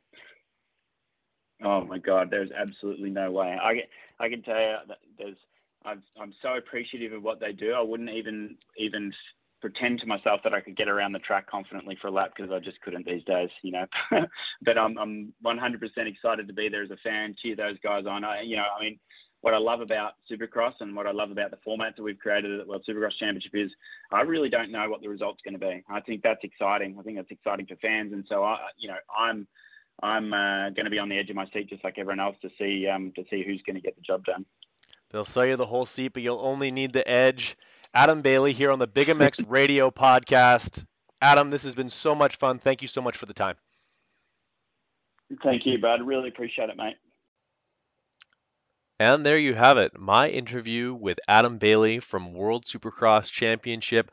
Oh 1.62 1.84
my 1.84 1.98
God, 1.98 2.30
there's 2.30 2.50
absolutely 2.50 3.10
no 3.10 3.30
way. 3.30 3.58
I 3.60 3.82
I 4.18 4.28
can 4.28 4.42
tell 4.42 4.58
you 4.58 4.76
that 4.88 4.98
there's 5.18 5.36
I'm, 5.84 6.34
so 6.42 6.56
appreciative 6.56 7.12
of 7.12 7.22
what 7.22 7.40
they 7.40 7.52
do. 7.52 7.72
I 7.72 7.82
wouldn't 7.82 8.10
even 8.10 8.56
even 8.78 9.12
pretend 9.60 9.98
to 10.00 10.06
myself 10.06 10.40
that 10.44 10.52
I 10.52 10.60
could 10.60 10.76
get 10.76 10.88
around 10.88 11.12
the 11.12 11.18
track 11.20 11.50
confidently 11.50 11.96
for 12.00 12.08
a 12.08 12.10
lap 12.10 12.32
because 12.36 12.52
I 12.52 12.58
just 12.58 12.80
couldn't 12.82 13.06
these 13.06 13.24
days, 13.24 13.48
you 13.62 13.72
know. 13.72 13.86
but 14.62 14.76
I'm, 14.76 14.98
I'm 14.98 15.32
100% 15.42 15.80
excited 16.06 16.48
to 16.48 16.52
be 16.52 16.68
there 16.68 16.82
as 16.82 16.90
a 16.90 16.98
fan, 17.02 17.34
cheer 17.40 17.56
those 17.56 17.78
guys 17.82 18.04
on. 18.06 18.24
I, 18.24 18.42
you 18.42 18.56
know, 18.56 18.64
I 18.78 18.82
mean, 18.82 18.98
what 19.40 19.54
I 19.54 19.58
love 19.58 19.80
about 19.80 20.12
Supercross 20.30 20.74
and 20.80 20.94
what 20.94 21.06
I 21.06 21.12
love 21.12 21.30
about 21.30 21.50
the 21.50 21.58
format 21.64 21.96
that 21.96 22.02
we've 22.02 22.18
created 22.18 22.52
at 22.52 22.66
the 22.66 22.70
World 22.70 22.84
Supercross 22.88 23.18
Championship 23.18 23.52
is 23.54 23.70
I 24.12 24.20
really 24.20 24.50
don't 24.50 24.70
know 24.70 24.88
what 24.88 25.00
the 25.00 25.08
result's 25.08 25.40
going 25.42 25.52
to 25.54 25.60
be. 25.60 25.82
I 25.88 26.00
think 26.00 26.22
that's 26.22 26.42
exciting. 26.42 26.96
I 26.98 27.02
think 27.02 27.16
that's 27.16 27.30
exciting 27.30 27.66
for 27.66 27.76
fans, 27.76 28.12
and 28.12 28.24
so 28.28 28.42
I, 28.42 28.58
you 28.78 28.88
know, 28.88 28.96
I'm 29.18 29.46
I'm 30.02 30.32
uh, 30.32 30.70
going 30.70 30.84
to 30.84 30.90
be 30.90 30.98
on 30.98 31.08
the 31.08 31.18
edge 31.18 31.30
of 31.30 31.36
my 31.36 31.46
seat 31.52 31.68
just 31.68 31.84
like 31.84 31.98
everyone 31.98 32.20
else 32.20 32.36
to 32.42 32.48
see 32.58 32.86
um, 32.88 33.12
to 33.16 33.24
see 33.30 33.44
who's 33.46 33.62
going 33.66 33.76
to 33.76 33.82
get 33.82 33.96
the 33.96 34.02
job 34.02 34.24
done. 34.24 34.44
They'll 35.10 35.24
sell 35.24 35.46
you 35.46 35.56
the 35.56 35.66
whole 35.66 35.86
seat, 35.86 36.12
but 36.12 36.22
you'll 36.22 36.40
only 36.40 36.70
need 36.70 36.92
the 36.92 37.08
edge. 37.08 37.56
Adam 37.94 38.22
Bailey 38.22 38.52
here 38.52 38.72
on 38.72 38.78
the 38.78 38.86
Big 38.86 39.08
MX 39.08 39.44
Radio 39.48 39.90
Podcast. 39.90 40.84
Adam, 41.22 41.50
this 41.50 41.62
has 41.62 41.74
been 41.74 41.90
so 41.90 42.14
much 42.14 42.36
fun. 42.36 42.58
Thank 42.58 42.82
you 42.82 42.88
so 42.88 43.00
much 43.00 43.16
for 43.16 43.26
the 43.26 43.34
time. 43.34 43.56
Thank 45.42 45.64
you, 45.64 45.78
Brad. 45.78 46.06
Really 46.06 46.28
appreciate 46.28 46.68
it, 46.68 46.76
mate. 46.76 46.96
And 49.00 49.26
there 49.26 49.38
you 49.38 49.54
have 49.54 49.76
it, 49.76 49.98
my 49.98 50.28
interview 50.28 50.94
with 50.94 51.18
Adam 51.26 51.58
Bailey 51.58 51.98
from 51.98 52.32
World 52.32 52.64
Supercross 52.64 53.30
Championship. 53.30 54.10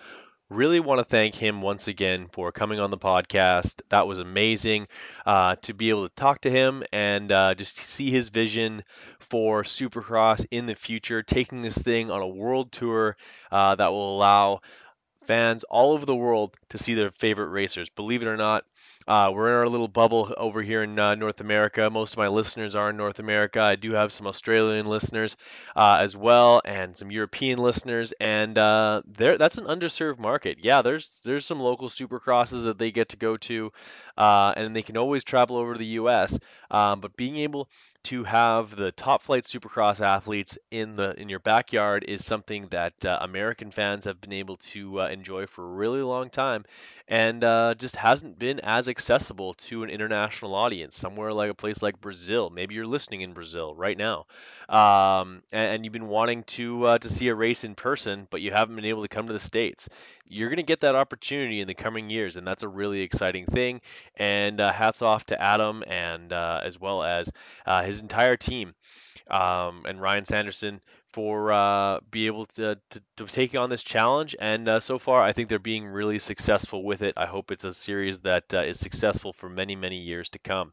Really 0.52 0.82
want 0.82 1.00
to 1.00 1.06
thank 1.06 1.34
him 1.34 1.62
once 1.62 1.88
again 1.88 2.28
for 2.34 2.52
coming 2.52 2.78
on 2.82 2.92
the 2.92 2.98
podcast. 2.98 3.82
That 3.88 4.06
was 4.06 4.20
amazing 4.20 4.90
uh, 5.26 5.56
to 5.62 5.74
be 5.74 5.90
able 5.90 6.10
to 6.10 6.14
talk 6.16 6.42
to 6.42 6.52
him 6.52 6.84
and 6.92 7.32
uh, 7.32 7.56
just 7.56 7.78
see 7.78 8.12
his 8.12 8.28
vision 8.28 8.84
for 9.20 9.64
Supercross 9.64 10.46
in 10.52 10.66
the 10.66 10.76
future, 10.76 11.24
taking 11.24 11.62
this 11.62 11.78
thing 11.78 12.12
on 12.12 12.22
a 12.22 12.28
world 12.28 12.74
tour 12.74 13.16
uh, 13.50 13.76
that 13.76 13.94
will 13.94 14.18
allow 14.18 14.60
fans 15.26 15.64
all 15.70 15.94
over 15.94 16.06
the 16.06 16.16
world 16.16 16.56
to 16.70 16.78
see 16.78 16.96
their 16.96 17.12
favorite 17.12 17.50
racers. 17.50 17.90
Believe 17.90 18.22
it 18.22 18.28
or 18.28 18.38
not, 18.38 18.66
uh, 19.08 19.32
we're 19.34 19.48
in 19.50 19.54
our 19.56 19.68
little 19.68 19.88
bubble 19.88 20.34
over 20.38 20.62
here 20.62 20.84
in 20.84 20.98
uh, 21.00 21.16
North 21.16 21.42
America. 21.42 21.90
Most 21.90 22.14
of 22.14 22.18
my 22.20 22.28
listeners 22.28 22.76
are 22.76 22.92
in 22.92 22.98
North 22.98 23.20
America. 23.20 23.60
I 23.62 23.76
do 23.76 23.92
have 23.94 24.12
some 24.12 24.28
Australian 24.28 24.86
listeners 24.86 25.36
uh, 25.76 25.98
as 26.02 26.16
well, 26.16 26.62
and 26.66 26.96
some 26.96 27.12
European 27.12 27.60
listeners, 27.60 28.14
and 28.20 28.58
uh, 28.58 29.02
there 29.06 29.38
that's 29.38 29.58
an 29.58 29.66
underserved 29.66 30.20
market. 30.20 30.60
Yeah, 30.62 30.82
there's 30.82 31.20
there's 31.26 31.46
some 31.46 31.60
local 31.60 31.90
supercrosses 31.90 32.64
that 32.66 32.78
they 32.78 32.92
get 32.92 33.10
to 33.10 33.18
go 33.18 33.38
to, 33.38 33.72
uh, 34.18 34.54
and 34.56 34.76
they 34.76 34.84
can 34.84 34.98
always 34.98 35.24
travel 35.24 35.58
over 35.58 35.74
to 35.74 35.80
the 35.80 35.86
U.S. 36.02 36.38
Um, 36.72 37.02
but 37.02 37.16
being 37.18 37.38
able 37.38 37.70
to 38.04 38.24
have 38.24 38.76
the 38.76 38.92
top 38.92 39.22
flight 39.22 39.44
supercross 39.44 40.02
athletes 40.02 40.58
in 40.72 40.96
the 40.96 41.14
in 41.22 41.30
your 41.30 41.40
backyard 41.40 42.04
is 42.08 42.26
something 42.26 42.68
that 42.70 43.06
uh, 43.06 43.20
American 43.22 43.70
fans 43.70 44.06
have 44.06 44.20
been 44.20 44.34
able 44.34 44.58
to 44.58 45.02
uh, 45.02 45.08
enjoy 45.08 45.46
for 45.46 45.64
a 45.64 45.72
really 45.72 46.02
long 46.02 46.30
time, 46.30 46.66
and 47.08 47.44
uh, 47.44 47.76
just 47.76 47.96
hasn't 47.96 48.40
been 48.40 48.60
as 48.62 48.90
accessible 48.90 49.54
to 49.54 49.84
an 49.84 49.90
international 49.90 50.56
audience. 50.56 50.98
Somewhere 50.98 51.32
like 51.32 51.52
a 51.52 51.54
place 51.54 51.82
like 51.84 52.02
Brazil, 52.02 52.50
maybe 52.50 52.74
you're 52.74 52.88
listening 52.88 53.22
in 53.22 53.34
Brazil 53.34 53.76
right 53.76 53.98
now, 53.98 54.26
um, 54.68 55.44
and, 55.52 55.76
and, 55.76 55.86
you've 55.86 55.94
been 55.94 56.08
wanting 56.08 56.44
to 56.44 56.86
uh, 56.86 56.98
to 56.98 57.10
see 57.10 57.28
a 57.28 57.36
race 57.36 57.64
in 57.64 57.76
person, 57.76 58.28
but 58.32 58.42
you 58.42 58.52
haven't 58.52 58.76
been 58.76 58.86
able 58.86 59.04
to 59.04 59.10
come 59.10 59.28
to 59.28 59.34
the 59.34 59.40
states. 59.40 59.90
You're 60.28 60.50
going 60.50 60.58
to 60.58 60.64
get 60.64 60.80
that 60.80 60.96
opportunity 60.96 61.60
in 61.60 61.68
the 61.68 61.76
coming 61.76 62.10
years, 62.10 62.38
and 62.38 62.48
that's 62.48 62.64
a 62.64 62.68
really 62.68 63.02
exciting 63.02 63.46
thing. 63.46 63.82
And 64.16 64.62
uh, 64.62 64.72
hats 64.72 65.02
off 65.02 65.26
to 65.26 65.40
Adam 65.40 65.84
and 65.86 66.32
uh, 66.32 66.61
as 66.62 66.80
well 66.80 67.04
as 67.04 67.32
his 67.84 68.02
entire 68.02 68.38
team 68.38 68.74
um, 69.30 69.86
and 69.86 70.02
Ryan 70.02 70.26
Sanderson 70.26 70.82
for 71.14 71.52
uh, 71.52 72.00
be 72.10 72.28
able 72.28 72.46
to, 72.46 72.78
to, 72.90 73.02
to, 73.18 73.26
take 73.26 73.56
on 73.56 73.70
this 73.70 73.84
challenge. 73.84 74.36
And 74.40 74.68
uh, 74.68 74.80
so 74.80 74.98
far, 74.98 75.22
I 75.22 75.34
think 75.34 75.50
they're 75.50 75.60
being 75.60 75.86
really 75.86 76.20
successful 76.20 76.84
with 76.84 77.02
it. 77.02 77.16
I 77.18 77.26
hope 77.26 77.52
it's 77.52 77.64
a 77.64 77.74
series 77.74 78.20
that 78.20 78.54
uh, 78.54 78.62
is 78.62 78.80
successful 78.80 79.34
for 79.34 79.50
many, 79.50 79.76
many 79.76 79.98
years 79.98 80.30
to 80.30 80.40
come. 80.40 80.72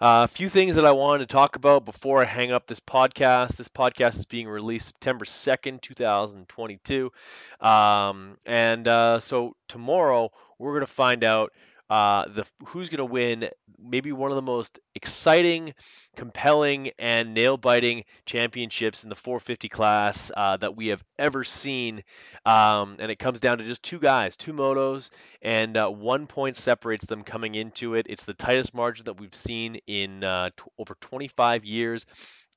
Uh, 0.00 0.24
a 0.24 0.28
few 0.28 0.48
things 0.48 0.74
that 0.74 0.84
I 0.84 0.92
wanted 0.92 1.28
to 1.28 1.34
talk 1.34 1.56
about 1.56 1.84
before 1.84 2.22
I 2.22 2.26
hang 2.26 2.52
up 2.52 2.66
this 2.66 2.80
podcast. 2.80 3.56
This 3.56 3.68
podcast 3.68 4.16
is 4.16 4.26
being 4.26 4.48
released 4.48 4.88
September 4.88 5.24
2nd, 5.24 5.80
2022. 5.80 7.12
Um, 7.60 8.36
and 8.44 8.86
uh, 8.86 9.20
so 9.20 9.56
tomorrow, 9.68 10.30
we're 10.58 10.72
going 10.72 10.86
to 10.86 10.92
find 10.92 11.24
out 11.24 11.52
uh, 11.90 12.26
the 12.28 12.46
who's 12.66 12.88
going 12.88 12.98
to 12.98 13.04
win 13.04 13.48
maybe 13.82 14.12
one 14.12 14.30
of 14.30 14.36
the 14.36 14.42
most 14.42 14.78
exciting, 14.94 15.74
compelling, 16.16 16.92
and 16.98 17.34
nail-biting 17.34 18.04
championships 18.26 19.02
in 19.02 19.08
the 19.08 19.16
450 19.16 19.68
class 19.68 20.30
uh, 20.36 20.56
that 20.58 20.76
we 20.76 20.88
have 20.88 21.02
ever 21.18 21.42
seen. 21.42 22.04
Um, 22.46 22.96
and 23.00 23.10
it 23.10 23.18
comes 23.18 23.40
down 23.40 23.58
to 23.58 23.64
just 23.64 23.82
two 23.82 23.98
guys, 23.98 24.36
two 24.36 24.52
motos, 24.52 25.10
and 25.42 25.76
uh, 25.76 25.88
one 25.88 26.28
point 26.28 26.56
separates 26.56 27.06
them 27.06 27.24
coming 27.24 27.56
into 27.56 27.94
it. 27.94 28.06
It's 28.08 28.24
the 28.24 28.34
tightest 28.34 28.72
margin 28.72 29.06
that 29.06 29.18
we've 29.18 29.34
seen 29.34 29.80
in 29.88 30.22
uh, 30.22 30.50
t- 30.56 30.62
over 30.78 30.96
25 31.00 31.64
years 31.64 32.06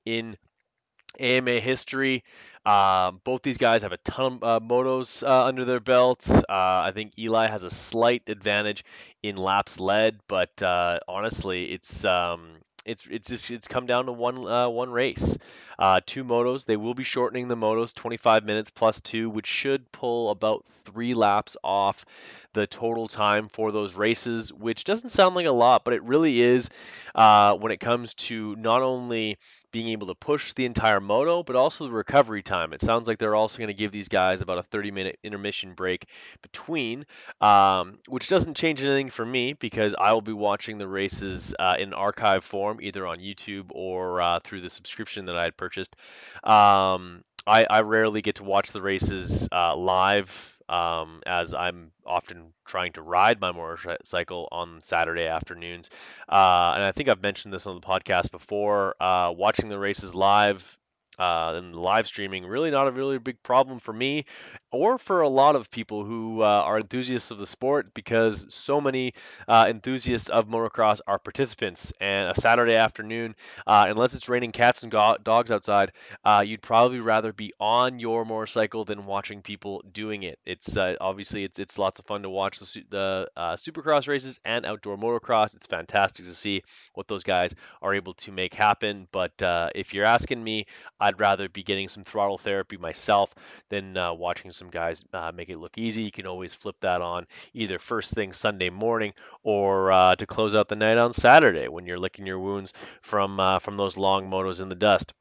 in 0.06 0.38
AMA 1.20 1.60
history. 1.60 2.24
Uh, 2.66 3.12
both 3.24 3.42
these 3.42 3.58
guys 3.58 3.82
have 3.82 3.92
a 3.92 3.98
ton 3.98 4.40
of 4.42 4.64
uh, 4.64 4.66
motos 4.66 5.22
uh, 5.22 5.46
under 5.46 5.66
their 5.66 5.82
belts. 5.82 6.30
Uh, 6.30 6.44
I 6.48 6.92
think 6.94 7.14
Eli 7.20 7.48
has 7.48 7.64
a 7.64 7.70
slight 7.70 8.24
advantage 8.28 8.86
in 9.22 9.36
laps 9.36 9.80
led, 9.80 10.20
but 10.28 10.62
uh, 10.64 11.00
honestly, 11.08 11.74
it's 11.74 12.06
um, 12.06 12.52
it's 12.86 13.06
it's 13.10 13.28
just 13.28 13.52
it's 13.52 13.68
come 13.68 13.86
down 13.86 14.06
to 14.06 14.14
one 14.14 14.48
uh, 14.48 14.70
one 14.70 14.92
race. 14.92 15.38
two 16.06 16.24
motos. 16.24 16.64
They 16.64 16.78
will 16.78 16.94
be 16.94 17.04
shortening 17.04 17.50
the 17.50 17.58
motos 17.58 17.94
25 17.94 18.46
minutes 18.46 18.72
plus 18.72 19.02
two, 19.02 19.30
which 19.30 19.48
should 19.48 19.92
pull 19.92 20.30
about 20.30 20.64
three 20.86 21.14
laps 21.14 21.58
off 21.66 22.06
the 22.54 22.66
total 22.66 23.10
time 23.10 23.50
for 23.50 23.74
those 23.74 23.94
races, 23.94 24.54
which 24.54 24.86
doesn't 24.86 25.10
sound 25.10 25.36
like 25.36 25.48
a 25.48 25.52
lot, 25.52 25.84
but 25.84 25.94
it 25.94 26.04
really 26.04 26.40
is 26.40 26.70
when 27.14 27.74
it 27.74 27.82
comes 27.82 28.14
to 28.14 28.56
not 28.56 28.82
only 28.82 29.38
being 29.74 29.90
able 29.90 30.08
to 30.08 30.16
push 30.16 30.54
the 30.54 30.66
entire 30.66 31.02
moto, 31.02 31.44
but 31.44 31.58
also 31.58 31.86
the 31.86 31.92
recovery 31.92 32.44
time. 32.44 32.72
It 32.72 32.82
sounds 32.82 33.08
like 33.08 33.18
they're 33.18 33.36
also 33.36 33.58
going 33.58 33.68
to 33.68 33.74
give 33.74 33.92
these 33.92 34.08
guys 34.08 34.42
about 34.42 34.60
a 34.60 34.64
30 34.64 34.92
minute 34.92 35.20
intermission 35.24 35.74
break 35.74 36.06
between, 36.42 37.06
um, 37.42 37.98
which 38.08 38.30
doesn't 38.30 38.56
change 38.56 38.82
anything 38.82 39.10
for 39.10 39.26
me 39.26 39.54
because 39.54 39.96
I 40.00 40.14
will 40.14 40.22
be 40.22 40.32
watching 40.32 40.78
the 40.78 40.88
races 40.88 41.56
uh, 41.60 41.76
in 41.78 41.92
archive 41.92 42.46
form, 42.46 42.80
either 42.82 43.06
on 43.06 43.18
YouTube 43.18 43.66
or 43.72 44.22
uh, 44.22 44.40
through 44.42 44.62
the 44.62 44.70
subscription 44.70 45.26
that 45.26 45.36
I 45.36 45.44
had 45.44 45.58
purchased. 45.58 45.96
Um, 46.44 47.24
I, 47.46 47.66
I, 47.70 47.82
rarely 47.82 48.22
get 48.22 48.36
to 48.36 48.44
watch 48.44 48.72
the 48.72 48.82
races 48.82 49.50
uh, 49.52 49.76
live 49.76 50.53
um, 50.70 51.22
as 51.26 51.54
I'm 51.54 51.92
often 52.06 52.54
trying 52.66 52.94
to 52.94 53.02
ride 53.02 53.40
my 53.40 53.52
motorcycle 53.52 54.48
on 54.52 54.82
Saturday 54.82 55.28
afternoons. 55.28 55.90
Uh, 56.30 56.74
and 56.76 56.84
I 56.84 56.92
think 56.92 57.10
I've 57.10 57.22
mentioned 57.22 57.54
this 57.54 57.68
on 57.68 57.76
the 57.76 57.82
podcast 57.82 58.32
before. 58.32 58.96
Uh, 59.00 59.34
watching 59.36 59.70
the 59.70 59.80
races 59.80 60.16
live 60.16 60.78
uh, 61.20 61.54
and 61.56 61.76
live 61.76 62.08
streaming 62.08 62.46
really 62.46 62.72
not 62.72 62.88
a 62.88 62.92
really 62.92 63.18
big 63.18 63.42
problem 63.44 63.80
for 63.80 63.94
me 63.94 64.26
or 64.74 64.98
for 64.98 65.22
a 65.22 65.30
lot 65.30 65.56
of 65.56 65.70
people 65.70 66.04
who 66.04 66.42
uh, 66.42 66.46
are 66.46 66.80
enthusiasts 66.80 67.30
of 67.30 67.38
the 67.38 67.46
sport 67.46 67.94
because 67.94 68.46
so 68.50 68.82
many 68.82 69.14
uh, 69.48 69.66
enthusiasts 69.70 70.30
of 70.30 70.48
motocross 70.48 71.00
are 71.06 71.20
participants. 71.20 71.94
And 72.02 72.32
a 72.32 72.42
Saturday 72.42 72.74
afternoon, 72.74 73.36
uh, 73.68 73.86
unless 73.88 74.16
it's 74.16 74.28
raining 74.28 74.52
cats 74.52 74.82
and 74.82 74.92
go- 74.92 75.18
dogs 75.24 75.52
outside, 75.52 75.92
uh, 76.26 76.44
you'd 76.46 76.64
probably 76.64 77.00
rather 77.00 77.32
be 77.32 77.54
on 77.60 78.00
your 78.00 78.26
motorcycle 78.26 78.84
than 78.84 79.06
watching 79.06 79.44
people 79.44 79.84
doing 79.92 80.24
it. 80.24 80.40
It's 80.44 80.76
uh, 80.76 80.96
obviously 81.00 81.44
it's 81.44 81.60
it's 81.60 81.78
lots 81.78 82.00
of 82.00 82.08
fun 82.08 82.24
to 82.24 82.30
watch 82.30 82.60
the, 82.60 82.84
the 82.90 83.30
supercross 83.38 84.08
races 84.08 84.40
and 84.44 84.66
outdoor 84.66 84.98
motocross. 84.98 85.56
It's 85.56 85.68
fantastic 85.68 86.26
to 86.26 86.34
see 86.34 86.64
what 86.96 87.08
those 87.08 87.24
guys 87.24 87.54
are 87.84 87.94
able 87.94 88.16
to 88.16 88.32
make 88.32 88.56
happen. 88.56 89.08
But 89.12 89.34
if 89.76 89.94
you're 89.94 90.06
asking 90.06 90.44
me, 90.44 90.66
I'd 91.04 91.20
rather 91.20 91.50
be 91.50 91.64
getting 91.64 91.90
some 91.90 92.04
throttle 92.04 92.38
therapy 92.38 92.78
myself 92.78 93.34
than 93.70 93.96
watching 94.18 94.52
some 94.52 94.70
guys 94.70 95.04
uh, 95.14 95.32
make 95.34 95.50
it 95.50 95.60
look 95.60 95.78
easy. 95.78 96.04
You 96.04 96.12
can 96.12 96.28
always 96.28 96.54
flip 96.54 96.76
that 96.82 97.02
on 97.02 97.28
either 97.54 97.80
first 97.80 98.14
thing 98.14 98.34
Sunday 98.34 98.70
morning 98.70 99.14
or 99.44 99.92
uh, 99.92 100.16
to 100.16 100.26
close 100.26 100.56
out 100.56 100.70
the 100.70 100.76
night 100.76 100.98
on 100.98 101.14
Saturday 101.14 101.68
when 101.68 101.86
you're 101.86 102.00
licking 102.00 102.26
your 102.26 102.40
wounds 102.40 102.74
from 103.02 103.40
uh, 103.40 103.60
from 103.60 103.78
those 103.78 103.98
long 103.98 104.30
motos 104.30 104.62
in 104.62 104.70
the 104.70 104.76
dust. 104.76 105.14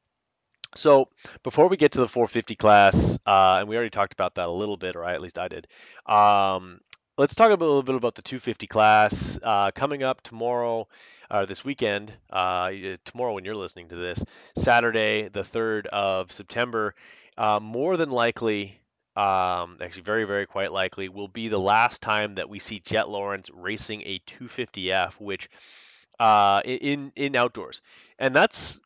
So 0.75 1.09
before 1.43 1.67
we 1.67 1.77
get 1.77 1.91
to 1.93 1.99
the 1.99 2.07
450 2.07 2.55
class, 2.55 3.19
uh, 3.25 3.57
and 3.59 3.69
we 3.69 3.75
already 3.75 3.91
talked 3.91 4.13
about 4.13 4.35
that 4.35 4.47
a 4.47 4.51
little 4.51 4.77
bit, 4.77 4.95
or 4.95 5.05
at 5.05 5.21
least 5.21 5.37
I 5.37 5.47
did. 5.47 5.67
Um, 6.07 6.79
let's 7.17 7.35
talk 7.35 7.47
a 7.47 7.51
little 7.51 7.83
bit 7.83 7.95
about 7.95 8.15
the 8.15 8.23
250 8.23 8.67
class 8.67 9.39
uh, 9.43 9.71
coming 9.71 10.01
up 10.01 10.21
tomorrow 10.21 10.87
uh, 11.33 11.45
this 11.45 11.65
weekend. 11.65 12.13
Uh, 12.29 12.71
tomorrow, 13.05 13.33
when 13.33 13.43
you're 13.43 13.55
listening 13.55 13.89
to 13.89 13.95
this, 13.95 14.23
Saturday, 14.55 15.27
the 15.29 15.41
3rd 15.41 15.87
of 15.87 16.31
September. 16.31 16.93
Uh, 17.35 17.59
more 17.59 17.97
than 17.97 18.11
likely, 18.11 18.79
um, 19.15 19.77
actually 19.81 20.03
very, 20.03 20.25
very 20.25 20.45
quite 20.45 20.71
likely, 20.71 21.09
will 21.09 21.27
be 21.27 21.47
the 21.47 21.59
last 21.59 22.01
time 22.01 22.35
that 22.35 22.47
we 22.47 22.59
see 22.59 22.79
Jett 22.79 23.09
Lawrence 23.09 23.49
racing 23.51 24.03
a 24.05 24.19
250F, 24.19 25.13
which 25.13 25.49
uh, 26.19 26.61
in 26.63 27.11
in 27.15 27.35
outdoors, 27.35 27.81
and 28.19 28.35
that's 28.35 28.79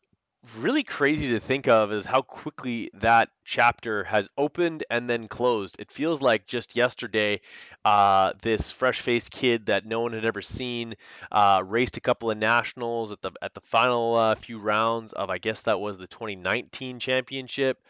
really 0.56 0.82
crazy 0.84 1.28
to 1.34 1.40
think 1.40 1.68
of 1.68 1.92
is 1.92 2.06
how 2.06 2.22
quickly 2.22 2.90
that 2.94 3.28
chapter 3.44 4.04
has 4.04 4.28
opened 4.38 4.84
and 4.90 5.08
then 5.08 5.28
closed. 5.28 5.76
It 5.78 5.90
feels 5.90 6.22
like 6.22 6.46
just 6.46 6.76
yesterday, 6.76 7.40
uh, 7.84 8.32
this 8.42 8.70
fresh-faced 8.70 9.30
kid 9.30 9.66
that 9.66 9.84
no 9.84 10.00
one 10.00 10.12
had 10.12 10.24
ever 10.24 10.42
seen 10.42 10.94
uh, 11.32 11.62
raced 11.64 11.96
a 11.96 12.00
couple 12.00 12.30
of 12.30 12.38
nationals 12.38 13.12
at 13.12 13.20
the 13.20 13.32
at 13.42 13.54
the 13.54 13.60
final 13.60 14.16
uh, 14.16 14.34
few 14.36 14.58
rounds 14.58 15.12
of 15.12 15.30
I 15.30 15.38
guess 15.38 15.62
that 15.62 15.80
was 15.80 15.98
the 15.98 16.06
2019 16.06 17.00
championship. 17.00 17.82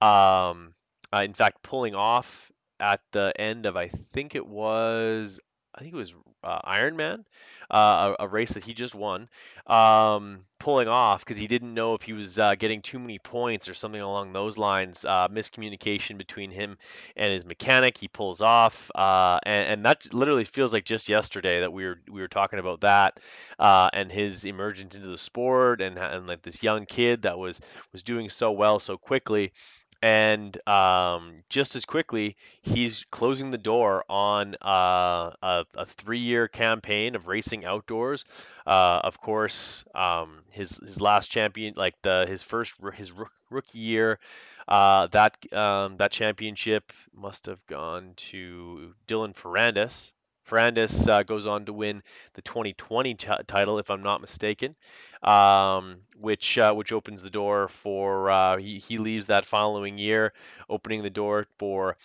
Um, 0.00 0.74
uh, 1.12 1.22
in 1.24 1.34
fact, 1.34 1.62
pulling 1.62 1.94
off 1.94 2.50
at 2.80 3.00
the 3.12 3.32
end 3.36 3.66
of 3.66 3.76
I 3.76 3.90
think 4.12 4.34
it 4.34 4.46
was 4.46 5.40
I 5.78 5.82
think 5.82 5.94
it 5.94 5.96
was 5.96 6.14
uh, 6.42 6.58
Ironman, 6.68 7.24
uh, 7.70 8.14
a, 8.18 8.24
a, 8.24 8.28
race 8.28 8.52
that 8.52 8.64
he 8.64 8.74
just 8.74 8.96
won. 8.96 9.28
Um, 9.66 10.40
pulling 10.58 10.88
off 10.88 11.20
because 11.20 11.36
he 11.36 11.46
didn't 11.46 11.72
know 11.72 11.94
if 11.94 12.02
he 12.02 12.12
was 12.12 12.36
uh, 12.36 12.56
getting 12.56 12.82
too 12.82 12.98
many 12.98 13.18
points 13.20 13.68
or 13.68 13.74
something 13.74 14.00
along 14.00 14.32
those 14.32 14.58
lines. 14.58 15.04
Uh, 15.04 15.28
miscommunication 15.28 16.18
between 16.18 16.50
him 16.50 16.76
and 17.16 17.32
his 17.32 17.44
mechanic. 17.44 17.96
He 17.96 18.08
pulls 18.08 18.42
off, 18.42 18.90
uh, 18.94 19.38
and, 19.44 19.68
and, 19.68 19.84
that 19.84 20.12
literally 20.12 20.44
feels 20.44 20.72
like 20.72 20.84
just 20.84 21.08
yesterday 21.08 21.60
that 21.60 21.72
we 21.72 21.84
were 21.84 22.00
we 22.10 22.20
were 22.20 22.28
talking 22.28 22.58
about 22.58 22.80
that 22.80 23.20
uh, 23.60 23.88
and 23.92 24.10
his 24.10 24.44
emergence 24.44 24.96
into 24.96 25.08
the 25.08 25.18
sport 25.18 25.80
and 25.80 25.96
and 25.96 26.26
like 26.26 26.42
this 26.42 26.62
young 26.62 26.86
kid 26.86 27.22
that 27.22 27.38
was 27.38 27.60
was 27.92 28.02
doing 28.02 28.28
so 28.28 28.50
well 28.50 28.80
so 28.80 28.96
quickly 28.96 29.52
and 30.00 30.56
um, 30.68 31.42
just 31.48 31.74
as 31.74 31.84
quickly, 31.84 32.36
he's 32.62 33.04
closing 33.10 33.50
the 33.50 33.58
door 33.58 34.04
on 34.08 34.54
uh, 34.62 35.32
a, 35.42 35.64
a, 35.74 35.86
three-year 35.86 36.46
campaign 36.46 37.16
of 37.16 37.26
racing 37.26 37.64
outdoors. 37.64 38.24
Uh, 38.66 39.00
of 39.02 39.20
course, 39.20 39.84
um, 39.94 40.40
his 40.50 40.78
his 40.78 41.00
last 41.00 41.30
champion, 41.30 41.74
like 41.76 42.00
the 42.02 42.26
his 42.28 42.42
first 42.42 42.74
his 42.94 43.12
rookie 43.50 43.78
year, 43.78 44.20
uh, 44.68 45.08
that 45.08 45.36
um, 45.52 45.96
that 45.96 46.12
championship 46.12 46.92
must 47.12 47.46
have 47.46 47.64
gone 47.66 48.12
to 48.16 48.94
Dylan 49.08 49.34
Ferrandis. 49.34 50.12
Ferrandis 50.48 51.08
uh, 51.08 51.22
goes 51.22 51.46
on 51.46 51.66
to 51.66 51.72
win 51.72 52.02
the 52.34 52.42
2020 52.42 53.14
t- 53.14 53.28
title, 53.46 53.78
if 53.78 53.90
I'm 53.90 54.02
not 54.02 54.20
mistaken, 54.20 54.74
um, 55.22 55.98
which 56.18 56.58
uh, 56.58 56.72
which 56.74 56.92
opens 56.92 57.22
the 57.22 57.30
door 57.30 57.68
for 57.68 58.30
uh, 58.30 58.56
he, 58.58 58.78
he 58.78 58.98
leaves 58.98 59.26
that 59.26 59.44
following 59.44 59.98
year, 59.98 60.32
opening 60.68 61.02
the 61.02 61.10
door 61.10 61.46
for 61.58 61.96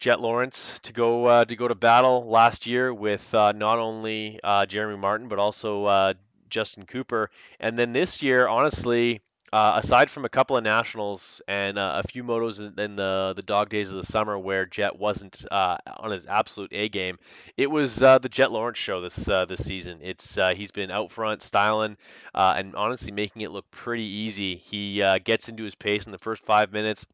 Jett 0.00 0.20
Lawrence 0.20 0.78
to 0.82 0.92
go 0.92 1.26
uh, 1.26 1.44
to 1.44 1.56
go 1.56 1.66
to 1.68 1.74
battle 1.74 2.28
last 2.28 2.66
year 2.66 2.92
with 2.94 3.32
uh, 3.34 3.52
not 3.52 3.78
only 3.78 4.38
uh, 4.44 4.66
Jeremy 4.66 4.96
Martin 4.98 5.28
but 5.28 5.38
also 5.38 6.14
Justin 6.50 6.86
Cooper, 6.86 7.30
and 7.60 7.78
then 7.78 7.92
this 7.92 8.22
year, 8.22 8.48
honestly. 8.48 9.20
Uh, 9.52 9.74
aside 9.76 10.10
from 10.10 10.26
a 10.26 10.28
couple 10.28 10.56
of 10.58 10.64
nationals 10.64 11.40
and 11.48 11.78
uh, 11.78 12.02
a 12.04 12.08
few 12.08 12.22
motos 12.22 12.58
in, 12.60 12.78
in, 12.78 12.96
the 12.96 13.32
the 13.34 13.42
dog 13.42 13.70
days 13.70 13.90
of 13.90 13.96
the 13.96 14.04
summer 14.04 14.38
where 14.38 14.66
Jett 14.66 14.98
wasn't 14.98 15.44
uh, 15.50 15.78
on 15.96 16.10
his 16.10 16.26
absolute 16.26 16.70
A 16.72 16.88
game, 16.90 17.18
it 17.56 17.70
was 17.70 18.02
uh, 18.02 18.18
the 18.18 18.28
Jett 18.28 18.52
Lawrence 18.52 18.76
show 18.76 19.00
this 19.00 19.26
uh, 19.28 19.46
this 19.46 19.64
season. 19.64 20.00
It's 20.02 20.36
uh, 20.36 20.54
he's 20.54 20.70
been 20.70 20.90
out 20.90 21.10
front 21.10 21.40
styling 21.40 21.96
and 22.34 22.74
honestly 22.74 23.10
making 23.10 23.42
it 23.42 23.50
look 23.50 23.70
pretty 23.70 24.04
easy. 24.04 24.56
He 24.56 25.02
gets 25.24 25.48
into 25.48 25.64
his 25.64 25.74
pace 25.74 26.04
in 26.04 26.12
the 26.12 26.18
first 26.18 26.44
five 26.44 26.72
minutes. 26.72 27.06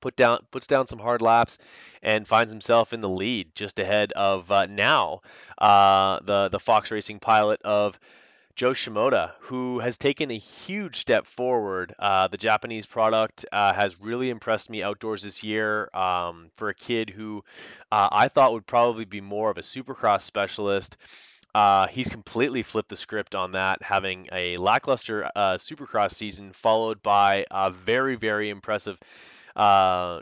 Put 0.00 0.14
down, 0.14 0.40
puts 0.50 0.66
down 0.66 0.86
some 0.86 0.98
hard 0.98 1.22
laps, 1.22 1.58
and 2.02 2.28
finds 2.28 2.52
himself 2.52 2.92
in 2.92 3.00
the 3.00 3.08
lead, 3.08 3.54
just 3.54 3.78
ahead 3.80 4.12
of 4.12 4.50
now 4.50 5.22
the 5.58 6.48
the 6.52 6.60
Fox 6.60 6.92
Racing 6.92 7.18
pilot 7.18 7.60
of 7.62 7.98
Jo 8.56 8.72
Shimoda, 8.72 9.32
who 9.40 9.80
has 9.80 9.98
taken 9.98 10.30
a 10.30 10.38
huge 10.38 10.96
step 10.96 11.26
forward. 11.26 11.94
Uh, 11.98 12.28
the 12.28 12.38
Japanese 12.38 12.86
product 12.86 13.44
uh, 13.52 13.74
has 13.74 14.00
really 14.00 14.30
impressed 14.30 14.70
me 14.70 14.82
outdoors 14.82 15.22
this 15.22 15.42
year 15.42 15.90
um, 15.94 16.50
for 16.56 16.70
a 16.70 16.74
kid 16.74 17.10
who 17.10 17.44
uh, 17.92 18.08
I 18.10 18.28
thought 18.28 18.54
would 18.54 18.66
probably 18.66 19.04
be 19.04 19.20
more 19.20 19.50
of 19.50 19.58
a 19.58 19.60
supercross 19.60 20.22
specialist. 20.22 20.96
Uh, 21.54 21.86
he's 21.88 22.08
completely 22.08 22.62
flipped 22.62 22.88
the 22.88 22.96
script 22.96 23.34
on 23.34 23.52
that, 23.52 23.82
having 23.82 24.26
a 24.32 24.56
lackluster 24.56 25.30
uh, 25.36 25.58
supercross 25.58 26.12
season 26.12 26.52
followed 26.52 27.02
by 27.02 27.44
a 27.50 27.70
very, 27.70 28.16
very 28.16 28.48
impressive 28.48 28.98
uh, 29.54 30.20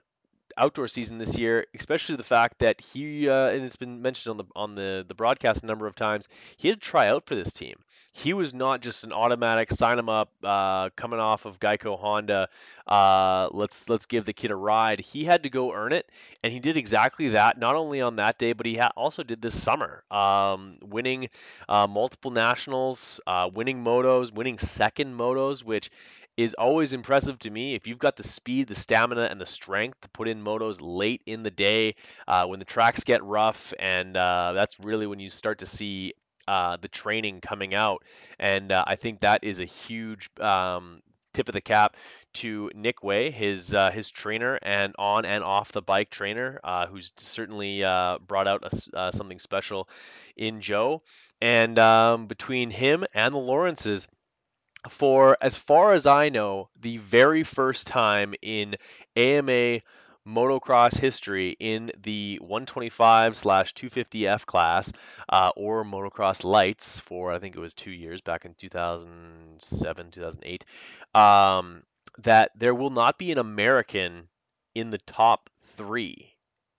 outdoor 0.57 0.89
season 0.89 1.19
this 1.19 1.37
year, 1.39 1.67
especially 1.75 2.17
the 2.17 2.23
fact 2.23 2.59
that 2.61 2.81
he 2.81 3.29
uh, 3.29 3.49
and 3.49 3.65
it's 3.65 3.77
been 3.77 4.03
mentioned 4.03 4.31
on 4.33 4.37
the 4.39 4.45
on 4.57 4.75
the 4.75 5.05
the 5.07 5.15
broadcast 5.15 5.63
a 5.63 5.67
number 5.67 5.87
of 5.87 5.95
times. 5.95 6.29
He 6.57 6.69
had 6.69 6.81
to 6.81 6.87
try 6.89 7.09
out 7.09 7.27
for 7.27 7.35
this 7.35 7.53
team. 7.53 7.77
He 8.13 8.33
was 8.33 8.55
not 8.55 8.81
just 8.81 9.03
an 9.03 9.13
automatic 9.13 9.73
sign 9.73 9.99
him 9.99 10.09
up 10.09 10.31
uh, 10.45 10.91
coming 10.97 11.19
off 11.19 11.47
of 11.47 11.59
Geico 11.59 11.99
Honda. 11.99 12.49
Uh, 12.87 13.49
let's 13.53 13.89
let's 13.89 14.07
give 14.07 14.25
the 14.25 14.33
kid 14.33 14.51
a 14.53 14.57
ride. 14.57 15.01
He 15.01 15.25
had 15.25 15.43
to 15.45 15.51
go 15.51 15.73
earn 15.73 15.93
it, 15.93 16.09
and 16.43 16.53
he 16.53 16.61
did 16.61 16.77
exactly 16.77 17.31
that. 17.31 17.59
Not 17.59 17.75
only 17.75 18.01
on 18.01 18.17
that 18.17 18.39
day, 18.39 18.53
but 18.53 18.67
he 18.67 18.77
ha- 18.77 18.93
also 18.97 19.23
did 19.23 19.43
this 19.43 19.61
summer, 19.61 20.05
um, 20.11 20.79
winning 20.83 21.29
uh, 21.69 21.87
multiple 21.87 22.31
nationals, 22.31 23.21
uh, 23.27 23.51
winning 23.53 23.83
motos, 23.83 24.33
winning 24.33 24.59
second 24.59 25.15
motos, 25.19 25.65
which 25.65 25.91
is 26.37 26.55
always 26.55 26.93
impressive 26.93 27.39
to 27.41 27.51
me. 27.51 27.75
If 27.75 27.87
you've 27.87 27.99
got 27.99 28.17
the 28.17 28.23
speed, 28.23 28.69
the 28.69 28.75
stamina, 28.75 29.29
and 29.31 29.41
the 29.41 29.47
strength 29.47 30.01
to 30.01 30.09
put 30.11 30.29
in 30.29 30.43
motos 30.43 30.79
late 30.81 31.23
in 31.27 31.43
the 31.43 31.51
day 31.51 31.95
uh, 32.27 32.47
when 32.47 32.59
the 32.59 32.65
tracks 32.65 33.05
get 33.05 33.23
rough, 33.23 33.73
and 33.79 34.17
uh, 34.17 34.53
that's 34.53 34.81
really 34.81 35.07
when 35.07 35.21
you 35.21 35.31
start 35.31 35.61
to 35.61 35.67
see 35.67 36.15
uh, 36.49 36.77
the 36.81 36.89
training 36.89 37.41
coming 37.41 37.75
out. 37.75 38.03
And 38.39 38.73
uh, 38.73 38.85
I 38.87 38.97
think 38.97 39.21
that 39.21 39.45
is 39.45 39.61
a 39.61 39.65
huge 39.65 40.29
um, 40.41 41.03
tip 41.33 41.49
of 41.49 41.55
the 41.55 41.61
cap 41.61 41.97
to 42.35 42.71
Nick 42.75 43.05
Wey, 43.05 43.31
his 43.31 43.73
uh, 43.73 43.93
his 43.93 44.11
trainer 44.11 44.59
and 44.61 44.93
on 44.99 45.25
and 45.25 45.45
off 45.45 45.71
the 45.71 45.83
bike 45.83 46.11
trainer, 46.11 46.59
uh, 46.65 46.87
who's 46.87 47.13
certainly 47.17 47.81
brought 47.81 48.49
out 48.49 48.65
a, 48.93 49.13
something 49.13 49.39
special 49.39 49.89
in 50.37 50.61
Jo. 50.61 51.03
And 51.41 51.79
um, 51.79 52.27
between 52.27 52.71
him 52.71 53.05
and 53.15 53.35
the 53.35 53.39
Lawrences 53.39 54.09
for, 54.89 55.37
as 55.41 55.57
far 55.57 55.93
as 55.93 56.07
I 56.07 56.29
know, 56.29 56.69
the 56.81 56.99
very 56.99 57.43
first 57.43 57.87
time 57.87 58.35
in 58.43 58.77
AMA 59.17 59.81
motocross 60.27 60.97
history 60.97 61.57
in 61.61 61.93
the 62.03 62.39
125 62.41 63.37
slash 63.37 63.75
250F 63.75 64.47
class 64.47 64.93
uh, 65.29 65.51
or 65.55 65.85
motocross 65.85 66.45
lights 66.45 66.99
for 67.01 67.31
I 67.31 67.39
think 67.39 67.57
it 67.57 67.61
was 67.61 67.75
two 67.75 67.91
years 67.91 68.23
back 68.23 68.47
in 68.47 68.55
2007 68.55 70.11
2008 70.11 70.65
um, 71.15 71.83
that 72.19 72.53
there 72.57 72.75
will 72.75 72.91
not 72.91 73.19
be 73.19 73.33
an 73.33 73.39
American 73.39 74.29
in 74.75 74.89
the 74.89 74.99
top 74.99 75.51
three 75.77 76.34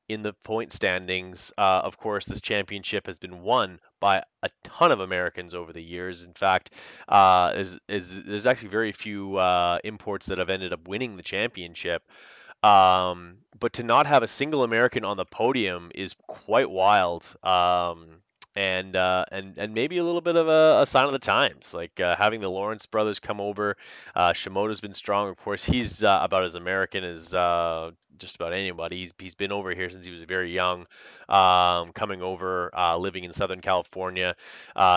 in 0.07 0.21
the 0.21 0.33
point 0.43 0.71
standings. 0.71 1.51
Uh, 1.57 1.81
of 1.83 1.97
course, 1.97 2.25
this 2.25 2.41
championship 2.41 3.07
has 3.07 3.17
been 3.17 3.41
won 3.41 3.79
by 3.99 4.23
a 4.43 4.49
ton 4.63 4.91
of 4.91 4.99
Americans 4.99 5.53
over 5.53 5.73
the 5.73 5.81
years. 5.81 6.23
In 6.23 6.33
fact, 6.33 6.71
uh, 7.07 7.53
is, 7.55 7.79
is, 7.87 8.23
there's 8.23 8.45
actually 8.45 8.69
very 8.69 8.91
few 8.91 9.37
uh, 9.37 9.79
imports 9.83 10.27
that 10.27 10.37
have 10.37 10.49
ended 10.49 10.73
up 10.73 10.87
winning 10.87 11.17
the 11.17 11.23
championship. 11.23 12.03
Um, 12.63 13.37
but 13.59 13.73
to 13.73 13.83
not 13.83 14.07
have 14.07 14.23
a 14.23 14.27
single 14.27 14.63
American 14.63 15.05
on 15.05 15.17
the 15.17 15.25
podium 15.25 15.91
is 15.93 16.15
quite 16.27 16.69
wild. 16.69 17.23
Um, 17.43 18.21
and 18.55 18.95
uh, 18.95 19.25
and 19.31 19.57
and 19.57 19.73
maybe 19.73 19.97
a 19.97 20.03
little 20.03 20.21
bit 20.21 20.35
of 20.35 20.47
a, 20.47 20.81
a 20.81 20.85
sign 20.85 21.05
of 21.05 21.11
the 21.11 21.19
times, 21.19 21.73
like 21.73 21.99
uh, 21.99 22.15
having 22.15 22.41
the 22.41 22.49
Lawrence 22.49 22.85
brothers 22.85 23.19
come 23.19 23.41
over. 23.41 23.75
Uh, 24.15 24.31
Shimoda's 24.33 24.81
been 24.81 24.93
strong, 24.93 25.29
of 25.29 25.37
course. 25.37 25.63
He's 25.63 26.03
uh, 26.03 26.19
about 26.21 26.45
as 26.45 26.55
American 26.55 27.03
as 27.03 27.33
uh, 27.33 27.91
just 28.17 28.35
about 28.35 28.53
anybody. 28.53 28.99
He's 29.01 29.13
he's 29.19 29.35
been 29.35 29.51
over 29.51 29.71
here 29.71 29.89
since 29.89 30.05
he 30.05 30.11
was 30.11 30.21
very 30.21 30.53
young, 30.53 30.87
um, 31.27 31.91
coming 31.91 32.21
over, 32.21 32.71
uh, 32.77 32.97
living 32.97 33.25
in 33.25 33.33
Southern 33.33 33.61
California. 33.61 34.35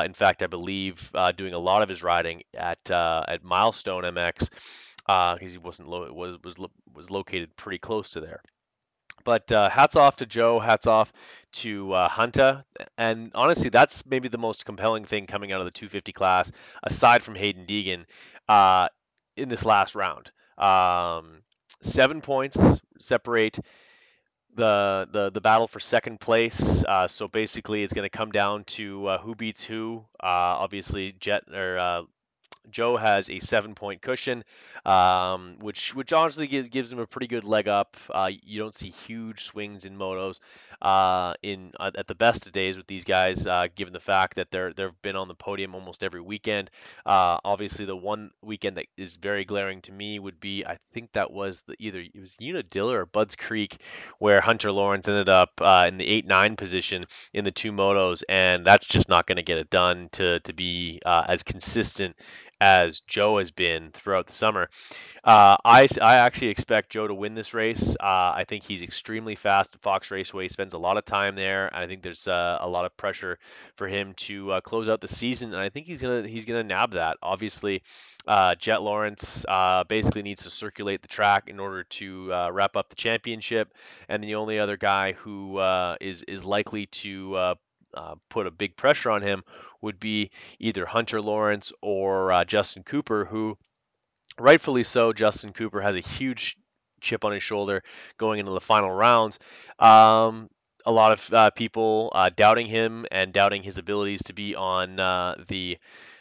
in 0.05 0.15
fact, 0.15 0.43
I 0.43 0.47
believe 0.47 1.13
doing 1.37 1.55
a 1.55 1.59
lot 1.59 1.83
of 1.83 1.89
his 1.89 2.03
riding 2.03 2.43
at 2.55 2.91
at 2.91 3.43
Milestone 3.43 4.05
MX 4.05 4.51
because 5.07 5.53
he 5.53 5.59
wasn't 5.59 5.89
lo- 5.89 6.13
was 6.13 6.39
was 6.45 6.55
was 6.95 7.11
located 7.11 7.57
pretty 7.57 7.79
close 7.79 8.11
to 8.11 8.21
there. 8.21 8.41
But 9.25 9.51
uh, 9.53 9.69
hats 9.69 9.97
off 9.97 10.17
to 10.17 10.27
Jo, 10.27 10.59
hats 10.59 10.87
off 10.87 11.13
to 11.53 11.93
uh, 11.93 12.09
Hunter, 12.09 12.65
and 12.97 13.33
honestly, 13.35 13.71
that's 13.71 14.05
maybe 14.07 14.29
the 14.29 14.39
most 14.39 14.67
compelling 14.67 15.05
thing 15.05 15.27
coming 15.27 15.53
out 15.53 15.61
of 15.61 15.65
the 15.65 15.71
250 15.71 16.13
class, 16.13 16.53
aside 16.83 17.23
from 17.23 17.35
Haiden 17.35 17.67
Deegan, 17.67 18.05
uh, 18.49 18.89
in 19.37 19.49
this 19.49 19.65
last 19.65 19.95
round. 19.95 20.31
Um, 20.59 21.43
seven 21.83 22.21
points 22.21 22.59
separate 23.01 23.59
the 24.55 25.09
the 25.11 25.31
the 25.31 25.41
battle 25.41 25.69
for 25.69 25.81
second 25.81 26.21
place. 26.21 26.85
Uh, 26.85 27.09
so 27.09 27.29
basically, 27.29 27.83
it's 27.83 27.93
going 27.93 28.09
to 28.09 28.17
come 28.17 28.31
down 28.31 28.65
to 28.65 29.07
uh, 29.07 29.19
who 29.19 29.35
beats 29.35 29.65
who. 29.65 30.05
Uh, 30.23 30.61
obviously, 30.61 31.15
Jett 31.19 31.45
or 31.53 31.79
uh, 31.79 32.03
Jo 32.71 32.97
has 32.97 33.31
a 33.31 33.39
seven 33.39 33.75
point 33.75 34.03
cushion, 34.03 34.45
um, 34.85 35.57
which 35.61 35.95
which 35.95 36.13
honestly 36.13 36.47
gives, 36.47 36.69
gives 36.69 36.93
him 36.93 36.99
a 36.99 37.07
pretty 37.07 37.27
good 37.27 37.45
leg 37.45 37.69
up. 37.69 37.97
Uh, 38.11 38.31
you 38.43 38.59
don't 38.59 38.75
see 38.75 38.91
huge 38.91 39.45
swings 39.45 39.85
in 39.85 39.97
motos 39.97 40.39
uh, 40.81 41.35
in 41.43 41.73
uh, 41.79 41.91
at 41.97 42.07
the 42.07 42.15
best 42.15 42.47
of 42.47 42.53
days 42.53 42.77
with 42.77 42.87
these 42.87 43.05
guys, 43.05 43.47
uh, 43.47 43.67
given 43.75 43.93
the 43.93 44.01
fact 44.01 44.37
that 44.37 44.51
they're 44.51 44.73
they've 44.73 45.03
been 45.03 45.17
on 45.17 45.29
the 45.29 45.35
podium 45.35 45.75
almost 45.75 46.03
every 46.03 46.21
weekend. 46.21 46.71
Uh, 47.05 47.39
obviously, 47.45 47.85
the 47.85 47.97
one 47.97 48.31
weekend 48.43 48.77
that 48.77 48.87
is 48.97 49.17
very 49.17 49.45
glaring 49.45 49.81
to 49.83 49.93
me 49.93 50.19
would 50.19 50.41
be 50.41 50.65
I 50.65 50.79
think 50.93 51.13
that 51.13 51.33
was 51.33 51.63
the, 51.63 51.75
either 51.79 52.01
it 52.01 52.21
was 52.21 52.37
Unadilla 52.41 52.99
or 52.99 53.07
Budds 53.07 53.37
Creek, 53.37 53.81
where 54.19 54.41
Hunter 54.41 54.71
Lawrence 54.73 55.09
ended 55.09 55.29
up 55.29 55.53
uh, 55.61 55.87
in 55.89 55.99
the 55.99 56.07
eight 56.07 56.27
nine 56.27 56.57
position 56.57 57.07
in 57.33 57.45
the 57.45 57.51
two 57.51 57.73
motos, 57.73 58.23
and 58.29 58.65
that's 58.65 58.87
just 58.87 59.09
not 59.09 59.27
going 59.27 59.37
to 59.37 59.43
get 59.43 59.59
it 59.59 59.71
done 59.71 60.09
to 60.13 60.41
to 60.41 60.53
be 60.53 61.01
as 61.05 61.43
consistent 61.43 62.17
as 62.61 63.01
Jo 63.01 63.39
has 63.39 63.51
been 63.51 63.91
throughout 63.93 64.27
the 64.27 64.33
summer. 64.33 64.69
Uh, 65.25 65.57
I, 65.65 65.89
I 66.01 66.17
actually 66.17 66.49
expect 66.49 66.91
Jo 66.91 67.07
to 67.07 67.15
win 67.15 67.35
this 67.35 67.53
race. 67.55 67.97
Uh, 68.01 68.33
I 68.35 68.45
think 68.49 68.65
he's 68.65 68.83
extremely 68.83 69.35
fast 69.35 69.75
at 69.75 69.81
Fox 69.81 70.11
Raceway. 70.11 70.45
He 70.45 70.49
spends 70.49 70.75
a 70.75 70.79
lot 70.79 70.97
of 70.97 71.05
time 71.05 71.35
there. 71.35 71.67
and 71.67 71.77
I 71.77 71.87
think 71.87 72.03
there's 72.03 72.27
uh, 72.27 72.59
a 72.61 72.69
lot 72.69 72.85
of 72.85 72.97
pressure 72.97 73.39
for 73.77 73.89
him 73.89 74.15
to 74.19 74.53
uh, 74.53 74.61
close 74.61 74.89
out 74.89 75.01
the 75.01 75.09
season, 75.09 75.53
and 75.53 75.61
I 75.61 75.69
think 75.69 75.87
he's 75.87 76.01
gonna 76.01 76.27
he's 76.27 76.45
gonna 76.45 76.65
nab 76.65 76.93
that. 76.93 77.19
Obviously, 77.23 77.83
uh, 78.27 78.55
Jett 78.55 78.83
Lawrence 78.83 79.45
uh, 79.49 79.85
basically 79.85 80.23
needs 80.23 80.45
to 80.45 80.51
circulate 80.51 81.03
the 81.03 81.09
track 81.09 81.45
in 81.49 81.61
order 81.61 81.85
to 81.85 82.29
wrap 82.51 82.77
up 82.77 82.89
the 82.89 82.97
championship, 82.97 83.75
and 84.09 84.23
the 84.25 84.37
only 84.37 84.59
other 84.59 84.77
guy 84.77 85.13
who 85.13 85.61
is 86.01 86.23
is 86.23 86.45
likely 86.45 86.87
to 86.87 87.57
uh, 87.95 88.15
put 88.29 88.47
a 88.47 88.51
big 88.51 88.77
pressure 88.77 89.11
on 89.11 89.23
him 89.23 89.43
would 89.81 89.99
be 90.01 90.31
either 90.59 90.87
Hunter 90.87 91.21
Lawrence 91.21 91.73
or 91.83 92.33
uh, 92.33 92.45
Justin 92.45 92.83
Cooper, 92.83 93.25
who 93.25 93.57
rightfully 94.39 94.85
so, 94.85 95.13
Justin 95.13 95.53
Cooper 95.53 95.81
has 95.81 95.97
a 95.97 96.01
huge 96.01 96.57
chip 97.01 97.25
on 97.25 97.33
his 97.33 97.43
shoulder 97.43 97.83
going 98.19 98.41
into 98.41 98.53
the 98.53 98.61
final 98.61 98.91
rounds. 98.91 99.39
Um, 99.79 100.49
a 100.85 100.93
lot 100.93 101.13
of 101.13 101.33
uh, 101.33 101.51
people 101.51 102.11
uh, 102.15 102.31
doubting 102.35 102.67
him 102.67 103.07
and 103.11 103.33
doubting 103.33 103.63
his 103.63 103.79
abilities 103.79 104.23
to 104.25 104.33
be 104.33 104.55
on 104.55 104.99
uh, 104.99 105.37
the 105.49 105.79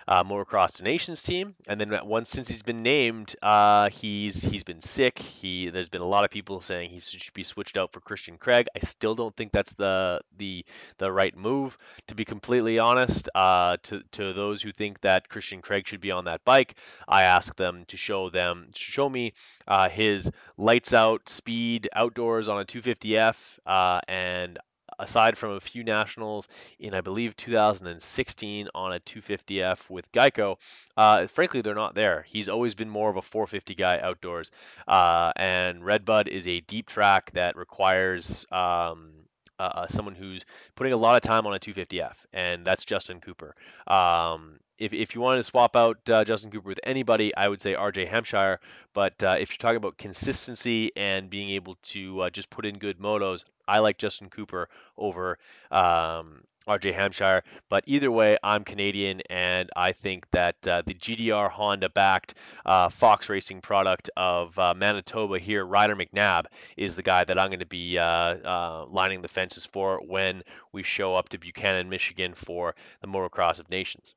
uh, 0.08 0.24
Motocross 0.24 0.82
Nations 0.82 1.22
team. 1.22 1.55
And 1.68 1.80
then 1.80 1.93
once 2.05 2.30
since 2.30 2.47
he's 2.47 2.64
been 2.64 2.84
named, 2.84 3.36
uh, 3.41 3.89
he's 3.89 4.41
he's 4.41 4.64
been 4.64 4.82
sick. 4.82 5.20
He 5.20 5.70
there's 5.70 5.89
been 5.89 6.01
a 6.01 6.08
lot 6.08 6.24
of 6.24 6.32
people 6.32 6.62
saying 6.62 6.89
he 6.89 6.99
should 6.99 7.34
be 7.34 7.43
switched 7.43 7.78
out 7.78 7.91
for 7.91 7.99
Christian 7.99 8.38
Craig. 8.38 8.68
I 8.76 8.86
still 8.86 9.16
don't 9.16 9.36
think 9.36 9.51
that's 9.51 9.74
the 9.74 10.22
the 10.38 10.66
the 10.97 11.12
right 11.12 11.36
move. 11.36 11.78
To 12.08 12.16
be 12.16 12.26
completely 12.26 12.80
honest, 12.80 13.30
uh, 13.36 13.78
to 13.84 14.01
to 14.14 14.34
those 14.34 14.62
who 14.62 14.72
think 14.72 15.01
that 15.01 15.30
Christian 15.30 15.62
Craig 15.62 15.88
should 15.88 16.01
be 16.01 16.12
on 16.12 16.26
that 16.26 16.45
bike, 16.45 16.76
I 17.08 17.24
ask 17.24 17.55
them 17.55 17.86
to 17.88 17.97
show 17.97 18.30
them 18.30 18.70
show 18.76 19.10
me 19.10 19.34
uh, 19.68 19.89
his 19.89 20.32
lights 20.58 20.93
out 20.93 21.28
speed 21.30 21.89
outdoors 21.93 22.47
on 22.47 22.62
a 22.62 22.66
250F, 22.66 23.60
uh, 23.66 23.99
and 24.08 24.58
aside 25.00 25.38
from 25.38 25.52
a 25.52 25.60
few 25.60 25.84
nationals 25.84 26.48
in, 26.80 26.93
I 26.93 27.02
believe, 27.02 27.36
2016 27.36 28.70
on 28.74 28.93
a 28.93 29.00
250F 29.00 29.89
with 29.89 30.12
Geico, 30.12 30.58
uh, 30.95 31.28
frankly, 31.28 31.62
they're 31.62 31.76
not 31.76 31.95
there. 31.95 32.24
He's 32.28 32.50
always 32.50 32.76
been 32.76 32.89
more 32.89 33.10
of 33.10 33.18
a 33.18 33.22
450 33.22 33.76
guy 33.76 34.00
outdoors. 34.00 34.52
Uh, 34.88 35.32
and 35.36 35.86
Redbud 35.86 36.28
is 36.28 36.48
a 36.48 36.62
deep 36.62 36.88
track 36.88 37.32
that 37.32 37.56
requires. 37.56 38.45
Um, 38.52 39.12
uh, 39.60 39.88
someone 39.88 40.16
who's 40.16 40.45
putting 40.76 40.93
a 40.93 40.97
lot 40.97 41.16
of 41.16 41.22
time 41.22 41.45
on 41.47 41.53
a 41.53 41.60
250F, 41.60 42.16
and 42.34 42.66
that's 42.66 42.86
Justin 42.86 43.20
Cooper. 43.20 43.55
Um, 43.88 44.60
if, 44.78 44.93
if 44.93 45.16
you 45.16 45.22
wanted 45.22 45.38
to 45.38 45.43
swap 45.43 45.76
out 45.76 45.97
uh, 46.10 46.24
Justin 46.24 46.51
Cooper 46.51 46.70
with 46.70 46.80
anybody, 46.84 47.36
I 47.36 47.47
would 47.47 47.62
say 47.62 47.74
RJ 47.74 48.08
Hampshire. 48.08 48.60
But 48.93 49.24
uh, 49.24 49.38
if 49.39 49.51
you're 49.51 49.58
talking 49.58 49.78
about 49.78 49.97
consistency 49.97 50.91
and 50.95 51.30
being 51.30 51.49
able 51.51 51.78
to 51.84 52.22
uh, 52.22 52.30
just 52.30 52.49
put 52.49 52.66
in 52.66 52.78
good 52.78 52.99
motos, 52.99 53.43
I 53.68 53.80
like 53.80 53.97
Justin 53.97 54.30
Cooper 54.30 54.70
over 54.97 55.39
um, 55.72 56.43
RJ 56.68 56.93
Hampshire. 56.93 57.43
But 57.70 57.84
either 57.88 58.11
way, 58.11 58.38
I'm 58.43 58.63
Canadian, 58.63 59.22
and 59.30 59.70
I 59.76 59.91
think 59.91 60.30
that 60.32 60.55
uh, 60.68 60.84
the 60.86 60.93
GDR 60.93 61.49
Honda 61.49 61.89
backed 61.89 62.36
uh, 62.65 62.89
Fox 62.89 63.30
Racing 63.30 63.61
product 63.61 64.09
of 64.18 64.57
uh, 64.59 64.74
Manitoba 64.74 65.39
here, 65.39 65.65
Ryder 65.65 65.95
McNabb, 65.95 66.45
is 66.76 66.95
the 66.95 67.03
guy 67.03 67.24
that 67.24 67.38
I'm 67.38 67.49
going 67.49 67.59
to 67.59 67.65
be 67.65 67.97
lining 67.97 69.22
the 69.22 69.28
fences 69.28 69.65
for 69.65 70.01
when 70.05 70.43
we 70.72 70.84
show 70.84 71.15
up 71.15 71.30
to 71.30 71.38
Buchanan, 71.38 71.89
Michigan 71.89 72.34
for 72.34 72.76
the 73.01 73.07
Motocross 73.07 73.59
of 73.59 73.70
Nations. 73.70 74.13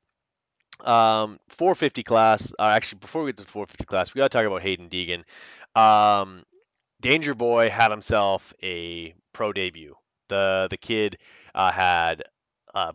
Um, 0.85 1.39
450 1.49 2.03
class. 2.03 2.53
Uh, 2.57 2.63
actually, 2.63 2.99
before 2.99 3.23
we 3.23 3.31
get 3.31 3.37
to 3.37 3.43
the 3.43 3.51
450 3.51 3.85
class, 3.85 4.13
we 4.13 4.19
got 4.19 4.31
to 4.31 4.37
talk 4.37 4.47
about 4.47 4.61
Haiden 4.61 4.89
Deegan. 4.89 5.23
Um, 5.79 6.43
Danger 7.01 7.33
Boy 7.33 7.69
had 7.69 7.91
himself 7.91 8.53
a 8.63 9.13
pro 9.33 9.53
debut. 9.53 9.95
The 10.29 10.67
the 10.69 10.77
kid 10.77 11.17
uh, 11.53 11.71
had 11.71 12.23
uh, 12.73 12.93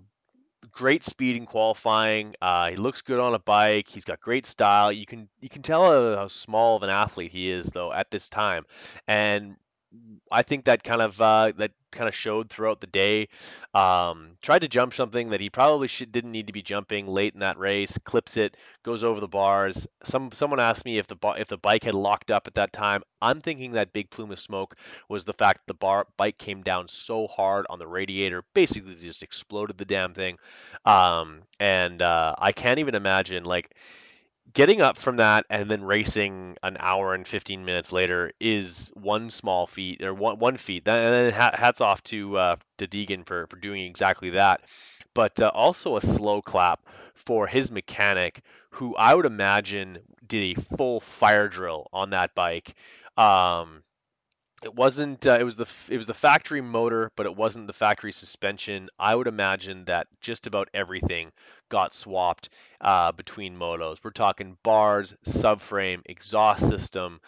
great 0.71 1.05
speed 1.05 1.37
in 1.37 1.47
qualifying. 1.47 2.35
Uh, 2.41 2.71
he 2.71 2.77
looks 2.77 3.03
good 3.03 3.21
on 3.21 3.35
a 3.35 3.39
bike. 3.39 3.89
He's 3.89 4.05
got 4.05 4.21
great 4.21 4.47
style. 4.47 4.93
You 4.93 5.07
can 5.07 5.29
you 5.41 5.49
can 5.49 5.63
tell 5.63 6.17
how 6.17 6.29
small 6.29 6.77
of 6.77 6.83
an 6.83 6.91
athlete 6.91 7.33
he 7.33 7.51
is 7.51 7.67
though 7.67 7.93
at 7.93 8.11
this 8.11 8.29
time, 8.29 8.65
and 9.07 9.57
I 10.31 10.43
think 10.43 10.65
that 10.65 10.83
kind 10.83 11.03
of 11.03 11.21
uh, 11.21 11.53
that 11.59 11.73
kind 11.93 12.09
of 12.09 12.15
showed 12.15 12.51
throughout 12.51 12.81
the 12.81 12.87
day. 12.87 13.29
Um, 13.75 14.37
tried 14.43 14.61
to 14.61 14.69
jump 14.69 14.95
something 14.95 15.31
that 15.31 15.41
he 15.41 15.51
probably 15.51 15.89
should, 15.89 16.13
didn't 16.13 16.33
need 16.33 16.47
to 16.49 16.53
be 16.53 16.63
jumping 16.63 17.07
late 17.07 17.35
in 17.35 17.41
that 17.41 17.59
race. 17.59 17.97
Clips 18.05 18.37
it, 18.37 18.57
goes 18.83 19.05
over 19.05 19.21
the 19.21 19.29
bars. 19.29 19.87
Some 20.05 20.31
someone 20.33 20.61
asked 20.61 20.85
me 20.85 20.99
if 20.99 21.07
the 21.07 21.17
if 21.39 21.49
the 21.49 21.59
bike 21.59 21.85
had 21.85 21.95
locked 21.95 22.31
up 22.31 22.47
at 22.47 22.55
that 22.55 22.73
time. 22.73 23.03
I'm 23.23 23.41
thinking 23.41 23.73
that 23.73 23.93
big 23.93 24.11
plume 24.11 24.33
of 24.33 24.39
smoke 24.39 24.77
was 25.09 25.25
the 25.25 25.33
fact 25.33 25.67
the 25.67 25.75
bar 25.75 26.07
bike 26.17 26.39
came 26.39 26.63
down 26.63 26.89
so 26.89 27.27
hard 27.27 27.67
on 27.71 27.79
the 27.79 27.89
radiator, 27.89 28.45
basically 28.55 28.97
just 28.97 29.23
exploded 29.23 29.79
the 29.79 29.85
damn 29.85 30.15
thing. 30.15 30.39
Um, 30.85 31.43
and 31.59 32.03
uh, 32.03 32.35
I 32.39 32.53
can't 32.53 32.79
even 32.79 32.95
imagine 32.95 33.45
like 33.45 33.75
getting 34.53 34.81
up 34.81 34.99
from 34.99 35.17
that 35.17 35.45
and 35.51 35.71
then 35.71 35.83
racing 35.85 36.57
an 36.63 36.77
hour 36.81 37.15
and 37.15 37.27
15 37.27 37.65
minutes 37.65 37.93
later 37.93 38.33
is 38.41 38.91
one 38.95 39.31
small 39.31 39.67
feat 39.67 40.03
or 40.03 40.15
one 40.15 40.39
one 40.39 40.57
feat. 40.57 40.87
And 40.87 41.33
then 41.33 41.33
hats 41.33 41.81
off 41.81 42.03
to 42.05 42.37
uh, 42.37 42.57
to 42.79 42.87
Deegan 42.87 43.27
for 43.27 43.47
for 43.49 43.57
doing 43.57 43.85
exactly 43.85 44.31
that. 44.31 44.63
But 45.15 45.41
uh, 45.41 45.51
also 45.55 45.97
a 45.97 46.01
slow 46.01 46.43
clap 46.43 46.81
for 47.15 47.47
his 47.47 47.73
mechanic, 47.73 48.43
who 48.71 48.95
I 48.97 49.15
would 49.15 49.27
imagine 49.27 49.99
did 50.27 50.57
a 50.57 50.61
full 50.77 51.01
fire 51.01 51.49
drill 51.49 51.89
on 51.93 52.11
that 52.11 52.35
bike. 52.35 52.75
Um, 53.17 53.83
it 54.63 54.75
wasn't 54.75 55.27
uh, 55.27 55.37
it 55.39 55.45
was 55.45 55.57
the 55.57 55.71
it 55.91 55.97
was 55.97 56.07
the 56.07 56.15
factory 56.15 56.61
motor 56.61 57.11
but 57.17 57.27
it 57.27 57.37
wasn't 57.37 57.67
the 57.67 57.73
factory 57.73 58.13
suspension. 58.13 58.89
I 58.99 59.15
would 59.15 59.27
imagine 59.27 59.85
that 59.87 60.07
just 60.21 60.47
about 60.47 60.69
everything 60.73 61.33
got 61.69 61.95
swapped 61.95 62.49
uh, 62.81 63.13
between 63.13 63.57
motos. 63.57 63.99
We're 64.03 64.11
talking 64.11 64.57
bars 64.63 65.15
subframe 65.27 66.03
exhaust 66.07 66.69
system 66.69 67.21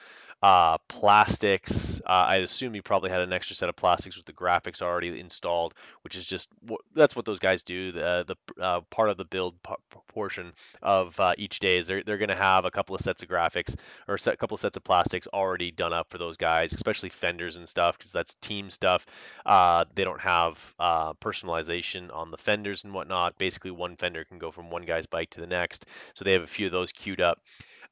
uh, 0.43 0.78
plastics. 0.89 2.01
Uh, 2.07 2.26
I 2.28 2.36
assume 2.36 2.74
you 2.74 2.82
probably 2.82 3.11
had 3.11 3.20
an 3.20 3.32
extra 3.32 3.57
set 3.57 3.68
of 3.68 3.76
plastics 3.76 4.16
with 4.16 4.26
the 4.26 4.32
graphics 4.32 4.82
already 4.82 5.18
installed, 5.18 5.74
which 6.03 6.16
is 6.16 6.24
just 6.24 6.49
that's 6.95 7.16
what 7.16 7.24
those 7.24 7.39
guys 7.41 7.62
do. 7.62 7.93
The 7.93 8.24
the 8.26 8.62
uh, 8.62 8.80
part 8.91 9.11
of 9.11 9.16
the 9.16 9.24
build 9.24 9.55
portion 10.09 10.53
of 10.82 11.18
uh, 11.18 11.34
each 11.39 11.59
day 11.59 11.78
is 11.78 11.86
they're 11.86 12.03
they're 12.05 12.18
going 12.18 12.28
to 12.28 12.36
have 12.36 12.64
a 12.64 12.70
couple 12.70 12.95
of 12.95 13.01
sets 13.01 13.22
of 13.22 13.28
graphics 13.28 13.74
or 14.07 14.14
a 14.14 14.36
couple 14.36 14.55
of 14.55 14.61
sets 14.61 14.76
of 14.76 14.84
plastics 14.84 15.26
already 15.32 15.70
done 15.70 15.93
up 15.93 16.09
for 16.11 16.18
those 16.18 16.36
guys, 16.36 16.72
especially 16.72 17.09
fenders 17.09 17.57
and 17.57 17.68
stuff, 17.68 17.99
because 17.99 18.12
that's 18.12 18.34
team 18.34 18.70
stuff. 18.70 19.07
Uh, 19.45 19.84
they 19.95 20.05
don't 20.05 20.20
have 20.20 20.74
uh, 20.78 21.12
personalization 21.14 22.14
on 22.14 22.30
the 22.30 22.39
fenders 22.39 22.84
and 22.84 22.95
whatnot. 22.95 23.36
Basically, 23.39 23.72
one 23.72 23.97
fender 23.97 24.24
can 24.24 24.39
go 24.39 24.53
from 24.53 24.70
one 24.70 24.82
guy's 24.82 25.07
bike 25.07 25.30
to 25.30 25.41
the 25.41 25.47
next, 25.47 25.86
so 26.14 26.24
they 26.24 26.32
have 26.32 26.43
a 26.43 26.47
few 26.47 26.66
of 26.66 26.72
those 26.72 26.93
queued 26.93 27.20
up. 27.20 27.41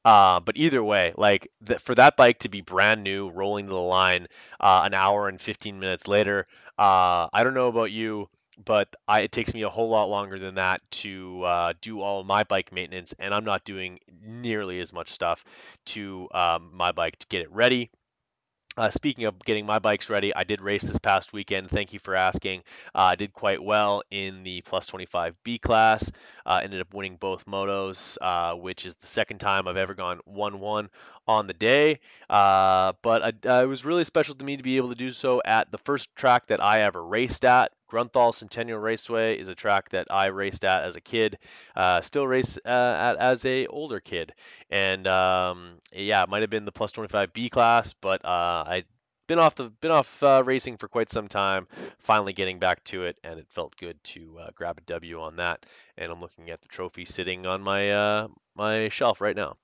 Uh, 0.05 0.39
but 0.39 0.55
either 0.57 0.83
way, 0.83 1.13
like 1.17 1.49
for 1.79 1.93
that 1.95 2.15
bike 2.15 2.39
to 2.39 2.49
be 2.49 2.61
brand 2.61 3.03
new, 3.03 3.29
rolling 3.29 3.65
to 3.67 3.73
the 3.73 3.79
line 3.79 4.27
uh, 4.59 4.81
an 4.85 4.93
hour 4.93 5.27
and 5.27 5.39
15 5.41 5.79
minutes 5.79 6.07
later, 6.07 6.47
uh, 6.79 7.27
I 7.33 7.43
don't 7.43 7.53
know 7.53 7.67
about 7.67 7.91
you, 7.91 8.29
but 8.63 8.95
I, 9.07 9.21
it 9.21 9.31
takes 9.33 9.53
me 9.53 9.63
a 9.63 9.69
whole 9.69 9.89
lot 9.89 10.05
longer 10.05 10.39
than 10.39 10.55
that 10.55 10.81
to 10.91 11.43
uh, 11.43 11.73
do 11.81 12.01
all 12.01 12.23
my 12.23 12.43
bike 12.43 12.71
maintenance, 12.71 13.13
and 13.19 13.33
I'm 13.33 13.43
not 13.45 13.65
doing 13.65 13.99
nearly 14.23 14.79
as 14.79 14.93
much 14.93 15.09
stuff 15.09 15.43
to 15.87 16.29
um, 16.33 16.69
my 16.73 16.91
bike 16.93 17.19
to 17.19 17.27
get 17.27 17.41
it 17.41 17.51
ready 17.51 17.89
uh, 18.77 18.89
speaking 18.89 19.25
of 19.25 19.39
getting 19.43 19.65
my 19.65 19.79
bikes 19.79 20.09
ready, 20.09 20.33
I 20.35 20.43
did 20.43 20.61
race 20.61 20.83
this 20.83 20.99
past 20.99 21.33
weekend. 21.33 21.69
Thank 21.69 21.93
you 21.93 21.99
for 21.99 22.15
asking. 22.15 22.61
Uh, 22.93 23.09
I 23.11 23.15
did 23.15 23.33
quite 23.33 23.61
well 23.61 24.03
in 24.11 24.43
the 24.43 24.61
plus 24.61 24.85
25 24.85 25.35
B 25.43 25.57
class. 25.57 26.09
Uh, 26.45 26.61
ended 26.63 26.81
up 26.81 26.93
winning 26.93 27.17
both 27.17 27.45
motos, 27.45 28.17
uh, 28.21 28.55
which 28.55 28.85
is 28.85 28.95
the 28.95 29.07
second 29.07 29.39
time 29.39 29.67
I've 29.67 29.77
ever 29.77 29.95
gone 29.95 30.19
1 30.25 30.59
1 30.59 30.89
on 31.27 31.47
the 31.47 31.53
day. 31.53 31.99
Uh, 32.29 32.93
but 33.01 33.23
I, 33.45 33.61
it 33.63 33.67
was 33.67 33.83
really 33.83 34.05
special 34.05 34.35
to 34.35 34.45
me 34.45 34.57
to 34.57 34.63
be 34.63 34.77
able 34.77 34.89
to 34.89 34.95
do 34.95 35.11
so 35.11 35.41
at 35.43 35.71
the 35.71 35.79
first 35.79 36.15
track 36.15 36.47
that 36.47 36.63
I 36.63 36.81
ever 36.81 37.03
raced 37.03 37.45
at. 37.45 37.71
Grunthal 37.89 38.33
Centennial 38.33 38.79
Raceway 38.79 39.37
is 39.37 39.47
a 39.47 39.55
track 39.55 39.89
that 39.89 40.07
I 40.09 40.27
raced 40.27 40.65
at 40.65 40.83
as 40.83 40.95
a 40.95 41.01
kid, 41.01 41.37
uh, 41.75 42.01
still 42.01 42.27
race 42.27 42.57
uh, 42.65 42.69
at 42.69 43.17
as 43.17 43.45
a 43.45 43.67
older 43.67 43.99
kid, 43.99 44.33
and 44.69 45.07
um, 45.07 45.79
yeah, 45.93 46.23
it 46.23 46.29
might 46.29 46.41
have 46.41 46.49
been 46.49 46.65
the 46.65 46.71
plus 46.71 46.91
25 46.91 47.33
B 47.33 47.49
class, 47.49 47.93
but 47.93 48.23
uh, 48.25 48.63
I 48.67 48.83
been 49.27 49.39
off 49.39 49.55
the 49.55 49.69
been 49.69 49.91
off 49.91 50.23
uh, 50.23 50.41
racing 50.45 50.77
for 50.77 50.87
quite 50.87 51.11
some 51.11 51.27
time. 51.27 51.67
Finally 51.99 52.33
getting 52.33 52.59
back 52.59 52.83
to 52.85 53.03
it, 53.03 53.19
and 53.23 53.39
it 53.39 53.47
felt 53.49 53.75
good 53.77 54.01
to 54.05 54.39
uh, 54.39 54.49
grab 54.55 54.77
a 54.77 54.81
W 54.81 55.21
on 55.21 55.35
that. 55.35 55.65
And 55.97 56.11
I'm 56.11 56.21
looking 56.21 56.49
at 56.49 56.61
the 56.61 56.67
trophy 56.67 57.05
sitting 57.05 57.45
on 57.45 57.61
my 57.61 57.91
uh, 57.91 58.27
my 58.55 58.89
shelf 58.89 59.21
right 59.21 59.35
now. 59.35 59.57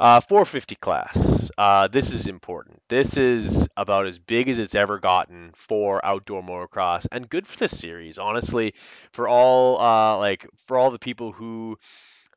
Uh, 0.00 0.18
450 0.20 0.76
class. 0.76 1.50
Uh, 1.58 1.86
this 1.86 2.14
is 2.14 2.26
important. 2.26 2.80
This 2.88 3.18
is 3.18 3.68
about 3.76 4.06
as 4.06 4.18
big 4.18 4.48
as 4.48 4.58
it's 4.58 4.74
ever 4.74 4.98
gotten 4.98 5.50
for 5.54 6.02
outdoor 6.02 6.42
motocross, 6.42 7.06
and 7.12 7.28
good 7.28 7.46
for 7.46 7.58
the 7.58 7.68
series. 7.68 8.18
Honestly, 8.18 8.72
for 9.12 9.28
all 9.28 9.78
uh, 9.78 10.16
like 10.16 10.46
for 10.66 10.78
all 10.78 10.90
the 10.90 10.98
people 10.98 11.32
who 11.32 11.76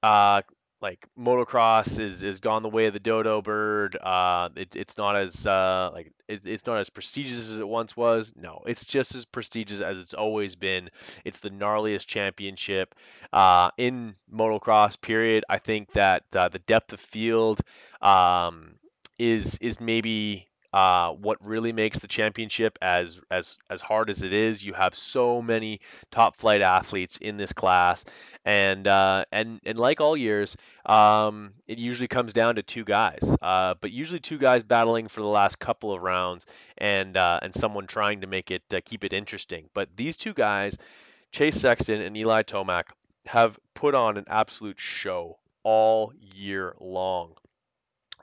uh, 0.04 0.42
like 0.84 1.08
motocross 1.18 1.98
is 1.98 2.24
is 2.24 2.42
gone 2.42 2.62
the 2.62 2.70
way 2.70 2.86
of 2.86 2.94
the 2.94 3.00
dodo 3.00 3.42
bird. 3.42 3.96
Uh, 3.96 4.50
it, 4.56 4.76
it's 4.76 4.98
not 4.98 5.16
as 5.16 5.48
uh, 5.48 5.90
like 5.94 6.12
it, 6.28 6.42
it's 6.46 6.66
not 6.68 6.78
as 6.78 6.90
prestigious 6.90 7.50
as 7.50 7.60
it 7.60 7.68
once 7.68 7.96
was. 7.96 8.34
No, 8.36 8.62
it's 8.68 8.84
just 8.84 9.16
as 9.16 9.24
prestigious 9.24 9.80
as 9.80 9.98
it's 9.98 10.14
always 10.14 10.56
been. 10.56 10.90
It's 11.24 11.40
the 11.40 11.50
gnarliest 11.50 12.06
championship 12.06 12.94
uh, 13.32 13.72
in 13.78 14.16
motocross. 14.32 15.00
Period. 15.00 15.46
I 15.50 15.58
think 15.58 15.94
that 15.94 16.24
uh, 16.36 16.50
the 16.50 16.60
depth 16.60 16.92
of 16.92 17.00
field 17.00 17.62
um, 18.02 18.76
is 19.18 19.58
is 19.62 19.80
maybe 19.80 20.48
uh, 20.74 21.12
what 21.12 21.38
really 21.46 21.72
makes 21.72 22.00
the 22.00 22.08
championship 22.08 22.80
as 22.82 23.22
as 23.30 23.60
as 23.70 23.80
hard 23.80 24.10
as 24.10 24.24
it 24.24 24.34
is. 24.34 24.64
You 24.64 24.74
have 24.74 24.96
so 24.96 25.42
many 25.42 25.82
top 26.10 26.38
flight 26.38 26.62
athletes 26.62 27.18
in 27.18 27.38
this 27.38 27.54
class, 27.54 28.04
and 28.44 28.88
uh, 28.88 29.26
and 29.32 29.60
and 29.66 29.78
like 29.78 30.02
all 30.02 30.18
years, 30.18 30.58
um, 30.86 31.54
it 31.68 31.78
usually 31.78 32.08
comes 32.08 32.34
down 32.34 32.56
to 32.56 32.64
two 32.64 32.84
guys, 32.84 33.22
uh, 33.42 33.76
but 33.80 33.92
usually 33.92 34.20
two 34.20 34.40
guys 34.40 34.64
battling 34.64 35.08
for 35.08 35.22
the 35.22 35.28
last 35.28 35.60
couple 35.60 35.94
of 35.94 36.02
rounds, 36.02 36.48
and 36.80 37.16
uh, 37.16 37.40
and 37.44 37.54
someone 37.54 37.86
trying 37.86 38.22
to 38.22 38.28
make 38.28 38.50
it 38.50 38.64
uh, 38.74 38.82
keep 38.84 39.04
it 39.04 39.14
interesting. 39.14 39.70
But 39.76 39.90
these 39.96 40.18
two 40.18 40.34
guys, 40.34 40.76
Chase 41.32 41.60
Sexton 41.62 42.02
and 42.02 42.18
Eli 42.18 42.42
Tomac, 42.42 42.86
have 43.28 43.60
put 43.76 43.94
on 43.94 44.18
an 44.18 44.26
absolute 44.28 44.80
show 44.80 45.38
all 45.64 46.14
year 46.20 46.76
long. 46.80 47.36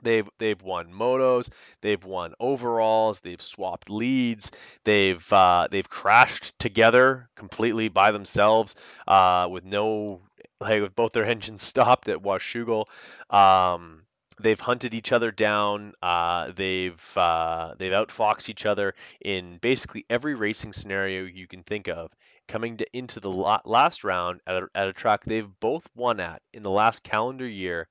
They've 0.01 0.29
they've 0.37 0.61
won 0.61 0.91
motos, 0.91 1.49
they've 1.81 2.03
won 2.03 2.33
overalls, 2.39 3.19
they've 3.19 3.41
swapped 3.41 3.89
leads, 3.89 4.51
they've 4.83 5.33
uh, 5.33 5.67
they've 5.69 5.89
crashed 5.89 6.57
together 6.59 7.29
completely 7.35 7.89
by 7.89 8.11
themselves 8.11 8.75
uh, 9.07 9.47
with 9.49 9.63
no 9.63 10.21
like 10.59 10.81
with 10.81 10.95
both 10.95 11.13
their 11.13 11.25
engines 11.35 11.63
stopped 11.63 12.07
at 12.07 12.21
Washougal. 12.21 12.85
Um, 13.29 14.03
they've 14.39 14.59
hunted 14.59 14.93
each 14.93 15.11
other 15.11 15.31
down. 15.31 15.93
Uh, 16.01 16.51
they've 16.55 17.17
uh, 17.17 17.73
they've 17.77 17.91
outfoxed 17.91 18.49
each 18.49 18.65
other 18.65 18.93
in 19.21 19.57
basically 19.57 20.05
every 20.09 20.35
racing 20.35 20.73
scenario 20.73 21.23
you 21.23 21.47
can 21.47 21.63
think 21.63 21.87
of. 21.87 22.11
Coming 22.47 22.77
to, 22.77 22.97
into 22.97 23.19
the 23.19 23.31
last 23.31 24.03
round 24.03 24.41
at 24.45 24.55
a, 24.63 24.67
at 24.75 24.87
a 24.87 24.93
track 24.93 25.23
they've 25.23 25.47
both 25.61 25.87
won 25.95 26.19
at 26.19 26.41
in 26.53 26.63
the 26.63 26.69
last 26.69 27.03
calendar 27.03 27.47
year. 27.47 27.87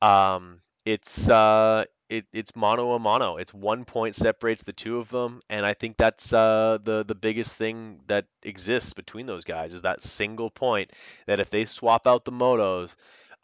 Um, 0.00 0.60
it's 0.84 1.28
uh, 1.28 1.84
it, 2.08 2.26
it's 2.32 2.54
mono 2.54 2.92
a 2.92 2.98
mono. 2.98 3.36
It's 3.36 3.54
one 3.54 3.84
point 3.84 4.14
separates 4.14 4.62
the 4.62 4.72
two 4.72 4.98
of 4.98 5.08
them, 5.08 5.40
and 5.48 5.64
I 5.64 5.74
think 5.74 5.96
that's 5.96 6.32
uh, 6.32 6.78
the 6.82 7.04
the 7.04 7.14
biggest 7.14 7.56
thing 7.56 8.00
that 8.06 8.26
exists 8.42 8.92
between 8.92 9.26
those 9.26 9.44
guys 9.44 9.74
is 9.74 9.82
that 9.82 10.02
single 10.02 10.50
point. 10.50 10.92
That 11.26 11.40
if 11.40 11.50
they 11.50 11.64
swap 11.64 12.06
out 12.06 12.24
the 12.24 12.32
motos, 12.32 12.94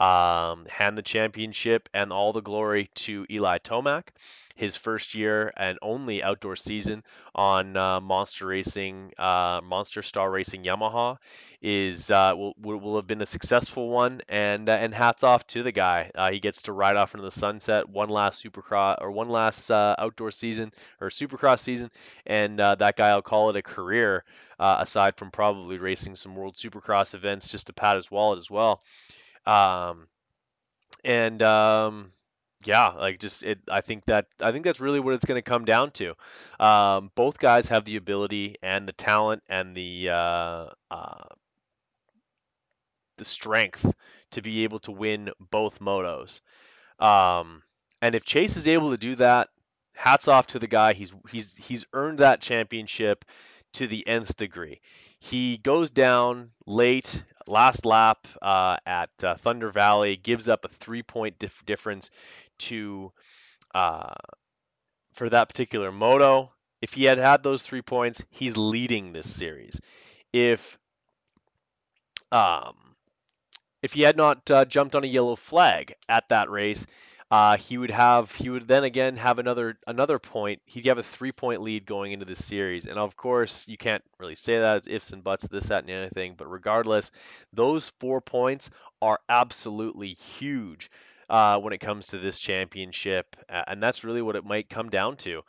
um, 0.00 0.66
hand 0.66 0.96
the 0.96 1.02
championship 1.02 1.88
and 1.94 2.12
all 2.12 2.32
the 2.32 2.40
glory 2.40 2.90
to 2.94 3.26
Eli 3.30 3.58
Tomac 3.58 4.08
his 4.60 4.76
first 4.76 5.14
year 5.14 5.50
and 5.56 5.78
only 5.80 6.22
outdoor 6.22 6.54
season 6.54 7.02
on 7.34 7.74
uh, 7.78 7.98
Monster 7.98 8.46
Racing, 8.46 9.10
uh, 9.18 9.62
Monster 9.64 10.02
Star 10.02 10.30
Racing 10.30 10.64
Yamaha, 10.64 11.16
is 11.62 12.10
uh, 12.10 12.34
will, 12.36 12.54
will 12.60 12.96
have 12.96 13.06
been 13.06 13.22
a 13.22 13.26
successful 13.26 13.88
one. 13.88 14.20
And 14.28 14.68
uh, 14.68 14.72
and 14.72 14.92
hats 14.94 15.24
off 15.24 15.46
to 15.48 15.62
the 15.62 15.72
guy. 15.72 16.10
Uh, 16.14 16.30
he 16.30 16.40
gets 16.40 16.62
to 16.62 16.72
ride 16.74 16.96
off 16.96 17.14
into 17.14 17.24
the 17.24 17.30
sunset 17.30 17.88
one 17.88 18.10
last 18.10 18.44
Supercross 18.44 19.00
or 19.00 19.10
one 19.10 19.30
last 19.30 19.70
uh, 19.70 19.96
outdoor 19.98 20.30
season 20.30 20.72
or 21.00 21.08
Supercross 21.08 21.60
season, 21.60 21.90
and 22.26 22.58
that 22.58 22.96
guy 22.96 23.08
I'll 23.08 23.22
call 23.22 23.48
it 23.48 23.56
a 23.56 23.62
career. 23.62 24.24
aside 24.58 25.16
from 25.16 25.30
probably 25.30 25.78
racing 25.78 26.16
some 26.16 26.36
World 26.36 26.56
Supercross 26.56 27.14
events 27.14 27.48
just 27.48 27.68
to 27.68 27.72
pat 27.72 27.96
his 27.96 28.10
wallet 28.10 28.38
as 28.38 28.50
well. 28.50 28.82
Um, 29.46 30.08
and 31.04 31.42
um, 31.42 32.12
yeah, 32.64 32.88
like 32.88 33.18
just 33.18 33.42
it. 33.42 33.58
I 33.70 33.80
think 33.80 34.04
that 34.06 34.26
I 34.40 34.52
think 34.52 34.64
that's 34.64 34.80
really 34.80 35.00
what 35.00 35.14
it's 35.14 35.24
going 35.24 35.38
to 35.38 35.50
come 35.50 35.64
down 35.64 35.92
to. 35.92 36.14
Um, 36.58 37.10
both 37.14 37.38
guys 37.38 37.68
have 37.68 37.84
the 37.84 37.96
ability 37.96 38.56
and 38.62 38.86
the 38.86 38.92
talent 38.92 39.42
and 39.48 39.74
the 39.74 40.10
uh, 40.10 40.66
uh, 40.90 41.24
the 43.16 43.24
strength 43.24 43.90
to 44.32 44.42
be 44.42 44.64
able 44.64 44.78
to 44.80 44.92
win 44.92 45.30
both 45.50 45.80
motos. 45.80 46.40
Um, 46.98 47.62
and 48.02 48.14
if 48.14 48.24
Chase 48.24 48.56
is 48.56 48.68
able 48.68 48.90
to 48.90 48.98
do 48.98 49.16
that, 49.16 49.48
hats 49.94 50.28
off 50.28 50.48
to 50.48 50.58
the 50.58 50.66
guy. 50.66 50.92
He's 50.92 51.14
he's 51.30 51.56
he's 51.56 51.84
earned 51.92 52.18
that 52.18 52.40
championship 52.40 53.24
to 53.74 53.86
the 53.86 54.06
nth 54.06 54.36
degree. 54.36 54.80
He 55.18 55.58
goes 55.58 55.90
down 55.90 56.50
late, 56.66 57.22
last 57.46 57.84
lap 57.86 58.26
uh, 58.42 58.76
at 58.86 59.10
uh, 59.22 59.34
Thunder 59.36 59.70
Valley, 59.70 60.16
gives 60.16 60.48
up 60.48 60.64
a 60.64 60.68
three-point 60.68 61.38
dif- 61.38 61.64
difference 61.66 62.10
to 62.58 63.12
uh, 63.74 64.14
for 65.12 65.28
that 65.28 65.48
particular 65.48 65.92
moto. 65.92 66.52
If 66.80 66.94
he 66.94 67.04
had 67.04 67.18
had 67.18 67.42
those 67.42 67.62
three 67.62 67.82
points, 67.82 68.22
he's 68.30 68.56
leading 68.56 69.12
this 69.12 69.30
series. 69.32 69.80
If 70.32 70.78
um, 72.32 72.74
if 73.82 73.92
he 73.92 74.02
had 74.02 74.16
not 74.16 74.50
uh, 74.50 74.64
jumped 74.64 74.94
on 74.94 75.04
a 75.04 75.08
yellow 75.08 75.36
flag 75.36 75.94
at 76.08 76.28
that 76.28 76.50
race, 76.50 76.86
uh, 77.30 77.56
he 77.56 77.78
would 77.78 77.90
have 77.90 78.32
he 78.32 78.50
would 78.50 78.66
then 78.66 78.84
again 78.84 79.16
have 79.16 79.38
another 79.38 79.78
another 79.86 80.18
point. 80.18 80.60
He'd 80.64 80.86
have 80.86 80.98
a 80.98 81.02
three 81.02 81.32
point 81.32 81.62
lead 81.62 81.86
going 81.86 82.12
into 82.12 82.26
the 82.26 82.34
series, 82.36 82.86
and 82.86 82.98
of 82.98 83.16
course 83.16 83.66
you 83.68 83.76
can't 83.76 84.02
really 84.18 84.34
say 84.34 84.58
that 84.58 84.78
it's 84.78 84.88
ifs 84.88 85.12
and 85.12 85.22
buts, 85.22 85.46
this, 85.46 85.68
that, 85.68 85.84
and 85.84 85.90
anything. 85.90 86.34
But 86.36 86.50
regardless, 86.50 87.10
those 87.52 87.88
four 88.00 88.20
points 88.20 88.70
are 89.00 89.20
absolutely 89.28 90.14
huge 90.14 90.90
uh, 91.28 91.58
when 91.60 91.72
it 91.72 91.78
comes 91.78 92.08
to 92.08 92.18
this 92.18 92.38
championship, 92.38 93.36
and 93.48 93.82
that's 93.82 94.02
really 94.02 94.22
what 94.22 94.36
it 94.36 94.44
might 94.44 94.68
come 94.68 94.90
down 94.90 95.16
to. 95.18 95.42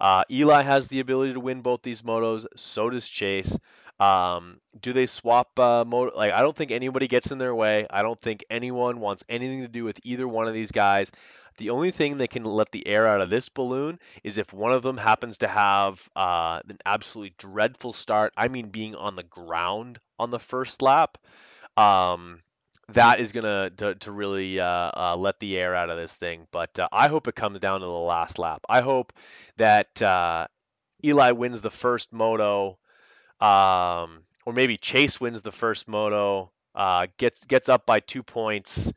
Uh, 0.00 0.24
Eli 0.30 0.62
has 0.62 0.88
the 0.88 1.00
ability 1.00 1.32
to 1.32 1.40
win 1.40 1.60
both 1.60 1.82
these 1.82 2.02
motos. 2.02 2.46
So 2.56 2.90
does 2.90 3.08
Chase. 3.08 3.56
Um, 4.00 4.60
do 4.80 4.92
they 4.92 5.06
swap 5.06 5.58
uh, 5.58 5.84
moto? 5.84 6.16
Like, 6.16 6.32
I 6.32 6.40
don't 6.40 6.56
think 6.56 6.70
anybody 6.70 7.08
gets 7.08 7.32
in 7.32 7.38
their 7.38 7.54
way. 7.54 7.86
I 7.90 8.02
don't 8.02 8.20
think 8.20 8.44
anyone 8.48 9.00
wants 9.00 9.24
anything 9.28 9.62
to 9.62 9.68
do 9.68 9.84
with 9.84 9.98
either 10.04 10.26
one 10.28 10.46
of 10.46 10.54
these 10.54 10.70
guys. 10.70 11.10
The 11.56 11.70
only 11.70 11.90
thing 11.90 12.18
that 12.18 12.30
can 12.30 12.44
let 12.44 12.70
the 12.70 12.86
air 12.86 13.08
out 13.08 13.20
of 13.20 13.30
this 13.30 13.48
balloon 13.48 13.98
is 14.22 14.38
if 14.38 14.52
one 14.52 14.72
of 14.72 14.82
them 14.82 14.96
happens 14.96 15.38
to 15.38 15.48
have 15.48 16.00
uh, 16.14 16.60
an 16.68 16.78
absolutely 16.86 17.34
dreadful 17.36 17.92
start. 17.92 18.32
I 18.36 18.46
mean, 18.46 18.68
being 18.68 18.94
on 18.94 19.16
the 19.16 19.24
ground 19.24 19.98
on 20.18 20.30
the 20.30 20.38
first 20.38 20.82
lap. 20.82 21.18
Um, 21.76 22.40
that 22.90 23.20
is 23.20 23.32
gonna 23.32 23.70
to, 23.76 23.94
to 23.96 24.12
really 24.12 24.60
uh, 24.60 24.90
uh, 24.96 25.16
let 25.16 25.40
the 25.40 25.58
air 25.58 25.74
out 25.74 25.90
of 25.90 25.98
this 25.98 26.14
thing. 26.14 26.46
But 26.50 26.78
uh, 26.78 26.88
I 26.92 27.08
hope 27.08 27.28
it 27.28 27.34
comes 27.34 27.60
down 27.60 27.80
to 27.80 27.86
the 27.86 27.92
last 27.92 28.38
lap. 28.38 28.62
I 28.68 28.80
hope 28.80 29.12
that 29.56 30.00
uh, 30.00 30.46
Eli 31.04 31.32
wins 31.32 31.60
the 31.60 31.70
first 31.70 32.12
moto, 32.12 32.78
um, 33.40 34.20
or 34.46 34.52
maybe 34.52 34.76
Chase 34.76 35.20
wins 35.20 35.42
the 35.42 35.52
first 35.52 35.88
moto, 35.88 36.50
uh, 36.74 37.06
gets 37.16 37.44
gets 37.44 37.68
up 37.68 37.86
by 37.86 38.00
two 38.00 38.22
points, 38.22 38.92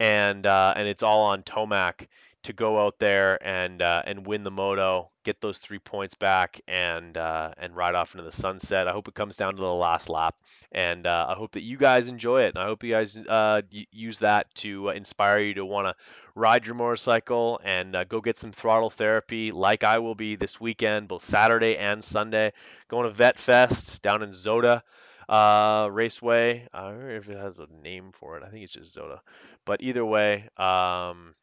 and 0.00 0.46
uh, 0.46 0.74
and 0.76 0.88
it's 0.88 1.02
all 1.02 1.22
on 1.22 1.42
Tomac 1.42 2.08
to 2.44 2.52
go 2.52 2.84
out 2.84 2.98
there 2.98 3.44
and 3.46 3.82
uh, 3.82 4.02
and 4.06 4.26
win 4.26 4.44
the 4.44 4.50
moto, 4.50 5.10
get 5.24 5.40
those 5.40 5.58
three 5.58 5.78
points 5.78 6.14
back, 6.14 6.60
and 6.68 7.16
uh, 7.16 7.52
and 7.58 7.74
ride 7.74 7.94
off 7.94 8.14
into 8.14 8.24
the 8.24 8.32
sunset. 8.32 8.88
I 8.88 8.92
hope 8.92 9.08
it 9.08 9.14
comes 9.14 9.36
down 9.36 9.56
to 9.56 9.60
the 9.62 9.72
last 9.72 10.08
lap, 10.08 10.36
and 10.72 11.06
uh, 11.06 11.26
I 11.28 11.34
hope 11.34 11.52
that 11.52 11.62
you 11.62 11.76
guys 11.76 12.08
enjoy 12.08 12.42
it. 12.42 12.54
And 12.54 12.58
I 12.58 12.64
hope 12.66 12.84
you 12.84 12.92
guys 12.92 13.16
uh, 13.16 13.62
use 13.70 14.20
that 14.20 14.54
to 14.56 14.90
inspire 14.90 15.40
you 15.40 15.54
to 15.54 15.64
want 15.64 15.88
to 15.88 15.94
ride 16.34 16.66
your 16.66 16.74
motorcycle 16.74 17.60
and 17.64 17.94
uh, 17.94 18.04
go 18.04 18.20
get 18.20 18.38
some 18.38 18.52
throttle 18.52 18.90
therapy, 18.90 19.52
like 19.52 19.84
I 19.84 19.98
will 19.98 20.14
be 20.14 20.36
this 20.36 20.60
weekend, 20.60 21.08
both 21.08 21.24
Saturday 21.24 21.76
and 21.76 22.02
Sunday. 22.02 22.52
Going 22.88 23.04
to 23.04 23.14
Vet 23.14 23.38
Fest 23.38 24.02
down 24.02 24.22
in 24.22 24.30
Zoda 24.30 24.82
uh, 25.28 25.88
Raceway. 25.90 26.68
I 26.72 26.82
don't 26.82 27.00
know 27.00 27.14
if 27.14 27.28
it 27.28 27.38
has 27.38 27.58
a 27.58 27.66
name 27.82 28.10
for 28.12 28.36
it. 28.36 28.42
I 28.42 28.50
think 28.50 28.64
it's 28.64 28.72
just 28.72 28.96
Zoda. 28.96 29.20
But 29.64 29.82
either 29.82 30.04
way, 30.04 30.48
um, 30.56 31.34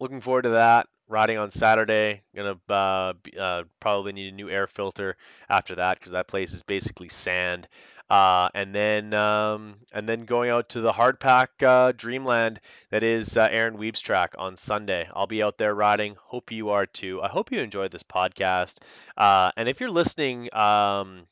looking 0.00 0.20
forward 0.20 0.42
to 0.42 0.50
that. 0.50 0.86
Riding 1.08 1.38
on 1.38 1.50
Saturday, 1.50 2.22
gonna 2.36 2.56
uh, 2.68 3.14
uh, 3.38 3.64
probably 3.80 4.12
need 4.12 4.32
a 4.32 4.36
new 4.36 4.48
air 4.48 4.68
filter 4.68 5.16
after 5.48 5.74
that 5.74 5.98
because 5.98 6.12
that 6.12 6.28
place 6.28 6.52
is 6.52 6.62
basically 6.62 7.08
sand. 7.08 7.66
Uh, 8.08 8.48
and 8.54 8.74
then 8.74 9.14
um, 9.14 9.76
and 9.92 10.08
then 10.08 10.22
going 10.22 10.50
out 10.50 10.68
to 10.70 10.80
the 10.80 10.92
hardpack 10.92 11.48
uh, 11.64 11.92
Dreamland 11.96 12.60
that 12.90 13.02
is 13.04 13.36
uh, 13.36 13.46
Aaron 13.50 13.76
Weeb's 13.76 14.00
track 14.00 14.34
on 14.38 14.56
Sunday. 14.56 15.08
I'll 15.14 15.28
be 15.28 15.42
out 15.42 15.58
there 15.58 15.74
riding. 15.74 16.16
Hope 16.20 16.50
you 16.52 16.70
are 16.70 16.86
too. 16.86 17.20
I 17.22 17.28
hope 17.28 17.52
you 17.52 17.60
enjoyed 17.60 17.90
this 17.92 18.02
podcast. 18.02 18.78
Uh, 19.16 19.50
and 19.56 19.68
if 19.68 19.80
you're 19.80 19.90
listening, 19.90 20.52
um, 20.54 21.26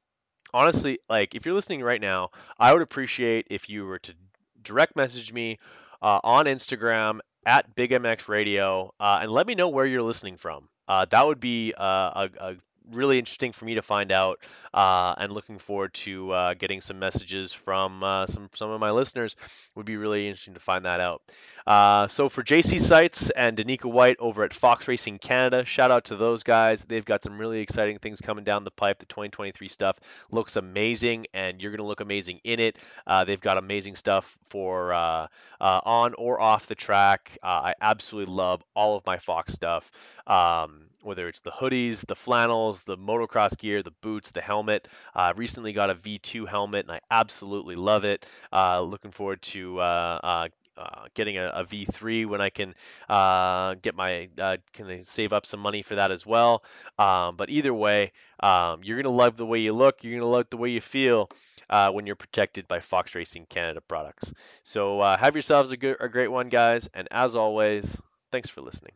honestly, 0.55 0.99
like 1.09 1.35
if 1.35 1.47
you're 1.47 1.55
listening 1.55 1.83
right 1.83 2.01
now, 2.01 2.31
I 2.59 2.73
would 2.73 2.83
appreciate 2.83 3.47
if 3.51 3.69
you 3.69 3.85
were 3.85 3.99
to 4.01 4.15
direct 4.63 4.97
message 4.97 5.33
me 5.33 5.59
uh, 6.03 6.21
on 6.23 6.47
Instagram 6.47 7.21
at 7.49 7.75
Big 7.75 7.91
MX 7.93 8.29
Radio, 8.29 8.93
uh, 9.01 9.21
and 9.23 9.33
let 9.33 9.47
me 9.47 9.55
know 9.55 9.71
where 9.71 9.87
you're 9.87 10.03
listening 10.03 10.37
from. 10.37 10.69
Uh, 10.87 11.07
that 11.11 11.27
would 11.27 11.41
be 11.41 11.73
uh, 11.79 11.83
a, 11.83 12.31
a, 12.41 12.57
really 12.93 13.19
interesting 13.19 13.53
for 13.53 13.65
me 13.65 13.75
to 13.75 13.83
find 13.83 14.13
out, 14.13 14.41
uh, 14.73 15.15
and 15.19 15.33
looking 15.33 15.59
forward 15.59 15.95
to 15.95 16.33
uh, 16.33 16.55
getting 16.55 16.81
some 16.81 16.99
messages 16.99 17.53
from 17.53 18.03
uh, 18.03 18.27
some 18.27 18.49
some 18.55 18.71
of 18.71 18.81
my 18.81 18.91
listeners. 18.91 19.37
Would 19.75 19.87
be 19.87 19.97
really 19.97 20.27
interesting 20.27 20.55
to 20.55 20.61
find 20.61 20.85
that 20.85 21.01
out. 21.01 21.23
Uh, 21.67 22.09
so 22.09 22.29
for 22.29 22.43
JC 22.43 22.81
Sights 22.81 23.31
and 23.31 23.57
Danica 23.57 23.85
White 23.85 24.17
over 24.19 24.43
at 24.45 24.55
Fox 24.55 24.89
Racing 24.89 25.19
Canada, 25.19 25.65
shout 25.65 25.91
out 25.91 26.07
to 26.07 26.17
those 26.17 26.43
guys. 26.43 26.83
They've 26.83 27.05
got 27.05 27.23
some 27.23 27.39
really 27.39 27.61
exciting 27.61 27.99
things 27.99 28.21
coming 28.21 28.45
down 28.45 28.65
the 28.65 28.71
pipe. 28.71 28.99
The 28.99 29.07
2023 29.07 29.69
stuff 29.69 29.99
looks 30.31 30.57
amazing, 30.57 31.27
and 31.35 31.61
you're 31.61 31.71
going 31.71 31.79
to 31.79 31.87
look 31.87 32.01
amazing 32.01 32.41
in 32.45 32.59
it. 32.61 32.77
Uh, 33.07 33.25
they've 33.25 33.41
got 33.41 33.59
amazing 33.59 33.97
stuff 33.97 34.39
for 34.49 34.95
uh, 34.95 35.27
on 35.61 36.15
or 36.15 36.41
off 36.41 36.67
the 36.67 36.75
track. 36.75 37.37
I 37.43 37.75
absolutely 37.81 38.35
love 38.35 38.63
all 38.75 38.97
of 38.97 39.05
my 39.05 39.19
Fox 39.19 39.53
stuff. 39.53 39.91
Um, 40.27 40.89
whether 41.09 41.27
it's 41.27 41.41
the 41.41 41.51
hoodies, 41.51 42.05
the 42.07 42.15
flannels, 42.15 42.83
the 42.83 42.97
motocross 42.97 43.57
gear, 43.57 43.83
the 43.83 43.95
boots, 44.03 44.31
the 44.31 44.43
helmet. 44.43 44.87
I 45.15 45.31
uh, 45.31 45.35
recently 45.35 45.73
got 45.73 45.89
a 45.89 45.95
V2 45.95 46.47
helmet 46.47 46.85
and 46.85 46.93
I 46.93 47.01
absolutely 47.11 47.77
love 47.77 48.05
it. 48.05 48.27
Uh, 48.53 48.83
looking 48.83 49.11
forward 49.11 49.41
to 49.43 49.81
uh, 49.81 50.21
uh, 50.23 50.49
uh 50.77 51.07
getting 51.15 51.39
a 51.39 51.47
a 51.47 51.65
V3 51.65 52.27
when 52.27 52.43
I 52.43 52.51
can 52.51 52.75
uh, 53.09 53.75
get 53.81 53.95
my 53.95 54.29
uh, 54.39 54.59
can 54.75 55.03
save 55.05 55.33
up 55.33 55.47
some 55.47 55.61
money 55.61 55.81
for 55.81 55.95
that 55.95 56.13
as 56.13 56.27
well. 56.27 56.63
Um, 56.99 57.37
but 57.37 57.49
either 57.49 57.73
way, 57.73 58.13
um, 58.41 58.81
you're 58.85 59.01
gonna 59.03 59.15
love 59.15 59.39
the 59.39 59.47
way 59.47 59.61
you 59.61 59.73
look. 59.73 60.05
You're 60.05 60.21
gonna 60.21 60.31
love 60.31 60.47
the 60.51 60.59
way 60.59 60.71
you 60.71 60.83
feel. 60.83 61.31
Uh, 61.71 61.91
when 61.91 62.07
you're 62.07 62.17
protected 62.17 62.67
by 62.67 62.81
Fox 62.81 63.15
Racing 63.15 63.45
Canada 63.45 63.83
products. 63.83 64.33
So 64.63 65.03
have 65.03 65.35
yourselves 65.35 65.71
a, 65.71 65.77
good, 65.77 65.99
a 66.01 66.09
great 66.09 66.29
one, 66.29 66.49
guys. 66.49 66.89
And 66.95 67.07
as 67.11 67.37
always, 67.37 67.95
thanks 68.33 68.49
for 68.49 68.63
listening. 68.63 68.93